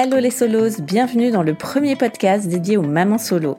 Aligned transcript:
Hello 0.00 0.18
les 0.18 0.30
solos, 0.30 0.80
bienvenue 0.80 1.32
dans 1.32 1.42
le 1.42 1.54
premier 1.54 1.96
podcast 1.96 2.46
dédié 2.46 2.76
aux 2.76 2.82
mamans 2.82 3.18
solo. 3.18 3.56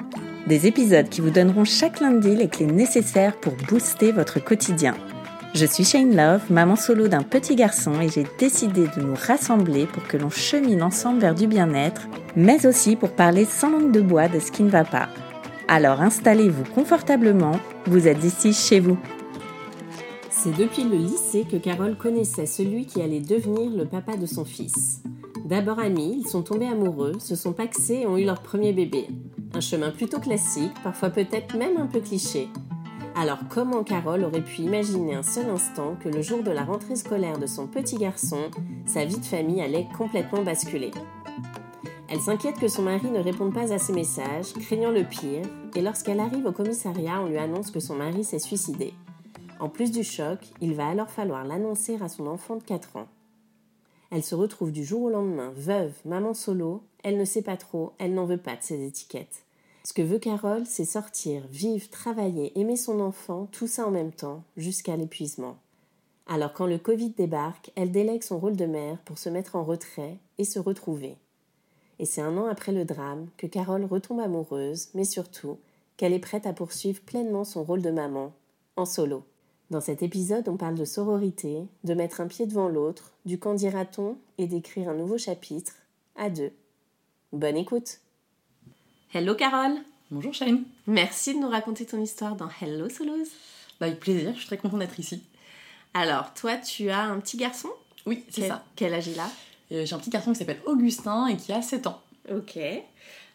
Des 0.47 0.67
épisodes 0.67 1.09
qui 1.09 1.19
vous 1.19 1.31
donneront 1.31 1.65
chaque 1.65 1.99
lundi 1.99 2.33
les 2.33 2.47
clés 2.47 2.65
nécessaires 2.65 3.35
pour 3.35 3.55
booster 3.67 4.13
votre 4.13 4.41
quotidien. 4.41 4.95
Je 5.53 5.65
suis 5.65 5.83
Shane 5.83 6.15
Love, 6.15 6.49
maman 6.49 6.77
solo 6.77 7.09
d'un 7.09 7.23
petit 7.23 7.57
garçon 7.57 7.99
et 7.99 8.07
j'ai 8.07 8.25
décidé 8.39 8.87
de 8.87 9.01
nous 9.01 9.15
rassembler 9.15 9.85
pour 9.85 10.07
que 10.07 10.15
l'on 10.15 10.29
chemine 10.29 10.81
ensemble 10.81 11.19
vers 11.19 11.35
du 11.35 11.45
bien-être, 11.45 12.07
mais 12.37 12.65
aussi 12.65 12.95
pour 12.95 13.11
parler 13.11 13.43
sans 13.43 13.71
langue 13.71 13.91
de 13.91 13.99
bois 13.99 14.29
de 14.29 14.39
ce 14.39 14.49
qui 14.49 14.63
ne 14.63 14.69
va 14.69 14.85
pas. 14.85 15.09
Alors 15.67 15.99
installez-vous 15.99 16.63
confortablement, 16.73 17.59
vous 17.85 18.07
êtes 18.07 18.23
ici 18.23 18.53
chez 18.53 18.79
vous. 18.79 18.97
C'est 20.29 20.55
depuis 20.55 20.85
le 20.85 20.95
lycée 20.95 21.45
que 21.51 21.57
Carole 21.57 21.97
connaissait 21.97 22.45
celui 22.45 22.85
qui 22.85 23.01
allait 23.01 23.19
devenir 23.19 23.69
le 23.71 23.83
papa 23.83 24.15
de 24.15 24.25
son 24.25 24.45
fils. 24.45 25.01
D'abord 25.49 25.79
amis, 25.79 26.21
ils 26.21 26.27
sont 26.27 26.43
tombés 26.43 26.67
amoureux, 26.67 27.13
se 27.17 27.35
sont 27.35 27.53
paxés 27.53 28.01
et 28.01 28.05
ont 28.05 28.19
eu 28.19 28.23
leur 28.23 28.43
premier 28.43 28.71
bébé. 28.71 29.07
Un 29.55 29.61
chemin 29.61 29.89
plutôt 29.89 30.19
classique, 30.19 30.75
parfois 30.83 31.09
peut-être 31.09 31.57
même 31.57 31.77
un 31.77 31.87
peu 31.87 32.01
cliché. 32.01 32.49
Alors 33.15 33.39
comment 33.49 33.83
Carole 33.83 34.23
aurait 34.25 34.43
pu 34.43 34.61
imaginer 34.61 35.15
un 35.15 35.23
seul 35.23 35.49
instant 35.49 35.95
que 35.99 36.07
le 36.07 36.21
jour 36.21 36.43
de 36.43 36.51
la 36.51 36.63
rentrée 36.63 36.95
scolaire 36.95 37.39
de 37.39 37.47
son 37.47 37.65
petit 37.65 37.97
garçon, 37.97 38.51
sa 38.85 39.05
vie 39.05 39.17
de 39.17 39.25
famille 39.25 39.59
allait 39.59 39.87
complètement 39.97 40.43
basculer? 40.43 40.91
Elle 42.09 42.19
s'inquiète 42.19 42.59
que 42.59 42.67
son 42.67 42.83
mari 42.83 43.09
ne 43.09 43.17
réponde 43.17 43.51
pas 43.51 43.73
à 43.73 43.79
ses 43.79 43.93
messages, 43.93 44.53
craignant 44.53 44.91
le 44.91 45.03
pire, 45.03 45.47
et 45.75 45.81
lorsqu'elle 45.81 46.19
arrive 46.19 46.45
au 46.45 46.51
commissariat, 46.51 47.21
on 47.23 47.27
lui 47.27 47.39
annonce 47.39 47.71
que 47.71 47.79
son 47.79 47.95
mari 47.95 48.23
s'est 48.23 48.37
suicidé. 48.37 48.93
En 49.59 49.67
plus 49.67 49.89
du 49.89 50.03
choc, 50.03 50.37
il 50.61 50.75
va 50.75 50.89
alors 50.89 51.09
falloir 51.09 51.43
l'annoncer 51.43 51.97
à 52.03 52.07
son 52.07 52.27
enfant 52.27 52.57
de 52.57 52.63
4 52.63 52.97
ans. 52.97 53.07
Elle 54.11 54.23
se 54.23 54.35
retrouve 54.35 54.71
du 54.71 54.83
jour 54.83 55.03
au 55.03 55.09
lendemain 55.09 55.53
veuve, 55.55 55.93
maman 56.05 56.33
solo, 56.33 56.83
elle 57.03 57.17
ne 57.17 57.25
sait 57.25 57.43
pas 57.43 57.57
trop, 57.57 57.93
elle 57.99 58.13
n'en 58.13 58.25
veut 58.25 58.37
pas 58.37 58.55
de 58.55 58.63
ces 58.63 58.85
étiquettes. 58.85 59.43
Ce 59.83 59.93
que 59.93 60.01
veut 60.01 60.19
Carole, 60.19 60.65
c'est 60.65 60.85
sortir, 60.85 61.43
vivre, 61.49 61.89
travailler, 61.89 62.57
aimer 62.59 62.75
son 62.75 62.99
enfant, 62.99 63.47
tout 63.51 63.67
ça 63.67 63.87
en 63.87 63.91
même 63.91 64.11
temps, 64.11 64.43
jusqu'à 64.57 64.95
l'épuisement. 64.97 65.57
Alors 66.27 66.53
quand 66.53 66.67
le 66.67 66.77
Covid 66.77 67.11
débarque, 67.11 67.71
elle 67.75 67.91
délègue 67.91 68.23
son 68.23 68.39
rôle 68.39 68.55
de 68.55 68.65
mère 68.65 68.99
pour 69.05 69.17
se 69.17 69.29
mettre 69.29 69.55
en 69.55 69.63
retrait 69.63 70.17
et 70.37 70.43
se 70.43 70.59
retrouver. 70.59 71.15
Et 71.97 72.05
c'est 72.05 72.21
un 72.21 72.37
an 72.37 72.45
après 72.45 72.71
le 72.71 72.85
drame 72.85 73.27
que 73.37 73.47
Carole 73.47 73.85
retombe 73.85 74.19
amoureuse, 74.19 74.89
mais 74.93 75.05
surtout 75.05 75.57
qu'elle 75.97 76.13
est 76.13 76.19
prête 76.19 76.45
à 76.45 76.53
poursuivre 76.53 77.01
pleinement 77.01 77.43
son 77.43 77.63
rôle 77.63 77.81
de 77.81 77.91
maman, 77.91 78.31
en 78.75 78.85
solo. 78.85 79.23
Dans 79.69 79.81
cet 79.81 80.01
épisode, 80.01 80.49
on 80.49 80.57
parle 80.57 80.73
de 80.73 80.83
sororité, 80.83 81.59
de 81.83 81.93
mettre 81.93 82.21
un 82.21 82.27
pied 82.27 82.47
devant 82.47 82.69
l'autre, 82.69 83.11
du 83.25 83.37
quand 83.37 83.53
dira-t-on 83.53 84.17
et 84.39 84.47
d'écrire 84.47 84.89
un 84.89 84.95
nouveau 84.95 85.19
chapitre 85.19 85.73
à 86.15 86.31
deux. 86.31 86.51
Bonne 87.33 87.55
écoute 87.55 87.99
Hello 89.13 89.35
Carole 89.35 89.75
Bonjour 90.09 90.33
Shane 90.33 90.63
Merci 90.87 91.35
de 91.35 91.39
nous 91.39 91.49
raconter 91.49 91.85
ton 91.85 92.01
histoire 92.01 92.35
dans 92.35 92.49
Hello 92.59 92.89
Solos 92.89 93.27
bah, 93.79 93.85
Avec 93.85 93.99
plaisir, 93.99 94.31
je 94.33 94.39
suis 94.39 94.47
très 94.47 94.57
contente 94.57 94.79
d'être 94.79 94.99
ici. 94.99 95.21
Alors, 95.93 96.33
toi, 96.33 96.57
tu 96.57 96.89
as 96.89 97.03
un 97.03 97.19
petit 97.19 97.37
garçon? 97.37 97.69
Oui, 98.07 98.23
c'est 98.29 98.47
ça. 98.47 98.65
Quel 98.75 98.95
âge 98.95 99.07
il 99.07 99.19
a? 99.19 99.29
Euh, 99.71 99.85
J'ai 99.85 99.93
un 99.93 99.99
petit 99.99 100.09
garçon 100.09 100.31
qui 100.31 100.39
s'appelle 100.39 100.61
Augustin 100.65 101.27
et 101.27 101.37
qui 101.37 101.53
a 101.53 101.61
7 101.61 101.85
ans. 101.85 102.01
Ok. 102.31 102.57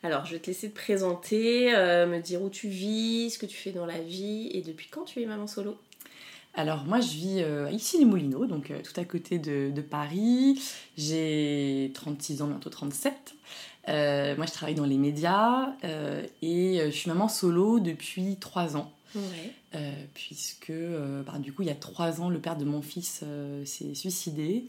Alors, 0.03 0.27
je 0.27 0.33
vais 0.33 0.41
te 0.41 0.49
laisser 0.49 0.69
te 0.69 0.75
présenter, 0.75 1.73
euh, 1.77 2.09
me 2.09 2.19
dire 2.19 2.43
où 2.43 2.51
tu 2.51 2.67
vis, 2.67 3.31
ce 3.31 3.39
que 3.39 3.47
tu 3.47 3.57
fais 3.57 3.71
dans 3.71 3.87
la 3.87 4.01
vie 4.01 4.51
et 4.53 4.63
depuis 4.63 4.89
quand 4.89 5.05
tu 5.05 5.23
es 5.23 5.27
maman 5.27 5.47
solo? 5.47 5.79
Alors 6.57 6.85
moi 6.85 7.01
je 7.01 7.09
vis 7.09 7.43
euh, 7.43 7.69
ici 7.71 7.99
les 7.99 8.05
Moulineaux, 8.05 8.47
donc 8.47 8.71
euh, 8.71 8.81
tout 8.83 8.99
à 8.99 9.05
côté 9.05 9.39
de, 9.39 9.81
Paris. 9.81 10.63
J'ai 10.97 11.91
36 11.95 12.43
ans, 12.43 12.47
bientôt 12.47 12.71
37. 12.71 13.35
Euh, 13.89 14.37
moi 14.37 14.47
je 14.47 14.53
travaille 14.53 14.75
dans 14.75 14.87
les 14.87 14.97
médias 14.97 15.75
et 16.43 16.81
je 16.85 16.91
suis 16.91 17.11
maman 17.11 17.29
solo 17.29 17.81
depuis 17.81 18.37
3 18.37 18.77
ans. 18.77 18.93
puisque 20.15 20.73
bah, 21.27 21.39
du 21.39 21.53
coup 21.53 21.63
il 21.63 21.69
y 21.69 21.73
a 21.73 21.77
3 21.77 22.21
ans 22.21 22.31
le 22.31 22.39
père 22.39 22.57
de 22.57 22.65
mon 22.65 22.83
fils 22.83 23.25
s'est 23.65 23.95
suicidé. 23.95 24.65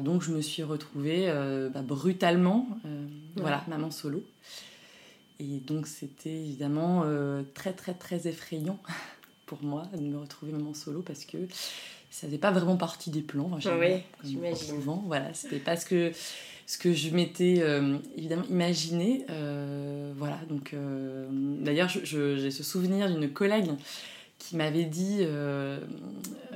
donc 0.00 0.22
je 0.22 0.30
me 0.30 0.40
suis 0.40 0.62
retrouvée 0.62 1.26
bah, 1.74 1.82
brutalement, 1.82 2.68
voilà, 3.36 3.64
maman 3.68 3.90
solo. 3.90 4.22
Et 5.40 5.58
donc 5.58 5.88
c'était 5.88 6.30
évidemment 6.30 7.04
très 7.52 7.72
très 7.72 7.94
très 7.94 8.28
effrayant 8.28 8.78
pour 9.46 9.62
moi 9.62 9.84
de 9.94 10.00
me 10.00 10.18
retrouver 10.18 10.52
maman 10.52 10.74
solo 10.74 11.02
parce 11.02 11.24
que 11.24 11.38
ça 12.10 12.26
faisait 12.26 12.38
pas 12.38 12.52
vraiment 12.52 12.76
partie 12.76 13.10
des 13.10 13.22
plans. 13.22 13.50
Enfin, 13.52 13.76
oui, 13.78 14.02
j'imagine. 14.22 14.76
Voilà, 15.06 15.34
c'était 15.34 15.58
pas 15.58 15.76
ce 15.76 15.84
que, 15.84 16.12
ce 16.66 16.78
que 16.78 16.92
je 16.92 17.10
m'étais 17.10 17.56
euh, 17.58 17.98
évidemment 18.16 18.44
imaginé. 18.48 19.26
Euh, 19.30 20.12
voilà, 20.16 20.38
donc 20.48 20.74
euh, 20.74 21.26
d'ailleurs, 21.30 21.88
j'ai 21.88 22.50
ce 22.50 22.62
souvenir 22.62 23.10
d'une 23.10 23.30
collègue 23.30 23.70
qui 24.38 24.56
m'avait 24.56 24.84
dit, 24.84 25.26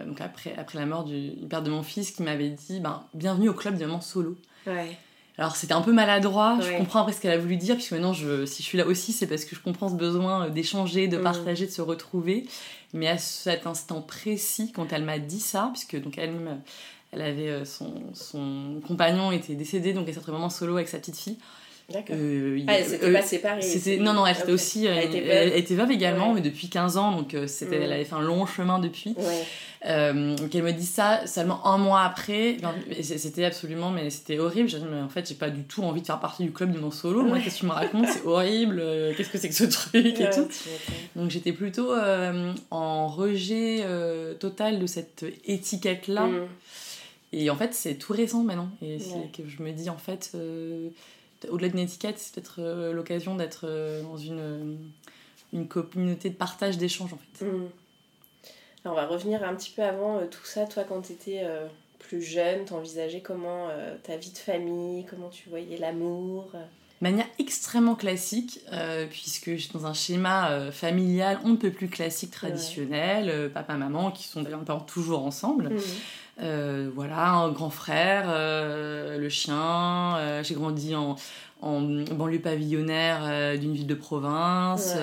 donc 0.06 0.20
après, 0.20 0.54
après 0.56 0.78
la 0.78 0.86
mort 0.86 1.04
du, 1.04 1.30
père 1.48 1.62
de 1.62 1.70
mon 1.70 1.82
fils, 1.82 2.10
qui 2.10 2.22
m'avait 2.22 2.50
dit 2.50 2.80
ben, 2.80 3.02
Bienvenue 3.14 3.48
au 3.48 3.54
club 3.54 3.78
de 3.78 3.86
maman 3.86 4.00
solo. 4.00 4.36
Ouais. 4.66 4.96
Alors 5.38 5.54
c'était 5.54 5.72
un 5.72 5.82
peu 5.82 5.92
maladroit, 5.92 6.58
je 6.60 6.76
comprends 6.76 7.00
après 7.00 7.12
ce 7.12 7.20
qu'elle 7.20 7.32
a 7.32 7.38
voulu 7.38 7.56
dire, 7.56 7.76
puisque 7.76 7.92
maintenant 7.92 8.12
je, 8.12 8.44
si 8.44 8.62
je 8.62 8.66
suis 8.66 8.76
là 8.76 8.84
aussi, 8.84 9.12
c'est 9.12 9.28
parce 9.28 9.44
que 9.44 9.54
je 9.54 9.60
comprends 9.60 9.88
ce 9.88 9.94
besoin 9.94 10.48
d'échanger, 10.50 11.06
de 11.06 11.16
mm. 11.16 11.22
partager, 11.22 11.66
de 11.66 11.70
se 11.70 11.80
retrouver. 11.80 12.46
Mais 12.92 13.06
à 13.06 13.18
cet 13.18 13.66
instant 13.66 14.02
précis, 14.02 14.72
quand 14.72 14.92
elle 14.92 15.04
m'a 15.04 15.20
dit 15.20 15.38
ça, 15.38 15.70
puisque 15.72 16.00
donc 16.02 16.18
elle, 16.18 16.34
elle 17.12 17.22
avait 17.22 17.50
euh, 17.50 17.64
son, 17.64 17.94
son 18.14 18.80
compagnon 18.86 19.30
était 19.30 19.54
décédé, 19.54 19.92
donc 19.92 20.08
elle 20.08 20.14
s'est 20.14 20.20
retrouvée 20.20 20.38
vraiment 20.38 20.50
solo 20.50 20.74
avec 20.74 20.88
sa 20.88 20.98
petite 20.98 21.16
fille. 21.16 21.38
D'accord. 21.90 22.16
Euh, 22.18 22.60
ah, 22.66 22.78
elle 22.78 22.98
euh, 23.02 23.12
pas 23.14 23.22
séparée. 23.22 23.62
Non, 24.00 24.12
non, 24.12 24.26
elle 24.26 24.36
était 24.36 24.52
aussi. 24.52 24.84
Elle, 24.84 25.56
était 25.56 25.74
veuve 25.74 25.90
également, 25.90 26.34
mais 26.34 26.42
depuis 26.42 26.68
15 26.68 26.96
ans, 26.98 27.12
donc 27.12 27.34
c'était, 27.46 27.76
elle 27.76 27.92
avait 27.92 28.04
fait 28.04 28.14
un 28.14 28.20
long 28.20 28.44
chemin 28.46 28.78
depuis. 28.78 29.14
Ouais. 29.16 29.44
Euh, 29.86 30.36
qu'elle 30.48 30.64
me 30.64 30.72
dit 30.72 30.86
ça 30.86 31.24
seulement 31.26 31.64
un 31.66 31.78
mois 31.78 32.02
après. 32.02 32.56
C'était 33.00 33.44
absolument, 33.44 33.90
mais 33.90 34.10
c'était 34.10 34.38
horrible. 34.38 34.68
J'ai 34.68 34.78
dit, 34.78 34.84
mais 34.90 35.00
en 35.00 35.08
fait, 35.08 35.28
j'ai 35.28 35.34
pas 35.34 35.50
du 35.50 35.62
tout 35.62 35.82
envie 35.82 36.00
de 36.00 36.06
faire 36.06 36.20
partie 36.20 36.42
du 36.42 36.52
club 36.52 36.72
de 36.72 36.78
mon 36.78 36.90
solo. 36.90 37.22
Moi, 37.22 37.38
qu'est-ce 37.38 37.56
que 37.56 37.60
tu 37.60 37.66
me 37.66 37.72
racontes? 37.72 38.06
C'est 38.08 38.24
horrible. 38.24 38.78
Euh, 38.80 39.14
qu'est-ce 39.16 39.30
que 39.30 39.38
c'est 39.38 39.48
que 39.48 39.54
ce 39.54 39.64
truc 39.64 40.20
et 40.20 40.30
tout. 40.30 40.48
Donc, 41.14 41.30
j'étais 41.30 41.52
plutôt 41.52 41.92
euh, 41.92 42.52
en 42.70 43.06
rejet 43.08 43.84
total 44.40 44.78
de 44.78 44.86
cette 44.86 45.24
étiquette-là. 45.44 46.26
Mm. 46.26 46.48
Et 47.32 47.50
en 47.50 47.56
fait, 47.56 47.74
c'est 47.74 47.94
tout 47.94 48.14
récent 48.14 48.42
maintenant. 48.42 48.70
Et 48.82 48.98
c'est 48.98 49.30
que 49.36 49.48
je 49.48 49.62
me 49.62 49.70
dis, 49.72 49.90
en 49.90 49.98
fait, 49.98 50.32
au-delà 51.50 51.68
d'une 51.68 51.80
étiquette, 51.80 52.18
c'est 52.18 52.34
peut-être 52.34 52.92
l'occasion 52.92 53.36
d'être 53.36 53.66
dans 54.02 54.16
une, 54.16 54.78
une 55.52 55.68
communauté 55.68 56.30
de 56.30 56.34
partage, 56.34 56.78
d'échange, 56.78 57.12
en 57.12 57.18
fait. 57.18 57.46
Mm 57.46 57.68
on 58.88 58.94
va 58.94 59.06
revenir 59.06 59.42
un 59.42 59.54
petit 59.54 59.70
peu 59.70 59.82
avant 59.82 60.18
euh, 60.18 60.26
tout 60.26 60.44
ça. 60.44 60.66
Toi, 60.66 60.84
quand 60.88 61.02
tu 61.02 61.12
étais 61.12 61.40
euh, 61.44 61.66
plus 61.98 62.22
jeune, 62.22 62.64
t'envisageais 62.64 63.20
comment 63.20 63.68
euh, 63.70 63.96
ta 64.02 64.16
vie 64.16 64.30
de 64.30 64.38
famille, 64.38 65.04
comment 65.06 65.28
tu 65.28 65.48
voyais 65.48 65.78
l'amour 65.78 66.52
manière 67.00 67.26
extrêmement 67.38 67.94
classique, 67.94 68.58
puisque 69.08 69.54
j'étais 69.54 69.78
dans 69.78 69.86
un 69.86 69.94
schéma 69.94 70.72
familial 70.72 71.38
on 71.44 71.50
ne 71.50 71.56
peut 71.56 71.70
plus 71.70 71.86
classique, 71.86 72.32
traditionnel, 72.32 73.52
papa, 73.54 73.74
maman, 73.74 74.10
qui 74.10 74.24
sont 74.26 74.42
d'ailleurs 74.42 74.64
toujours 74.84 75.24
ensemble. 75.24 75.70
Mhm. 76.40 76.90
voilà, 76.94 77.30
un 77.30 77.50
grand 77.50 77.70
frère, 77.70 78.26
le 78.28 79.28
chien. 79.28 80.42
j'ai 80.42 80.54
grandi 80.54 80.94
en, 80.94 81.16
en 81.60 81.80
banlieue 81.80 82.38
pavillonnaire 82.38 83.58
d'une 83.58 83.74
ville 83.74 83.86
de 83.86 83.94
province. 83.94 84.94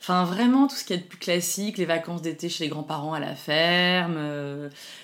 Enfin, 0.00 0.24
vraiment 0.24 0.66
tout 0.66 0.76
ce 0.76 0.84
qui 0.84 0.92
est 0.92 0.98
de 0.98 1.02
plus 1.02 1.18
classique, 1.18 1.78
les 1.78 1.86
vacances 1.86 2.22
d'été 2.22 2.48
chez 2.48 2.64
les 2.64 2.70
grands-parents 2.70 3.14
à 3.14 3.20
la 3.20 3.34
ferme. 3.34 4.18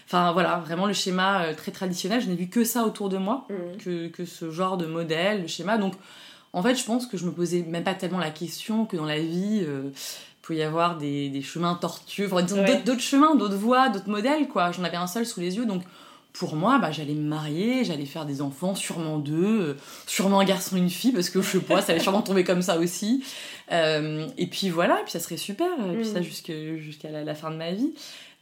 Enfin, 0.07 0.33
voilà, 0.33 0.59
vraiment 0.59 0.87
le 0.87 0.93
schéma 0.93 1.55
très 1.57 1.73
traditionnel. 1.73 2.21
Je 2.21 2.29
n'ai 2.29 2.37
vu 2.37 2.49
que 2.49 2.65
ça 2.65 2.85
autour 2.85 3.09
de 3.09 3.17
moi, 3.17 3.47
mmh. 3.49 3.77
que, 3.79 4.09
que, 4.09 4.25
ce 4.25 4.51
genre 4.51 4.77
de 4.77 4.87
modèle, 4.87 5.43
le 5.43 5.47
schéma. 5.47 5.79
Donc, 5.79 5.95
en 6.53 6.63
fait, 6.63 6.75
je 6.75 6.85
pense 6.85 7.07
que 7.07 7.17
je 7.17 7.25
me 7.27 7.33
posais 7.33 7.63
même 7.63 7.85
pas 7.85 7.95
tellement 7.95 8.19
la 8.19 8.31
question 8.31 8.85
que 8.85 8.97
dans 8.97 9.05
la 9.05 9.21
vie 9.21 9.65
peut 10.51 10.57
y 10.57 10.63
avoir 10.65 10.99
des, 10.99 11.29
des 11.29 11.43
chemins 11.43 11.77
tortueux, 11.77 12.29
enfin, 12.31 12.43
d'autres 12.43 13.01
chemins, 13.01 13.37
d'autres 13.37 13.55
voies, 13.55 13.89
d'autres 13.89 14.09
modèles, 14.09 14.49
quoi. 14.49 14.73
J'en 14.73 14.83
avais 14.83 14.97
un 14.97 15.07
seul 15.07 15.25
sous 15.25 15.39
les 15.39 15.57
yeux, 15.57 15.65
donc 15.65 15.83
pour 16.33 16.57
moi, 16.57 16.81
bah, 16.81 16.91
j'allais 16.91 17.15
me 17.15 17.29
marier, 17.29 17.85
j'allais 17.85 18.05
faire 18.05 18.27
des 18.27 18.43
enfants, 18.43 18.75
sûrement 18.75 19.19
deux, 19.19 19.61
euh, 19.61 19.77
sûrement 20.09 20.41
un 20.41 20.45
garçon 20.45 20.77
et 20.77 20.81
une 20.81 20.91
fille, 20.91 21.13
parce 21.13 21.31
que 21.31 21.41
je 21.41 21.51
sais 21.53 21.61
pas, 21.61 21.83
ça 21.83 21.93
allait 21.93 22.01
sûrement 22.01 22.23
tomber 22.23 22.43
comme 22.43 22.63
ça 22.63 22.79
aussi. 22.79 23.23
Euh, 23.71 24.27
et 24.39 24.49
puis 24.49 24.71
voilà, 24.71 25.01
et 25.01 25.03
puis 25.05 25.13
ça 25.13 25.21
serait 25.21 25.37
super, 25.37 25.69
et 25.93 25.97
puis 25.97 26.07
ça 26.07 26.19
mm. 26.19 26.79
jusqu'à 26.79 27.11
la, 27.11 27.35
fin 27.37 27.53
de 27.53 27.57
ma 27.57 27.71
vie. 27.71 27.93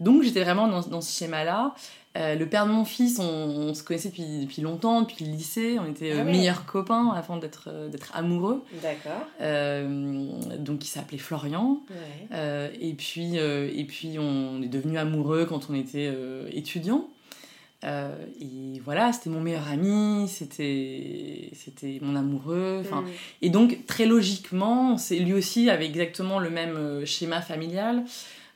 Donc 0.01 0.23
j'étais 0.23 0.43
vraiment 0.45 0.67
dans, 0.67 0.81
dans 0.81 1.03
ce 1.03 1.15
schéma-là. 1.15 1.75
Euh, 2.19 2.35
le 2.35 2.47
père 2.47 2.67
de 2.67 2.73
mon 2.73 2.85
fils, 2.85 3.19
on, 3.19 3.73
se 3.75 3.83
connaissait 3.83 4.09
depuis, 4.09 4.41
depuis, 4.43 4.61
longtemps, 4.61 5.03
depuis 5.03 5.25
le 5.25 5.31
lycée. 5.31 5.79
On 5.79 5.89
était 5.89 6.13
ah 6.19 6.25
meilleurs 6.25 6.67
copains 6.67 7.13
avant 7.15 7.37
d'être 7.37 7.89
d'être 7.91 8.11
amoureux. 8.15 8.65
D'accord. 8.83 9.27
donc 10.59 10.85
il 10.85 10.89
s'appelait 10.89 11.19
Florian. 11.19 11.81
et 12.33 12.95
puis, 12.95 13.37
et 13.37 13.85
puis 13.85 14.19
on 14.19 14.63
est 14.63 14.69
devenus 14.69 14.99
amoureux 14.99 15.47
quand 15.47 15.71
on 15.71 15.75
était 15.75 16.13
étudiants. 16.53 17.09
Euh, 17.85 18.13
et 18.41 18.81
voilà, 18.81 19.13
c'était 19.13 19.31
mon 19.31 19.41
meilleur 19.41 19.69
ami, 19.69 20.29
c'était 20.29 21.53
mon 22.03 22.17
amoureux. 22.17 22.83
Mm. 22.83 23.07
Et 23.43 23.51
donc, 23.51 23.87
très 23.87 24.07
logiquement, 24.07 24.99
c'est 24.99 25.19
lui 25.19 25.33
aussi 25.33 25.71
avait 25.71 25.87
exactement 25.87 26.41
le 26.41 26.51
même 26.51 26.77
euh, 26.77 27.07
schéma 27.07 27.41
familial. 27.41 28.03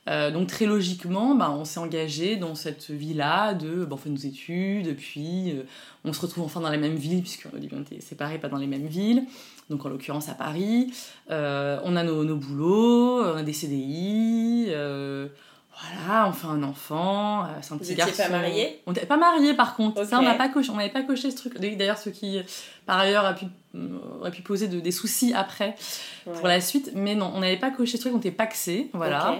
Euh, 0.09 0.31
donc 0.31 0.47
très 0.47 0.65
logiquement, 0.65 1.35
bah, 1.35 1.51
on 1.51 1.65
s'est 1.65 1.79
engagé 1.79 2.35
dans 2.35 2.55
cette 2.55 2.89
vie-là 2.91 3.53
de 3.53 3.85
bah, 3.85 3.93
on 3.93 3.97
fait 3.97 4.09
nos 4.09 4.15
études, 4.17 4.95
puis 4.95 5.55
on 6.03 6.11
se 6.11 6.21
retrouve 6.21 6.43
enfin 6.43 6.59
dans 6.59 6.69
la 6.69 6.77
même 6.77 6.95
ville, 6.95 7.21
puisqu'au 7.21 7.57
début 7.57 7.75
on 7.77 7.81
était 7.81 8.01
séparés, 8.01 8.37
pas 8.37 8.49
dans 8.49 8.57
les 8.57 8.67
mêmes 8.67 8.87
villes, 8.87 9.23
donc 9.69 9.85
en 9.85 9.89
l'occurrence 9.89 10.29
à 10.29 10.33
Paris. 10.33 10.93
on 11.29 11.33
a 11.95 12.03
nos, 12.03 12.23
nos, 12.25 12.35
boulots, 12.35 13.23
on 13.23 13.37
a 13.37 13.43
des 13.43 13.53
CDI, 13.53 14.71
voilà, 15.81 16.27
on 16.27 16.31
fait 16.31 16.47
un 16.47 16.63
enfant, 16.63 17.43
euh, 17.43 17.47
c'est 17.61 17.73
un 17.73 17.77
petit 17.77 17.95
garçon. 17.95 18.13
Vous 18.15 18.29
pas 18.29 18.37
mariés? 18.37 18.81
On 18.85 18.91
n'était 18.91 19.05
pas 19.07 19.17
mariés 19.17 19.53
par 19.53 19.75
contre. 19.75 20.05
Ça, 20.05 20.19
on 20.19 20.21
n'a 20.21 20.35
pas 20.35 20.49
coché, 20.49 20.69
on 20.69 20.75
n'avait 20.75 20.91
pas 20.91 21.01
coché 21.01 21.31
ce 21.31 21.35
truc. 21.35 21.59
D'ailleurs, 21.59 21.97
ce 21.97 22.09
qui, 22.09 22.39
par 22.85 22.99
ailleurs, 22.99 23.25
a 23.25 23.33
pu, 23.33 23.45
aurait 24.19 24.31
pu 24.31 24.43
poser 24.43 24.67
des 24.67 24.91
soucis 24.91 25.33
après 25.33 25.75
pour 26.25 26.47
la 26.47 26.61
suite. 26.61 26.91
Mais 26.93 27.15
non, 27.15 27.31
on 27.33 27.39
n'avait 27.39 27.57
pas 27.57 27.71
coché 27.71 27.97
ce 27.97 28.01
truc, 28.01 28.13
on 28.13 28.19
était 28.19 28.31
paxés, 28.31 28.89
voilà. 28.93 29.39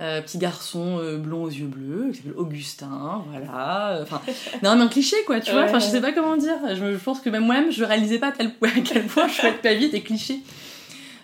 Euh, 0.00 0.22
petit 0.22 0.38
garçon 0.38 0.98
euh, 0.98 1.18
blond 1.18 1.44
aux 1.44 1.50
yeux 1.50 1.66
bleus, 1.66 2.08
qui 2.10 2.18
s'appelle 2.18 2.32
Augustin, 2.36 3.22
voilà. 3.30 3.98
Enfin, 4.02 4.22
non, 4.62 4.74
mais 4.76 4.82
un 4.82 4.88
cliché, 4.88 5.16
quoi, 5.26 5.40
tu 5.40 5.52
vois. 5.52 5.64
Enfin, 5.64 5.78
je 5.78 5.86
sais 5.86 6.00
pas 6.00 6.12
comment 6.12 6.36
dire. 6.36 6.56
Je, 6.74 6.96
pense 6.96 7.20
que 7.20 7.28
même 7.28 7.44
moi-même, 7.44 7.70
je 7.70 7.84
réalisais 7.84 8.18
pas 8.18 8.28
à, 8.28 8.32
tel, 8.32 8.52
à 8.62 8.80
quel 8.82 9.04
point 9.06 9.28
je 9.28 9.34
faisais 9.34 9.74
vite 9.76 9.92
des 9.92 10.02
clichés. 10.02 10.40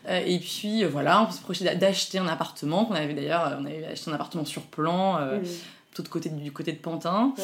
Euh, 0.09 0.23
et 0.25 0.39
puis 0.39 0.85
euh, 0.85 0.89
voilà, 0.89 1.27
on 1.29 1.33
se 1.33 1.41
projetait 1.41 1.75
d'acheter 1.77 2.19
un 2.19 2.29
appartement, 2.29 2.85
qu'on 2.85 2.95
avait 2.95 3.15
d'ailleurs, 3.15 3.47
euh, 3.47 3.57
on 3.61 3.65
avait 3.65 3.85
acheté 3.87 4.11
un 4.11 4.15
appartement 4.15 4.45
sur 4.45 4.63
plan. 4.63 5.19
tout 5.95 6.03
de 6.03 6.09
côté, 6.09 6.29
du 6.29 6.53
côté 6.53 6.73
de 6.73 6.79
Pantin. 6.79 7.35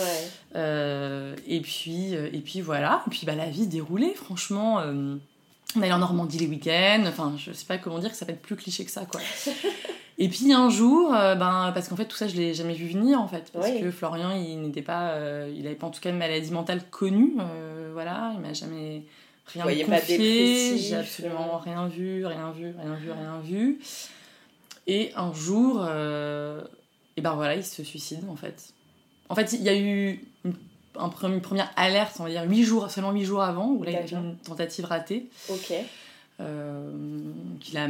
et, 0.55 1.61
puis, 1.63 2.13
et 2.13 2.43
puis 2.45 2.61
voilà, 2.61 3.03
et 3.07 3.11
puis 3.11 3.27
bah, 3.27 3.35
la 3.35 3.47
vie 3.47 3.67
déroulait, 3.67 4.15
franchement. 4.15 4.83
On 5.77 5.83
allait 5.83 5.93
en 5.93 5.99
Normandie 5.99 6.39
les 6.39 6.47
week-ends, 6.47 7.05
enfin 7.07 7.35
je 7.37 7.53
sais 7.53 7.67
pas 7.67 7.79
comment 7.79 7.99
dire 7.99 8.11
que 8.11 8.17
ça 8.17 8.27
peut 8.27 8.33
être 8.33 8.43
plus 8.43 8.57
cliché 8.57 8.85
que 8.85 8.91
ça 8.91 9.05
quoi. 9.05 9.21
et 10.19 10.29
puis 10.29 10.53
un 10.53 10.71
jour, 10.71 11.11
ben, 11.11 11.71
parce 11.75 11.89
qu'en 11.89 11.97
fait 11.97 12.07
tout 12.07 12.17
ça 12.17 12.29
je 12.29 12.37
l'ai 12.37 12.55
jamais 12.55 12.75
vu 12.75 12.89
venir 12.89 13.21
en 13.21 13.29
fait, 13.29 13.51
parce 13.53 13.71
que 13.71 13.91
Florian 13.91 14.33
il 14.33 14.61
n'était 14.61 14.83
pas, 14.83 15.17
il 15.49 15.67
avait 15.67 15.77
pas 15.77 15.87
en 15.87 15.91
tout 15.91 16.01
cas 16.01 16.11
une 16.11 16.19
maladie 16.19 16.51
mentale 16.53 16.83
connue, 16.91 17.37
voilà, 17.93 18.33
il 18.35 18.41
m'a 18.41 18.53
jamais 18.53 19.05
rien 19.47 19.67
de 19.67 19.85
confié, 19.85 20.79
j'ai 20.79 20.97
absolument 20.97 21.59
rien 21.59 21.87
vu, 21.89 22.25
rien 22.27 22.51
vu, 22.53 22.75
rien 22.79 22.95
vu, 22.95 23.11
rien 23.11 23.41
vu. 23.43 23.79
Et 24.87 25.13
un 25.17 25.33
jour, 25.33 25.85
euh, 25.87 26.63
et 27.17 27.21
ben 27.21 27.35
voilà, 27.35 27.55
il 27.55 27.65
se 27.65 27.83
suicide 27.83 28.25
en 28.29 28.37
fait. 28.37 28.73
En 29.29 29.35
fait, 29.35 29.53
il 29.53 29.63
y 29.63 29.69
a 29.69 29.79
eu 29.79 30.21
une, 30.99 31.41
première 31.41 31.71
alerte, 31.77 32.17
on 32.21 32.25
va 32.25 32.31
dire 32.31 32.45
8 32.45 32.65
jours, 32.65 32.91
seulement 32.91 33.13
8 33.13 33.25
jours 33.25 33.43
avant, 33.43 33.69
où 33.69 33.83
là 33.83 33.91
il 33.91 33.97
a 33.97 34.03
fait 34.03 34.17
une 34.17 34.37
tentative 34.37 34.85
ratée. 34.85 35.29
Ok. 35.49 35.73
Euh, 36.41 36.91
qu'il 37.61 37.79
a, 37.79 37.87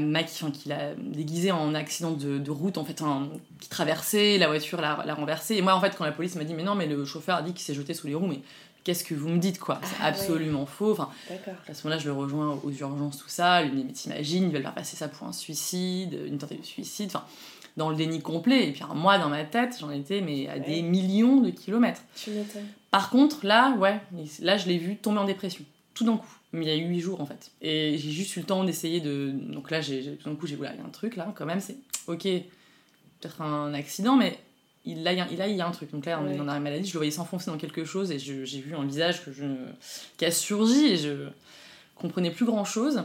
qu'il 0.53 0.73
a 0.73 0.95
déguisé 0.95 1.53
en 1.53 1.75
accident 1.75 2.11
de, 2.11 2.51
route, 2.51 2.77
en 2.77 2.85
fait, 2.85 3.01
un, 3.01 3.29
qui 3.61 3.69
traversait, 3.69 4.37
la 4.37 4.49
voiture 4.49 4.81
l'a 4.81 5.15
renversé. 5.15 5.57
Et 5.57 5.63
moi, 5.63 5.75
en 5.75 5.81
fait, 5.81 5.97
quand 5.97 6.05
la 6.05 6.13
police 6.13 6.35
m'a 6.35 6.45
dit, 6.45 6.55
mais 6.55 6.65
non, 6.65 6.75
mais 6.75 6.87
le 6.87 7.05
chauffeur 7.05 7.37
a 7.37 7.43
dit 7.43 7.53
qu'il 7.53 7.63
s'est 7.63 7.75
jeté 7.75 7.95
sous 7.95 8.09
les 8.09 8.15
roues, 8.15 8.27
mais 8.27 8.41
qu'est-ce 8.85 9.05
que 9.05 9.15
vous 9.15 9.29
me 9.29 9.39
dites 9.39 9.59
quoi? 9.59 9.81
C'est 9.85 9.97
ah, 10.03 10.07
absolument 10.07 10.67
faux. 10.67 10.93
Enfin, 10.93 11.09
à 11.69 11.73
ce 11.73 11.87
moment-là, 11.87 12.03
je 12.03 12.07
le 12.07 12.13
rejoins 12.13 12.59
aux 12.63 12.71
urgences, 12.71 13.19
tout 13.19 13.29
ça. 13.29 13.63
Lui 13.63 13.85
mais 13.85 13.93
t'imagines, 13.93 14.45
ils 14.45 14.53
veulent 14.53 14.63
faire 14.63 14.75
passer 14.75 14.97
ça 14.97 15.09
pour 15.09 15.27
un 15.27 15.33
suicide, 15.33 16.19
une 16.27 16.37
tentative 16.37 16.61
de 16.61 16.67
suicide. 16.67 17.11
Enfin, 17.15 17.25
dans 17.77 17.89
le 17.89 17.97
déni 17.97 18.21
complet. 18.21 18.69
Et 18.69 18.73
puis, 18.73 18.83
moi, 18.95 19.19
dans 19.19 19.29
ma 19.29 19.45
tête, 19.45 19.77
j'en 19.81 19.91
étais 19.91 20.21
mais 20.21 20.49
à 20.49 20.59
des 20.59 20.83
millions 20.83 21.41
de 21.41 21.51
kilomètres. 21.51 22.03
Par 22.93 23.09
contre, 23.09 23.47
là, 23.47 23.75
ouais, 23.79 24.01
là, 24.41 24.59
je 24.59 24.69
l'ai 24.69 24.77
vu 24.77 24.97
tomber 24.97 25.19
en 25.19 25.25
dépression, 25.25 25.65
tout 25.95 26.05
d'un 26.05 26.19
coup. 26.19 26.39
Mais 26.53 26.67
il 26.67 26.69
y 26.69 26.73
a 26.73 26.77
eu 26.77 26.87
8 26.87 27.01
jours 27.01 27.21
en 27.23 27.27
fait. 27.27 27.51
Et 27.63 27.97
j'ai 27.97 28.11
juste 28.11 28.37
eu 28.37 28.41
le 28.41 28.45
temps 28.45 28.63
d'essayer 28.63 29.01
de. 29.01 29.33
Donc 29.33 29.71
là, 29.71 29.81
j'ai, 29.81 30.17
tout 30.17 30.29
d'un 30.29 30.37
coup, 30.37 30.47
j'ai 30.47 30.57
vu, 30.57 30.63
il 30.71 30.79
y 30.79 30.83
a 30.83 30.85
un 30.85 30.91
truc 30.91 31.17
là, 31.17 31.33
quand 31.35 31.47
même, 31.47 31.61
c'est 31.61 31.79
ok, 32.07 32.25
peut-être 32.25 33.41
un 33.41 33.73
accident, 33.73 34.17
mais 34.17 34.39
il, 34.85 35.03
là, 35.03 35.13
il, 35.15 35.57
y 35.57 35.61
a 35.63 35.67
un 35.67 35.71
truc. 35.71 35.91
Donc 35.91 36.05
là, 36.05 36.21
on 36.23 36.29
est 36.29 36.37
dans 36.37 36.47
arrêt 36.47 36.61
maladie, 36.61 36.87
je 36.87 36.93
le 36.93 36.99
voyais 36.99 37.11
s'enfoncer 37.11 37.51
dans 37.51 37.57
quelque 37.57 37.87
chose 37.87 38.13
et 38.13 38.19
j'ai 38.19 38.61
vu 38.61 38.75
un 38.77 38.85
visage 38.85 39.25
que 39.25 39.33
je, 39.33 39.45
qui 40.19 40.27
a 40.27 40.31
surgi 40.31 40.85
et 40.89 40.97
je 40.99 41.29
comprenais 41.95 42.31
plus 42.31 42.45
grand 42.45 42.67
chose. 42.67 43.05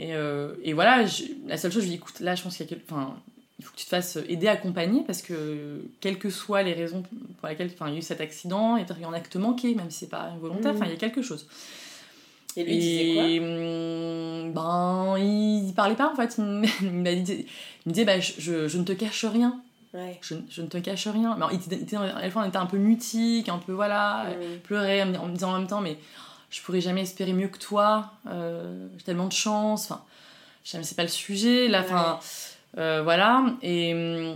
Et, 0.00 0.14
euh, 0.14 0.54
et 0.64 0.72
voilà, 0.72 1.04
la 1.46 1.56
seule 1.56 1.70
chose, 1.70 1.82
je 1.82 1.86
lui 1.86 1.90
dis 1.90 1.94
écoute, 1.94 2.18
là, 2.18 2.34
je 2.34 2.42
pense 2.42 2.56
qu'il 2.56 2.68
y 2.68 2.74
a 2.74 2.76
enfin, 2.90 3.16
il 3.60 3.64
faut 3.64 3.72
que 3.72 3.78
tu 3.78 3.84
te 3.84 3.90
fasses 3.90 4.18
aider, 4.28 4.48
accompagner, 4.48 5.02
parce 5.06 5.22
que 5.22 5.80
quelles 6.00 6.18
que 6.18 6.28
soient 6.28 6.64
les 6.64 6.72
raisons 6.72 7.04
pour 7.38 7.48
lesquelles 7.48 7.70
il 7.70 7.92
y 7.92 7.94
a 7.94 7.98
eu 7.98 8.02
cet 8.02 8.20
accident, 8.20 8.76
il 8.76 8.86
y 8.86 9.04
a 9.04 9.08
un 9.08 9.12
acte 9.12 9.36
manqué, 9.36 9.74
même 9.74 9.90
si 9.90 10.00
c'est 10.00 10.08
pas 10.08 10.30
involontaire, 10.34 10.72
mmh. 10.72 10.76
enfin, 10.76 10.86
il 10.86 10.92
y 10.92 10.94
a 10.94 10.98
quelque 10.98 11.22
chose. 11.22 11.46
Et 12.56 12.64
lui, 12.64 12.74
il 12.74 12.80
disait 12.80 13.14
quoi 13.14 13.24
hum, 13.24 14.52
Ben, 14.52 15.18
il, 15.18 15.72
parlait 15.74 15.94
pas 15.94 16.10
en 16.10 16.16
fait. 16.16 16.36
Il, 16.38 16.92
m'a 16.92 17.14
dit, 17.14 17.46
il 17.84 17.88
me 17.88 17.92
disait, 17.92 18.04
bah, 18.04 18.18
je, 18.18 18.68
je, 18.68 18.78
ne 18.78 18.84
te 18.84 18.92
cache 18.92 19.24
rien. 19.24 19.60
Je, 20.20 20.34
je, 20.50 20.62
ne 20.62 20.66
te 20.66 20.78
cache 20.78 21.06
rien. 21.06 21.36
Mais 21.38 21.46
il 21.52 21.72
était, 21.72 21.96
à 21.96 22.20
la 22.20 22.30
fois, 22.30 22.42
on 22.42 22.48
était 22.48 22.56
un 22.56 22.66
peu 22.66 22.78
mutique, 22.78 23.48
un 23.48 23.58
peu 23.58 23.72
voilà, 23.72 24.26
pleurer 24.64 25.02
en, 25.02 25.06
me 25.06 25.32
disant 25.32 25.54
en 25.54 25.58
même 25.58 25.68
temps, 25.68 25.80
mais 25.80 25.98
je 26.50 26.60
pourrais 26.62 26.80
jamais 26.80 27.02
espérer 27.02 27.32
mieux 27.32 27.48
que 27.48 27.58
toi. 27.58 28.12
Euh, 28.28 28.88
j'ai 28.96 29.04
tellement 29.04 29.28
de 29.28 29.32
chance. 29.32 29.90
Enfin, 29.90 30.82
c'est 30.82 30.96
pas 30.96 31.02
le 31.02 31.08
sujet. 31.08 31.68
Là, 31.68 31.80
enfin. 31.80 32.18
Euh, 32.78 33.02
voilà, 33.02 33.46
et, 33.62 33.90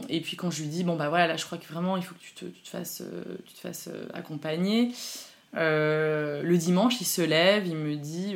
et, 0.08 0.20
puis 0.20 0.36
quand 0.36 0.50
je 0.50 0.62
lui 0.62 0.68
dis, 0.68 0.82
bon 0.82 0.96
bah 0.96 1.10
voilà, 1.10 1.26
là 1.26 1.36
je 1.36 1.44
crois 1.44 1.58
que 1.58 1.70
vraiment 1.70 1.98
il 1.98 2.02
faut 2.02 2.14
que 2.14 2.20
tu 2.20 2.32
te, 2.32 2.46
tu 2.46 2.62
te 2.62 2.68
fasses, 2.68 3.02
euh, 3.02 3.36
tu 3.46 3.52
te 3.52 3.58
fasses 3.58 3.90
accompagner. 4.14 4.92
le 5.54 6.54
dimanche, 6.56 7.00
il 7.00 7.06
se 7.06 7.20
lève, 7.20 7.66
il 7.66 7.76
me 7.76 7.96
dit 7.96 8.34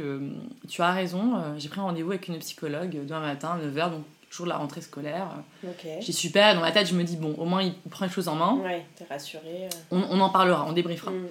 Tu 0.68 0.82
as 0.82 0.92
raison, 0.92 1.42
j'ai 1.56 1.68
pris 1.68 1.80
un 1.80 1.84
rendez-vous 1.84 2.11
avec 2.11 2.28
une 2.28 2.38
psychologue 2.38 2.90
demain 3.06 3.20
matin 3.20 3.58
à 3.58 3.66
9h, 3.66 3.90
donc 3.92 4.04
jour 4.34 4.46
de 4.46 4.50
la 4.50 4.56
rentrée 4.56 4.80
scolaire. 4.80 5.28
Okay. 5.62 6.00
J'ai 6.00 6.12
super, 6.12 6.54
dans 6.54 6.61
ma 6.61 6.73
tête, 6.73 6.88
je 6.88 6.94
me 6.94 7.04
dis, 7.04 7.16
bon, 7.16 7.34
au 7.38 7.44
moins 7.44 7.62
il 7.62 7.73
prend 7.90 8.04
les 8.04 8.11
choses 8.11 8.28
en 8.28 8.34
main. 8.34 8.54
Ouais, 8.56 8.84
t'es 8.96 9.04
rassurée. 9.08 9.68
On, 9.90 10.02
on, 10.11 10.20
en 10.20 10.30
parlera, 10.30 10.66
on 10.66 10.73
débriefera. 10.73 11.12
Mm. 11.12 11.26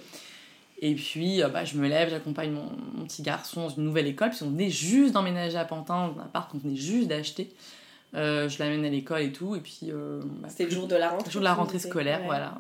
Et 0.82 0.96
puis, 0.96 1.44
euh, 1.44 1.50
bah, 1.50 1.66
je 1.66 1.78
me 1.78 1.88
lève, 1.88 2.10
j'accompagne 2.10 2.52
mon, 2.52 2.70
mon, 2.96 3.06
petit 3.06 3.22
garçon 3.22 3.64
dans 3.64 3.70
une 3.70 3.84
nouvelle 3.84 4.08
école, 4.08 4.32
puis 4.32 4.44
on 4.44 4.50
venait 4.50 4.70
juste 4.70 5.14
d'emménager 5.14 5.58
à 5.58 5.66
Pantin, 5.66 6.08
dans 6.08 6.20
un 6.20 6.26
appart 6.26 6.50
qu'on 6.50 6.58
venait 6.58 6.76
juste 6.76 7.08
d'acheter. 7.08 7.54
Euh, 8.16 8.48
je 8.48 8.60
l'amène 8.60 8.86
à 8.86 8.90
l'école 8.90 9.22
et 9.22 9.32
tout, 9.32 9.56
et 9.56 9.60
puis... 9.60 9.90
Euh, 9.90 10.22
bah, 10.42 10.48
C'était 10.50 10.66
le 10.66 10.72
jour 10.72 10.88
de 10.88 10.96
la 10.96 11.10
rentrée 11.10 11.26
Le 11.26 11.32
jour 11.32 11.42
de 11.42 11.46
la 11.46 11.54
rentrée 11.54 11.80
scolaire, 11.80 12.22
voilà. 12.26 12.56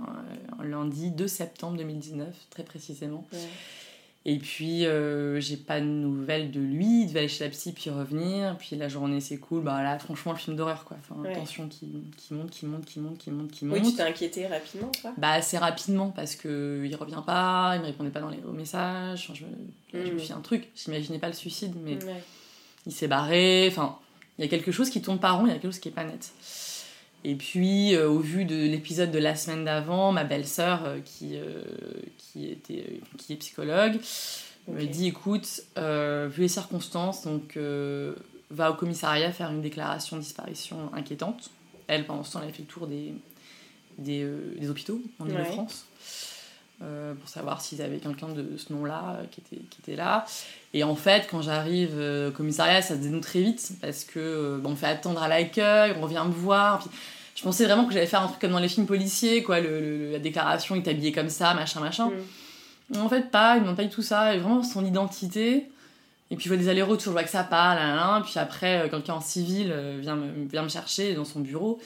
lundi 0.63 1.11
2 1.11 1.27
septembre 1.27 1.77
2019, 1.77 2.27
très 2.49 2.63
précisément. 2.63 3.27
Et 4.25 4.37
puis, 4.37 4.85
euh, 4.85 5.41
j'ai 5.41 5.57
pas 5.57 5.81
de 5.81 5.85
nouvelles 5.85 6.49
de 6.51 6.61
lui. 6.61 7.01
Il 7.01 7.07
devait 7.07 7.19
aller 7.19 7.27
chez 7.27 7.43
la 7.43 7.49
psy 7.49 7.73
puis 7.73 7.89
revenir. 7.89 8.57
Puis 8.57 8.77
la 8.77 8.87
journée 8.87 9.19
s'écoule. 9.19 9.63
Bah 9.63 9.83
là, 9.83 9.99
franchement, 9.99 10.31
le 10.31 10.37
film 10.37 10.55
d'horreur 10.55 10.85
quoi. 10.85 10.95
Enfin, 10.97 11.21
tension 11.33 11.67
qui, 11.67 11.89
qui, 12.15 12.33
monte, 12.33 12.49
qui 12.49 12.65
monte, 12.65 12.85
qui 12.85 13.01
monte, 13.01 13.17
qui 13.17 13.31
monte, 13.31 13.51
qui 13.51 13.65
monte. 13.65 13.79
Oui, 13.79 13.89
tu 13.89 13.97
t'es 13.97 14.03
inquiété 14.03 14.47
rapidement, 14.47 14.89
quoi 15.01 15.11
Bah, 15.17 15.31
assez 15.31 15.57
rapidement 15.57 16.11
parce 16.11 16.37
que 16.37 16.83
il 16.85 16.95
revient 16.95 17.21
pas, 17.25 17.73
il 17.75 17.81
me 17.81 17.87
répondait 17.87 18.11
pas 18.11 18.21
dans 18.21 18.29
les 18.29 18.39
messages. 18.53 19.29
je, 19.33 19.43
je 19.93 20.11
me 20.13 20.17
suis 20.17 20.31
un 20.31 20.39
truc. 20.39 20.69
J'imaginais 20.73 21.19
pas 21.19 21.27
le 21.27 21.33
suicide, 21.33 21.73
mais 21.83 21.99
il 22.85 22.93
s'est 22.93 23.07
barré. 23.09 23.67
Enfin, 23.69 23.97
il 24.37 24.43
y 24.43 24.47
a 24.47 24.49
quelque 24.49 24.71
chose 24.71 24.89
qui 24.89 25.01
tourne 25.01 25.19
pas 25.19 25.31
rond, 25.31 25.45
il 25.45 25.49
y 25.49 25.51
a 25.51 25.55
quelque 25.55 25.71
chose 25.71 25.79
qui 25.79 25.89
est 25.89 25.93
pas 25.93 26.03
net. 26.03 26.31
Et 27.23 27.35
puis, 27.35 27.95
euh, 27.95 28.09
au 28.09 28.19
vu 28.19 28.45
de 28.45 28.55
l'épisode 28.55 29.11
de 29.11 29.19
la 29.19 29.35
semaine 29.35 29.63
d'avant, 29.63 30.11
ma 30.11 30.23
belle-sœur, 30.23 30.83
euh, 30.85 30.99
qui, 31.03 31.37
euh, 31.37 31.63
qui, 32.17 32.49
était, 32.49 32.99
qui 33.17 33.33
est 33.33 33.37
psychologue, 33.37 33.99
me 34.67 34.85
dit 34.85 35.07
écoute, 35.07 35.61
vu 35.75 36.41
les 36.41 36.47
circonstances, 36.47 37.23
donc 37.23 37.57
va 38.49 38.71
au 38.71 38.75
commissariat 38.75 39.31
faire 39.31 39.51
une 39.51 39.61
déclaration 39.61 40.15
de 40.15 40.21
disparition 40.21 40.89
inquiétante. 40.93 41.49
Elle, 41.87 42.05
pendant 42.05 42.23
ce 42.23 42.33
temps, 42.33 42.41
elle 42.41 42.49
a 42.49 42.53
fait 42.53 42.61
le 42.61 42.67
tour 42.67 42.87
des, 42.87 43.13
des, 43.97 44.25
des 44.57 44.69
hôpitaux 44.69 45.01
en 45.19 45.27
Ouais. 45.27 45.35
Euh, 46.83 47.13
pour 47.13 47.29
savoir 47.29 47.61
s'ils 47.61 47.81
avaient 47.81 47.99
quelqu'un 47.99 48.27
de 48.29 48.57
ce 48.57 48.73
nom-là 48.73 49.19
euh, 49.19 49.23
qui, 49.31 49.39
était, 49.39 49.63
qui 49.69 49.79
était 49.81 49.95
là. 49.95 50.25
Et 50.73 50.83
en 50.83 50.95
fait, 50.95 51.27
quand 51.31 51.41
j'arrive 51.41 51.91
euh, 51.93 52.29
au 52.29 52.31
commissariat, 52.31 52.81
ça 52.81 52.95
se 52.95 52.99
dénoue 52.99 53.21
très 53.21 53.41
vite 53.41 53.73
parce 53.79 54.03
que 54.03 54.59
bon, 54.61 54.71
on 54.71 54.75
fait 54.75 54.87
attendre 54.87 55.23
à 55.23 55.29
l'accueil, 55.29 55.93
on 55.97 56.01
revient 56.01 56.23
me 56.25 56.33
voir. 56.33 56.79
Puis, 56.79 56.89
je 57.35 57.43
pensais 57.43 57.65
vraiment 57.65 57.85
que 57.85 57.93
j'allais 57.93 58.07
faire 58.07 58.21
un 58.21 58.27
truc 58.27 58.39
comme 58.41 58.51
dans 58.51 58.59
les 58.59 58.67
films 58.67 58.85
policiers, 58.85 59.43
quoi, 59.43 59.61
le, 59.61 59.79
le- 59.79 60.11
la 60.11 60.19
déclaration, 60.19 60.75
il 60.75 60.83
est 60.83 60.89
habillé 60.89 61.13
comme 61.13 61.29
ça, 61.29 61.53
machin, 61.53 61.79
machin. 61.79 62.11
Mm. 62.91 62.97
En 62.97 63.07
fait, 63.07 63.31
pas, 63.31 63.55
ils 63.55 63.61
demandent 63.61 63.77
pas 63.77 63.83
du 63.83 63.89
tout 63.89 64.01
ça, 64.01 64.35
et 64.35 64.39
vraiment 64.39 64.61
son 64.63 64.83
identité. 64.83 65.69
Et 66.31 66.35
puis 66.35 66.43
je 66.45 66.49
vois 66.49 66.57
des 66.57 66.67
allers-retours, 66.67 67.05
je 67.05 67.11
vois 67.11 67.23
que 67.23 67.29
ça 67.29 67.43
parle, 67.43 67.77
là, 67.77 67.87
là, 67.87 67.95
là. 67.95 68.21
puis 68.25 68.37
après, 68.39 68.89
quelqu'un 68.89 69.13
en 69.13 69.21
civil 69.21 69.73
vient, 70.01 70.15
me, 70.15 70.47
vient 70.51 70.63
me 70.63 70.69
chercher 70.69 71.13
dans 71.13 71.25
son 71.25 71.39
bureau. 71.39 71.79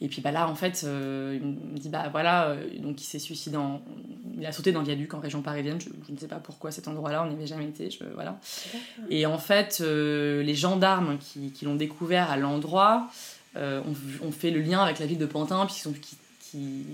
Et 0.00 0.08
puis 0.08 0.20
bah 0.20 0.30
là, 0.30 0.48
en 0.48 0.54
fait, 0.54 0.82
euh, 0.84 1.38
il 1.40 1.46
me 1.46 1.78
dit, 1.78 1.88
bah 1.88 2.08
voilà, 2.10 2.48
euh, 2.48 2.78
donc 2.80 3.00
il 3.00 3.04
s'est 3.04 3.18
suicidé, 3.18 3.56
en... 3.56 3.80
il 4.38 4.44
a 4.44 4.52
sauté 4.52 4.70
dans 4.70 4.80
le 4.80 4.86
viaduc 4.86 5.14
en 5.14 5.20
région 5.20 5.40
parisienne, 5.40 5.80
je, 5.80 5.88
je 6.06 6.12
ne 6.12 6.18
sais 6.18 6.28
pas 6.28 6.36
pourquoi 6.36 6.70
cet 6.70 6.86
endroit-là, 6.86 7.24
on 7.24 7.28
n'y 7.28 7.34
avait 7.34 7.46
jamais 7.46 7.64
été, 7.64 7.90
je, 7.90 8.04
voilà. 8.14 8.38
Et 9.08 9.24
en 9.24 9.38
fait, 9.38 9.78
euh, 9.80 10.42
les 10.42 10.54
gendarmes 10.54 11.16
qui, 11.18 11.50
qui 11.50 11.64
l'ont 11.64 11.76
découvert 11.76 12.30
à 12.30 12.36
l'endroit 12.36 13.08
ont, 13.58 13.94
ont 14.22 14.32
fait 14.32 14.50
le 14.50 14.60
lien 14.60 14.82
avec 14.82 14.98
la 14.98 15.06
ville 15.06 15.16
de 15.16 15.24
Pantin, 15.24 15.64
puisqu'ils 15.64 15.84
sont 15.84 15.92
qui, 15.94 16.18
qui, 16.50 16.86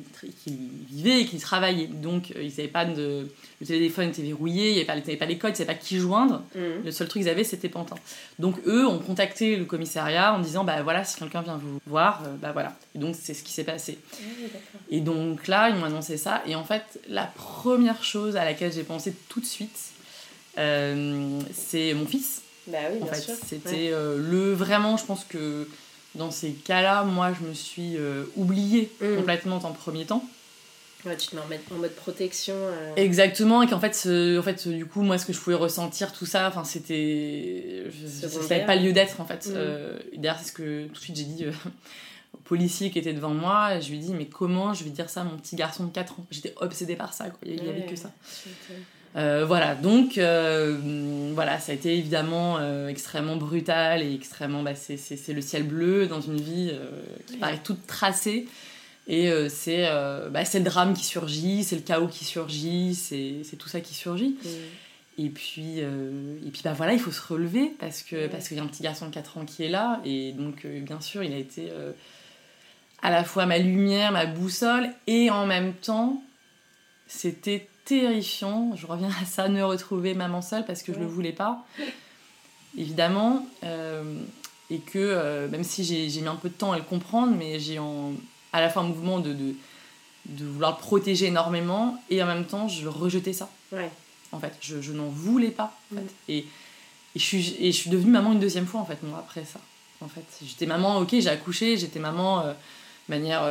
qui 0.44 0.58
vivaient 0.90 1.20
et 1.20 1.26
qui 1.26 1.38
travaillaient. 1.38 1.86
Donc, 1.86 2.32
euh, 2.36 2.42
ils 2.42 2.52
avaient 2.60 2.68
pas 2.68 2.84
de. 2.84 3.28
Le 3.60 3.66
téléphone 3.66 4.08
était 4.08 4.22
verrouillé, 4.22 4.70
il 4.70 4.74
n'y 4.74 4.90
avait 4.90 5.16
pas, 5.16 5.26
les 5.26 5.38
codes, 5.38 5.50
ils 5.50 5.52
ne 5.52 5.56
savaient 5.58 5.74
pas 5.74 5.78
qui 5.78 5.98
joindre. 5.98 6.42
Mm. 6.54 6.84
Le 6.84 6.90
seul 6.90 7.08
truc 7.08 7.22
qu'ils 7.22 7.30
avaient, 7.30 7.44
c'était 7.44 7.68
Pantin. 7.68 7.96
Donc, 8.38 8.56
eux 8.66 8.86
ont 8.86 8.98
contacté 8.98 9.56
le 9.56 9.64
commissariat 9.64 10.34
en 10.34 10.40
disant 10.40 10.64
bah 10.64 10.82
voilà, 10.82 11.04
si 11.04 11.16
quelqu'un 11.16 11.42
vient 11.42 11.58
vous 11.58 11.80
voir, 11.86 12.22
euh, 12.26 12.34
bah 12.40 12.52
voilà. 12.52 12.76
Et 12.94 12.98
donc, 12.98 13.16
c'est 13.20 13.34
ce 13.34 13.42
qui 13.42 13.52
s'est 13.52 13.64
passé. 13.64 13.98
Ah. 14.12 14.78
Et 14.90 15.00
donc 15.00 15.48
là, 15.48 15.68
ils 15.68 15.76
m'ont 15.76 15.86
annoncé 15.86 16.16
ça. 16.16 16.42
Et 16.46 16.54
en 16.54 16.64
fait, 16.64 17.00
la 17.08 17.24
première 17.26 18.04
chose 18.04 18.36
à 18.36 18.44
laquelle 18.44 18.72
j'ai 18.72 18.84
pensé 18.84 19.14
tout 19.28 19.40
de 19.40 19.46
suite, 19.46 19.78
euh, 20.58 21.40
c'est 21.52 21.94
mon 21.94 22.06
fils. 22.06 22.42
Bah 22.66 22.78
oui, 22.92 22.98
En 23.00 23.06
bien 23.06 23.14
fait, 23.14 23.20
sûr. 23.20 23.34
c'était 23.44 23.90
euh, 23.92 24.16
le 24.18 24.52
vraiment, 24.52 24.96
je 24.96 25.04
pense 25.04 25.24
que 25.24 25.66
dans 26.14 26.30
ces 26.30 26.50
cas-là, 26.52 27.04
moi, 27.04 27.32
je 27.38 27.46
me 27.46 27.54
suis 27.54 27.96
euh, 27.96 28.24
oubliée 28.36 28.90
Mm. 29.00 29.16
complètement 29.16 29.56
en 29.56 29.72
premier 29.72 30.04
temps. 30.04 30.24
Ouais, 31.04 31.16
tu 31.16 31.26
te 31.28 31.34
mets 31.34 31.42
en 31.72 31.74
mode, 31.78 31.90
protection. 31.96 32.54
euh, 32.56 32.94
Exactement, 32.94 33.60
et 33.62 33.66
qu'en 33.66 33.80
fait, 33.80 33.92
ce- 33.94 34.38
en 34.38 34.42
fait, 34.42 34.68
du 34.68 34.86
coup, 34.86 35.02
moi, 35.02 35.18
ce 35.18 35.26
que 35.26 35.32
je 35.32 35.40
pouvais 35.40 35.56
ressentir, 35.56 36.12
tout 36.12 36.26
ça, 36.26 36.46
enfin, 36.46 36.62
c'était, 36.62 37.84
ça 38.06 38.28
n'avait 38.54 38.66
pas 38.66 38.76
lieu 38.76 38.92
d'être 38.92 39.20
en 39.20 39.24
fait. 39.24 39.46
Mm. 39.48 39.54
Euh, 39.56 39.98
et 40.12 40.18
D'ailleurs, 40.18 40.38
c'est 40.38 40.48
ce 40.48 40.52
que 40.52 40.86
tout 40.86 40.92
de 40.94 40.98
suite 40.98 41.16
j'ai 41.16 41.24
dit 41.24 41.44
au 42.34 42.38
policier 42.44 42.90
qui 42.92 43.00
était 43.00 43.14
devant 43.14 43.30
moi. 43.34 43.80
Je 43.80 43.88
lui 43.90 43.96
ai 43.96 44.00
dit, 44.00 44.14
mais 44.14 44.26
comment 44.26 44.74
je 44.74 44.84
vais 44.84 44.90
dire 44.90 45.10
ça 45.10 45.22
à 45.22 45.24
mon 45.24 45.36
petit 45.38 45.56
garçon 45.56 45.84
de 45.86 45.90
4 45.92 46.20
ans? 46.20 46.26
J'étais 46.30 46.54
obsédée 46.58 46.94
par 46.94 47.12
ça, 47.14 47.24
quoi. 47.30 47.38
Il 47.46 47.56
y 47.56 47.68
avait 47.68 47.80
ouais, 47.80 47.86
que 47.86 47.96
ça. 47.96 48.12
Euh, 49.14 49.44
voilà, 49.44 49.74
donc 49.74 50.16
euh, 50.16 50.78
voilà, 51.34 51.58
ça 51.58 51.72
a 51.72 51.74
été 51.74 51.96
évidemment 51.98 52.56
euh, 52.58 52.88
extrêmement 52.88 53.36
brutal 53.36 54.02
et 54.02 54.14
extrêmement. 54.14 54.62
Bah, 54.62 54.74
c'est, 54.74 54.96
le 55.32 55.42
ciel 55.42 55.64
bleu 55.64 56.06
dans 56.06 56.20
une 56.20 56.40
vie 56.40 56.72
qui 57.26 57.36
paraît 57.36 57.60
toute 57.62 57.86
tracée. 57.86 58.48
Et 59.08 59.30
c'est, 59.48 59.82
bah, 60.30 60.42
le 60.42 60.60
drame 60.60 60.94
qui 60.94 61.04
surgit, 61.04 61.64
c'est 61.64 61.76
le 61.76 61.82
chaos 61.82 62.08
qui 62.08 62.24
surgit, 62.24 62.94
c'est, 62.94 63.38
c'est 63.44 63.56
tout 63.56 63.68
ça 63.68 63.80
qui 63.80 63.94
surgit. 63.94 64.36
Mm. 64.42 64.48
Et 65.18 65.28
puis, 65.28 65.78
et 65.78 66.50
puis 66.50 66.62
bah, 66.64 66.72
voilà, 66.72 66.94
il 66.94 67.00
faut 67.00 67.12
se 67.12 67.20
relever 67.20 67.74
parce, 67.78 68.02
que, 68.02 68.16
Ouais. 68.16 68.28
parce 68.28 68.48
qu'il 68.48 68.56
y 68.56 68.60
a 68.60 68.62
un 68.62 68.66
petit 68.66 68.82
garçon 68.82 69.06
de 69.06 69.12
4 69.12 69.38
ans 69.38 69.44
qui 69.44 69.64
est 69.64 69.68
là. 69.68 70.00
Et 70.04 70.32
donc, 70.32 70.66
bien 70.66 71.00
sûr, 71.00 71.22
il 71.22 71.32
a 71.32 71.38
été 71.38 71.70
à 73.02 73.10
la 73.10 73.24
fois 73.24 73.44
ma 73.44 73.58
lumière, 73.58 74.12
ma 74.12 74.26
boussole, 74.26 74.88
et 75.08 75.28
en 75.30 75.44
même 75.44 75.74
temps, 75.74 76.22
c'était 77.08 77.68
terrifiant. 77.84 78.74
Je 78.76 78.86
reviens 78.86 79.10
à 79.20 79.24
ça, 79.26 79.48
ne 79.48 79.62
retrouver 79.62 80.14
maman 80.14 80.42
seule 80.42 80.64
parce 80.64 80.82
que 80.82 80.92
je 80.92 80.98
le 80.98 81.06
voulais 81.06 81.32
pas, 81.32 81.64
évidemment. 82.76 83.46
Euh, 83.64 84.02
et 84.70 84.78
que 84.78 84.98
euh, 84.98 85.48
même 85.48 85.64
si 85.64 85.84
j'ai 85.84 86.20
mis 86.20 86.28
un 86.28 86.36
peu 86.36 86.48
de 86.48 86.54
temps 86.54 86.72
à 86.72 86.76
le 86.78 86.82
comprendre, 86.82 87.34
mais 87.36 87.60
j'ai 87.60 87.78
en- 87.78 88.12
à 88.52 88.60
la 88.60 88.70
fois 88.70 88.82
un 88.82 88.86
mouvement 88.86 89.18
de, 89.18 89.32
de, 89.32 89.54
de 90.26 90.44
vouloir 90.46 90.72
le 90.72 90.78
protéger 90.78 91.26
énormément, 91.26 92.02
et 92.08 92.22
en 92.22 92.26
même 92.26 92.44
temps, 92.46 92.68
je 92.68 92.88
rejetais 92.88 93.32
ça 93.32 93.50
Ouais. 93.70 93.90
en 94.32 94.38
fait. 94.38 94.54
Je, 94.60 94.80
je 94.80 94.92
n'en 94.92 95.08
voulais 95.08 95.50
pas, 95.50 95.76
en 95.92 95.96
fait. 95.96 96.02
Mm. 96.02 96.06
Et, 96.28 96.38
et, 96.38 96.46
je 97.16 97.20
suis, 97.24 97.56
et 97.60 97.70
je 97.72 97.76
suis 97.76 97.90
devenue 97.90 98.12
maman 98.12 98.32
une 98.32 98.40
deuxième 98.40 98.66
fois, 98.66 98.80
en 98.80 98.86
fait, 98.86 99.02
moi, 99.02 99.18
après 99.18 99.44
ça. 99.44 99.60
En 100.00 100.08
fait, 100.08 100.24
j'étais 100.44 100.66
maman, 100.66 100.98
ok, 100.98 101.10
j'ai 101.12 101.28
accouché, 101.28 101.76
j'étais 101.76 102.00
maman 102.00 102.40
euh, 102.40 102.52
de 102.52 103.14
manière 103.14 103.42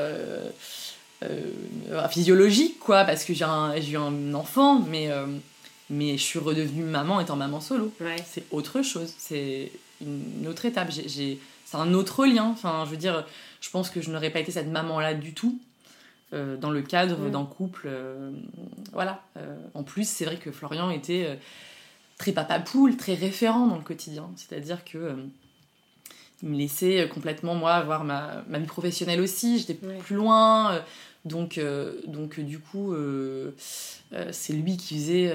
euh, 1.24 2.08
physiologique, 2.10 2.80
quoi, 2.80 3.04
parce 3.04 3.24
que 3.26 3.34
j'ai 3.34 3.46
eu 3.92 3.98
un 3.98 4.34
enfant, 4.34 4.80
mais, 4.80 5.10
euh, 5.12 5.26
mais 5.90 6.18
je 6.18 6.24
suis 6.24 6.40
redevenue 6.40 6.84
maman 6.84 7.20
étant 7.20 7.36
maman 7.36 7.62
solo. 7.62 7.94
Ouais. 8.00 8.16
C'est 8.26 8.44
autre 8.52 8.82
chose, 8.82 9.14
c'est 9.18 9.72
une 10.02 10.48
autre 10.48 10.66
étape. 10.66 10.90
C'est 10.92 11.38
un 11.78 11.94
autre 11.94 12.26
lien. 12.26 12.46
Enfin, 12.46 12.84
je 12.86 12.92
veux 12.92 12.98
dire, 12.98 13.26
je 13.62 13.70
pense 13.70 13.90
que 13.90 14.02
je 14.02 14.10
n'aurais 14.12 14.30
pas 14.32 14.40
été 14.40 14.52
cette 14.52 14.68
maman-là 14.70 15.14
du 15.14 15.34
tout 15.34 15.60
euh, 16.34 16.58
dans 16.58 16.70
le 16.72 16.82
cadre 16.82 17.18
Mm. 17.18 17.32
d'un 17.32 17.46
couple. 17.46 17.90
voilà. 18.94 19.22
En 19.74 19.84
plus, 19.84 20.08
c'est 20.08 20.26
vrai 20.26 20.38
que 20.38 20.52
Florian 20.52 20.90
était 20.90 21.38
très 22.18 22.32
papa 22.32 22.60
poule, 22.60 22.98
très 22.98 23.14
référent 23.16 23.68
dans 23.68 23.78
le 23.78 23.84
quotidien. 23.84 24.30
C'est-à-dire 24.36 24.84
que 24.86 25.16
il 26.44 26.50
me 26.50 26.58
laissait 26.58 27.08
complètement 27.14 27.54
moi 27.54 27.74
avoir 27.76 28.04
ma, 28.04 28.44
ma 28.50 28.58
vie 28.58 28.66
professionnelle 28.66 29.22
aussi. 29.22 29.60
J'étais 29.60 29.78
Ouais. 29.86 29.98
plus 30.00 30.16
loin. 30.16 30.82
Donc, 31.24 31.58
euh, 31.58 32.02
donc 32.08 32.40
euh, 32.40 32.44
du 32.44 32.60
coup, 32.60 32.94
euh, 32.94 33.52
euh, 34.14 34.30
c'est 34.32 34.54
lui 34.54 34.76
qui 34.78 34.96
faisait, 34.96 35.34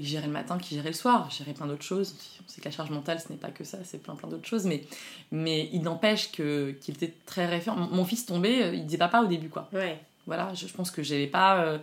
qui 0.00 0.06
gérait 0.06 0.26
le 0.26 0.32
matin, 0.32 0.58
qui 0.58 0.74
gérait 0.74 0.88
le 0.88 0.94
soir, 0.94 1.30
gérait 1.30 1.52
plein 1.52 1.66
d'autres 1.66 1.82
choses. 1.82 2.14
On 2.44 2.48
sait 2.48 2.60
que 2.60 2.66
la 2.66 2.70
charge 2.70 2.90
mentale, 2.90 3.20
ce 3.20 3.30
n'est 3.30 3.38
pas 3.38 3.50
que 3.50 3.64
ça, 3.64 3.78
c'est 3.84 4.02
plein 4.02 4.14
plein 4.14 4.28
d'autres 4.28 4.48
choses. 4.48 4.64
Mais, 4.64 4.84
mais 5.30 5.68
il 5.72 5.82
n'empêche 5.82 6.32
qu'il 6.32 6.76
était 6.88 7.12
très 7.26 7.46
référent. 7.46 7.76
Mon, 7.76 7.88
mon 7.88 8.04
fils 8.04 8.24
tombait, 8.26 8.76
il 8.76 8.86
disait 8.86 8.98
papa 8.98 9.20
au 9.20 9.26
début, 9.26 9.50
quoi. 9.50 9.68
Ouais. 9.72 9.98
Voilà, 10.26 10.54
je, 10.54 10.66
je 10.66 10.72
pense 10.72 10.90
que 10.90 11.02
j'avais 11.02 11.26
pas. 11.26 11.78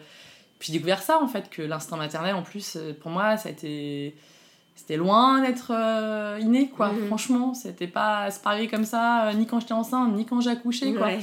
Puis 0.58 0.68
j'ai 0.68 0.74
découvert 0.74 1.02
ça 1.02 1.20
en 1.22 1.28
fait, 1.28 1.50
que 1.50 1.62
l'instinct 1.62 1.98
maternel 1.98 2.36
en 2.36 2.44
plus, 2.44 2.78
pour 3.02 3.12
moi, 3.12 3.38
ça 3.38 3.50
a 3.50 3.52
été. 3.52 4.16
C'était 4.76 4.98
loin 4.98 5.42
d'être 5.42 5.72
euh, 5.76 6.40
inné, 6.42 6.70
quoi. 6.70 6.90
Mhm. 6.92 7.08
Franchement, 7.08 7.54
c'était 7.54 7.88
pas. 7.88 8.30
Pas 8.44 8.50
arrivé 8.52 8.68
comme 8.68 8.86
ça, 8.86 9.28
euh, 9.28 9.34
ni 9.34 9.46
quand 9.46 9.60
j'étais 9.60 9.74
enceinte, 9.74 10.14
ni 10.14 10.26
quand 10.26 10.42
j'ai 10.42 10.50
accouché, 10.50 10.94
quoi. 10.94 11.08
Ouais. 11.08 11.20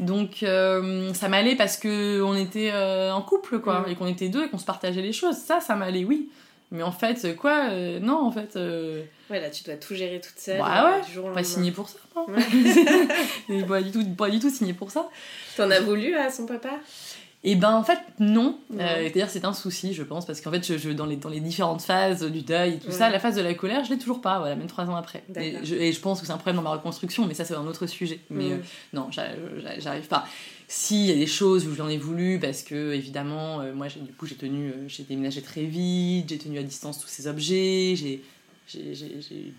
Donc 0.00 0.42
euh, 0.42 1.12
ça 1.14 1.28
m'allait 1.28 1.56
parce 1.56 1.76
que 1.76 2.20
on 2.22 2.34
était 2.34 2.72
en 3.12 3.22
couple 3.22 3.60
quoi 3.60 3.80
Mhm. 3.80 3.88
et 3.92 3.94
qu'on 3.94 4.06
était 4.06 4.28
deux 4.28 4.44
et 4.44 4.48
qu'on 4.48 4.58
se 4.58 4.64
partageait 4.66 5.02
les 5.02 5.12
choses. 5.12 5.36
Ça, 5.36 5.60
ça 5.60 5.74
m'allait, 5.76 6.04
oui. 6.04 6.28
Mais 6.72 6.82
en 6.82 6.90
fait, 6.92 7.36
quoi 7.36 7.68
Non, 8.00 8.18
en 8.26 8.30
fait, 8.32 8.58
Ouais, 9.28 9.40
là, 9.40 9.50
tu 9.50 9.64
dois 9.64 9.74
tout 9.74 9.94
gérer 9.94 10.20
toute 10.20 10.38
seule. 10.38 10.58
Bah 10.60 10.84
ouais, 10.98 11.04
du 11.06 11.12
jour 11.12 11.26
au 11.26 11.32
pas 11.32 11.42
signé 11.42 11.72
pour 11.72 11.88
ça. 11.88 11.98
Hein. 12.16 12.24
Ouais. 12.28 13.62
Pas 13.68 13.82
du 13.82 13.90
tout, 13.90 14.04
pas 14.16 14.30
du 14.30 14.38
tout 14.38 14.50
signé 14.50 14.72
pour 14.72 14.90
ça. 14.90 15.08
T'en 15.56 15.68
as 15.70 15.80
voulu 15.80 16.14
à 16.16 16.30
son 16.30 16.46
papa? 16.46 16.70
Et 17.48 17.54
ben 17.54 17.70
en 17.74 17.84
fait 17.84 18.00
non. 18.18 18.58
Euh, 18.74 18.76
C'est-à-dire 19.04 19.30
c'est 19.30 19.44
un 19.44 19.52
souci, 19.52 19.94
je 19.94 20.02
pense, 20.02 20.26
parce 20.26 20.40
qu'en 20.40 20.50
fait, 20.50 20.66
je, 20.66 20.76
je- 20.76 20.90
dans, 20.90 21.06
les, 21.06 21.14
dans 21.16 21.28
les 21.28 21.38
différentes 21.40 21.80
phases 21.80 22.24
du 22.24 22.42
deuil 22.42 22.74
et 22.74 22.78
tout 22.78 22.90
ça, 22.90 23.08
la 23.08 23.20
phase 23.20 23.36
de 23.36 23.40
la 23.40 23.54
colère, 23.54 23.84
je 23.84 23.90
l'ai 23.90 23.98
toujours 23.98 24.20
pas. 24.20 24.40
Voilà, 24.40 24.56
même 24.56 24.66
trois 24.66 24.84
ans 24.90 24.96
après. 24.96 25.22
Et 25.36 25.54
je, 25.62 25.74
et 25.76 25.92
je 25.92 26.00
pense 26.00 26.20
que 26.20 26.26
c'est 26.26 26.32
un 26.32 26.38
problème 26.38 26.56
dans 26.56 26.62
ma 26.68 26.70
reconstruction, 26.76 27.24
mais 27.26 27.34
ça 27.34 27.44
c'est 27.44 27.54
un 27.54 27.66
autre 27.66 27.86
sujet. 27.86 28.18
Mais 28.30 28.48
Mm. 28.48 28.52
euh, 28.52 28.56
non, 28.94 29.06
j'a- 29.12 29.30
j'a- 29.62 29.78
j'arrive 29.78 30.08
pas. 30.08 30.26
S'il 30.68 31.06
y 31.06 31.12
a 31.12 31.14
des 31.14 31.28
choses 31.28 31.68
où 31.68 31.74
j'en 31.76 31.88
ai 31.88 31.98
voulu, 31.98 32.40
parce 32.40 32.62
que 32.64 32.92
évidemment, 32.92 33.60
euh, 33.60 33.72
moi 33.72 33.86
du 33.86 34.12
coup 34.14 34.26
j'ai 34.26 34.34
tenu, 34.34 34.72
j'ai 34.88 35.04
déménagé 35.04 35.40
très 35.40 35.62
vite, 35.64 36.28
j'ai 36.28 36.38
tenu 36.38 36.58
à 36.58 36.64
distance 36.64 36.98
tous 37.00 37.06
ces 37.08 37.28
objets, 37.28 37.94
j'ai 37.96 38.20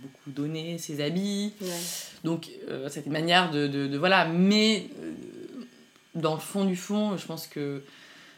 beaucoup 0.01 0.31
donné 0.31 0.77
ces 0.77 0.99
habits. 1.01 1.53
Ouais. 1.61 1.67
Donc 2.25 2.49
euh, 2.69 2.89
c'était 2.89 3.07
une 3.07 3.13
manière 3.13 3.51
de, 3.51 3.67
de- 3.67 3.87
de- 3.87 3.97
voilà, 3.97 4.27
mais 4.27 4.87
euh, 5.01 5.11
dans 6.17 6.33
le 6.33 6.39
fond 6.39 6.65
du 6.65 6.75
fond, 6.75 7.17
je 7.17 7.25
pense 7.25 7.47
que 7.47 7.83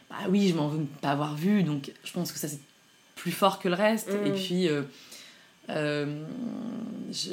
bah 0.08 0.16
oui, 0.28 0.48
je 0.48 0.54
m'en 0.54 0.68
veux 0.68 0.78
de 0.78 0.84
pas 1.00 1.10
avoir 1.10 1.34
vu, 1.36 1.62
donc 1.62 1.92
je 2.04 2.12
pense 2.12 2.32
que 2.32 2.38
ça 2.38 2.48
c'est 2.48 2.60
plus 3.16 3.32
fort 3.32 3.58
que 3.58 3.68
le 3.68 3.74
reste. 3.74 4.10
Mm. 4.12 4.26
Et 4.26 4.32
puis 4.32 4.68
euh, 4.68 4.82
euh, 5.70 6.24
je, 7.12 7.32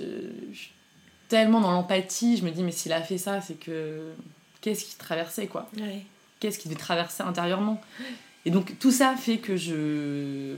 tellement 1.28 1.60
dans 1.62 1.72
l'empathie, 1.72 2.38
je 2.38 2.44
me 2.46 2.52
dis 2.52 2.64
mais 2.64 2.72
s'il 2.72 2.94
a 2.94 3.02
fait 3.02 3.18
ça, 3.18 3.42
c'est 3.42 3.60
que 3.60 4.14
qu'est-ce 4.62 4.86
qui 4.86 4.96
traversait 4.96 5.48
quoi? 5.48 5.70
Ouais. 5.80 6.06
Qu'est-ce 6.40 6.60
qui 6.60 6.68
devait 6.70 6.80
traverser 6.80 7.24
intérieurement? 7.24 7.82
Et 8.46 8.52
donc 8.52 8.78
tout 8.80 8.92
ça 8.92 9.16
fait 9.16 9.38
que 9.40 9.58
je 9.58 10.56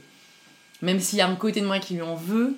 même 0.82 1.00
s'il 1.00 1.20
y 1.20 1.22
a 1.22 1.28
un 1.28 1.36
côté 1.36 1.62
de 1.62 1.66
moi 1.66 1.80
qui 1.80 1.94
lui 1.96 2.02
en 2.02 2.16
veut, 2.16 2.56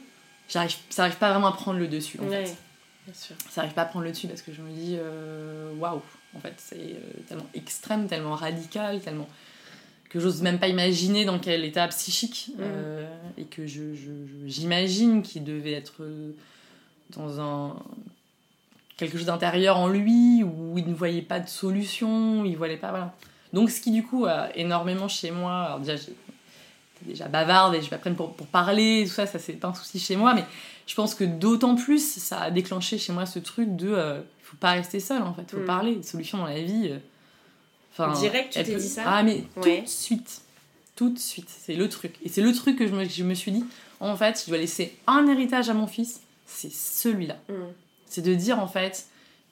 j'arrive 0.50 0.76
ça 0.90 1.04
arrive 1.04 1.18
pas 1.18 1.32
vraiment 1.32 1.48
à 1.48 1.54
prendre 1.54 1.80
le 1.80 1.88
dessus 1.88 2.20
en 2.20 2.26
Ouais. 2.28 2.46
fait 2.46 2.58
Bien 3.06 3.14
sûr. 3.16 3.36
ça 3.50 3.62
arrive 3.62 3.74
pas 3.74 3.84
à 3.84 3.86
prendre 3.86 4.06
le 4.06 4.12
dessus 4.12 4.28
parce 4.28 4.42
que 4.42 4.52
je 4.54 4.62
me 4.62 4.70
dis 4.72 4.96
euh, 5.00 5.72
waouh 5.76 6.02
en 6.36 6.40
fait 6.40 6.54
c'est 6.58 6.76
euh, 6.78 7.22
tellement 7.28 7.48
extrême 7.54 8.08
tellement 8.08 8.36
radical 8.36 9.02
tellement 9.02 9.28
que 10.10 10.20
j'ose 10.20 10.42
même 10.42 10.60
pas 10.60 10.68
imaginer 10.68 11.24
dans 11.24 11.40
quel 11.40 11.64
état 11.64 11.88
psychique 11.88 12.50
Mm. 12.50 12.60
euh, 12.60 13.08
et 13.38 13.46
que 13.46 13.66
je, 13.66 13.82
j'imagine 14.46 15.22
qu'il 15.22 15.44
devait 15.44 15.72
être 15.72 16.02
euh, 16.04 16.32
dans 17.12 17.40
un 17.40 17.76
quelque 18.98 19.18
chose 19.18 19.28
d'intérieur 19.28 19.78
en 19.78 19.88
lui 19.88 20.44
où 20.44 20.78
il 20.78 20.88
ne 20.88 20.94
voyait 20.94 21.24
pas 21.24 21.40
de 21.40 21.48
solution, 21.50 22.46
il 22.46 22.56
voyait 22.56 22.78
pas 22.78 22.90
voilà. 22.90 23.16
Donc 23.52 23.72
ce 23.72 23.82
qui 23.82 23.92
du 23.92 24.04
coup 24.04 24.26
a 24.26 24.56
énormément 24.56 25.08
chez 25.08 25.32
moi, 25.32 25.64
alors 25.64 25.80
déjà 25.80 25.96
j'étais 25.96 26.14
déjà 27.02 27.28
bavarde 27.28 27.74
et 27.74 27.82
je 27.82 27.90
vais 27.90 27.96
apprendre 27.96 28.16
pour, 28.16 28.36
pour 28.36 28.48
parler, 28.48 29.06
tout 29.08 29.14
ça, 29.14 29.26
ça 29.26 29.40
c'est 29.40 29.64
un 29.66 29.74
souci 29.74 30.00
chez 30.00 30.16
moi, 30.16 30.34
mais 30.34 30.44
je 30.92 30.96
pense 30.98 31.16
que 31.16 31.24
d'autant 31.24 31.76
plus 31.76 32.04
ça 32.20 32.42
a 32.42 32.52
déclenché 32.52 32.98
chez 32.98 33.14
moi 33.14 33.26
ce 33.26 33.40
truc 33.40 33.78
de 33.78 33.88
euh, 33.88 34.20
faut 34.44 34.58
pas 34.58 34.72
rester 34.72 35.00
seul 35.00 35.22
en 35.22 35.34
fait, 35.34 35.50
faut 35.50 35.62
Mm. 35.62 35.66
parler, 35.66 35.96
des 35.96 36.04
solutions 36.04 36.38
dans 36.40 36.48
la 36.48 36.62
vie. 36.62 36.90
euh, 36.92 36.98
Enfin, 37.94 38.12
Direct, 38.20 38.52
tu 38.52 38.62
t'es 38.62 38.74
peut- 38.74 38.80
dit 38.80 38.90
ça 38.90 39.04
Ah 39.06 39.24
mais 39.24 39.46
Ouais. 39.56 39.78
tout 39.80 39.84
de 39.84 39.88
suite, 39.90 40.42
tout 40.98 41.10
de 41.10 41.18
suite, 41.20 41.48
c'est 41.50 41.76
le 41.76 41.88
truc. 41.88 42.16
Et 42.24 42.28
c'est 42.30 42.42
le 42.42 42.52
truc 42.54 42.78
que 42.78 42.88
je 42.88 42.94
me, 42.94 43.06
je 43.06 43.24
me 43.24 43.34
suis 43.34 43.52
dit, 43.54 43.64
en 44.02 44.16
fait, 44.18 44.42
je 44.44 44.50
dois 44.50 44.58
laisser 44.58 44.98
un 45.08 45.26
héritage 45.28 45.70
à 45.70 45.74
mon 45.74 45.88
fils, 45.88 46.20
c'est 46.46 46.72
celui-là. 46.74 47.38
Mm. 47.48 47.54
C'est 48.06 48.22
de 48.22 48.34
dire 48.36 48.60
en 48.60 48.68
fait, 48.68 49.06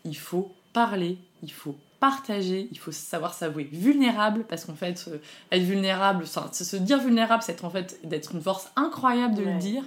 il 0.03 0.17
faut 0.17 0.51
parler, 0.73 1.17
il 1.41 1.51
faut 1.53 1.75
partager, 2.01 2.67
il 2.71 2.79
faut 2.79 2.91
savoir 2.93 3.33
s'avouer 3.33 3.67
vulnérable, 3.71 4.45
parce 4.47 4.63
qu'en 4.65 4.75
fait, 4.75 5.05
euh, 5.09 5.17
être 5.51 5.63
vulnérable, 5.63 6.25
se 6.27 6.75
dire 6.77 6.99
vulnérable, 6.99 7.43
c'est 7.43 7.51
être 7.53 7.65
en 7.65 7.69
fait 7.69 7.99
d'être 8.05 8.33
une 8.35 8.41
force 8.41 8.69
incroyable 8.77 9.35
de 9.35 9.43
Ouais, 9.43 9.53
le 9.53 9.59
dire. 9.59 9.83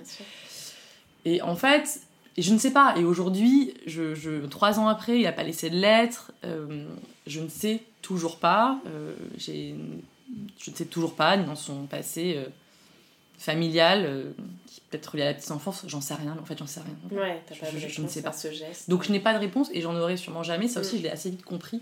Et 1.25 1.41
en 1.43 1.55
fait, 1.57 2.01
et 2.37 2.43
je 2.43 2.53
ne 2.53 2.59
sais 2.59 2.73
pas. 2.73 2.95
Et 2.99 3.05
aujourd'hui, 3.05 3.75
je, 3.87 4.15
je- 4.15 4.45
trois 4.47 4.79
ans 4.81 4.89
après, 4.89 5.19
il 5.19 5.23
n'a 5.23 5.33
pas 5.33 5.43
laissé 5.45 5.71
de 5.71 5.77
lettres. 5.77 6.33
euh, 6.45 6.87
je 7.27 7.41
ne 7.41 7.49
sais 7.49 7.81
toujours 8.03 8.39
pas. 8.39 8.81
euh, 8.87 9.15
j'ai, 9.37 9.75
je 10.59 10.71
ne 10.71 10.77
sais 10.77 10.87
toujours 10.87 11.15
pas 11.15 11.37
ni 11.37 11.45
dans 11.45 11.55
son 11.57 11.87
passé 11.87 12.35
euh, 12.37 12.47
familial, 13.39 14.33
qui 14.67 14.81
peut 14.91 14.97
être 14.97 15.17
lié 15.17 15.23
à 15.23 15.27
la 15.27 15.35
petite 15.35 15.51
enfance. 15.51 15.85
J'en 15.87 16.01
sais 16.01 16.15
rien. 16.15 16.33
mais 16.35 16.41
En 16.41 16.45
fait, 16.45 16.59
j'en 16.59 16.67
sais 16.67 16.81
rien. 16.81 17.21
Ouais, 17.21 17.43
t'as 17.47 17.57
pas 17.57 17.67
Je- 17.71 17.75
de 17.77 17.81
je- 17.81 17.89
je 17.89 18.03
ne 18.03 18.09
sais 18.09 18.23
pas. 18.23 18.33
ce 18.33 18.51
geste. 18.53 18.89
Donc 18.89 19.05
je 19.05 19.13
n'ai 19.13 19.21
pas 19.21 19.35
de 19.35 19.39
réponse 19.39 19.69
et 19.73 19.81
j'en 19.81 19.95
aurai 19.97 20.17
sûrement 20.17 20.43
jamais. 20.43 20.69
Ça 20.69 20.81
aussi, 20.81 20.97
Mm. 20.97 20.99
je 20.99 21.03
l'ai 21.05 21.11
assez 21.11 21.31
vite 21.31 21.45
compris. 21.45 21.81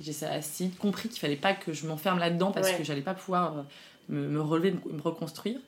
J'ai 0.00 0.12
ça 0.12 0.30
assez 0.32 0.64
vite 0.64 0.78
compris 0.78 1.08
qu'il 1.08 1.20
fallait 1.20 1.36
pas 1.36 1.52
que 1.54 1.72
je 1.72 1.86
m'enferme 1.86 2.18
là-dedans 2.18 2.50
parce 2.52 2.68
Ouais. 2.70 2.78
que 2.78 2.84
j'allais 2.84 3.00
pas 3.02 3.14
pouvoir 3.14 3.64
me, 4.08 4.28
me 4.28 4.40
relever, 4.40 4.72
me, 4.72 4.92
me 4.96 5.00
reconstruire. 5.02 5.58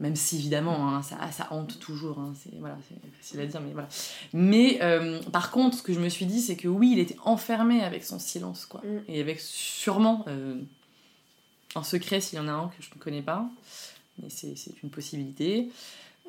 Même 0.00 0.14
si 0.14 0.36
évidemment, 0.36 0.88
hein, 0.94 1.02
ça, 1.02 1.18
ça 1.32 1.48
hante 1.50 1.80
toujours. 1.80 2.20
hein, 2.20 2.32
c'est 2.40 2.56
voilà, 2.60 2.78
facile 3.20 3.40
à 3.40 3.46
dire, 3.46 3.60
mais 3.60 3.72
voilà. 3.72 3.88
Mais 4.32 4.78
euh, 4.82 5.20
par 5.32 5.50
contre, 5.50 5.76
ce 5.78 5.82
que 5.82 5.92
je 5.92 5.98
me 5.98 6.08
suis 6.08 6.24
dit, 6.26 6.40
c'est 6.40 6.54
que 6.56 6.68
oui, 6.68 6.90
il 6.92 6.98
était 7.00 7.16
enfermé 7.24 7.82
avec 7.82 8.04
son 8.04 8.18
silence, 8.20 8.64
quoi, 8.64 8.80
Mm. 8.84 8.98
et 9.08 9.20
avec 9.20 9.40
sûrement 9.40 10.24
euh, 10.28 10.60
un 11.74 11.82
secret 11.82 12.20
s'il 12.20 12.38
y 12.38 12.40
en 12.40 12.46
a 12.48 12.52
un 12.52 12.68
que 12.68 12.80
je 12.82 12.90
ne 12.94 13.00
connais 13.00 13.22
pas, 13.22 13.48
mais 14.22 14.28
c'est 14.30 14.54
une 14.82 14.90
possibilité. 14.90 15.68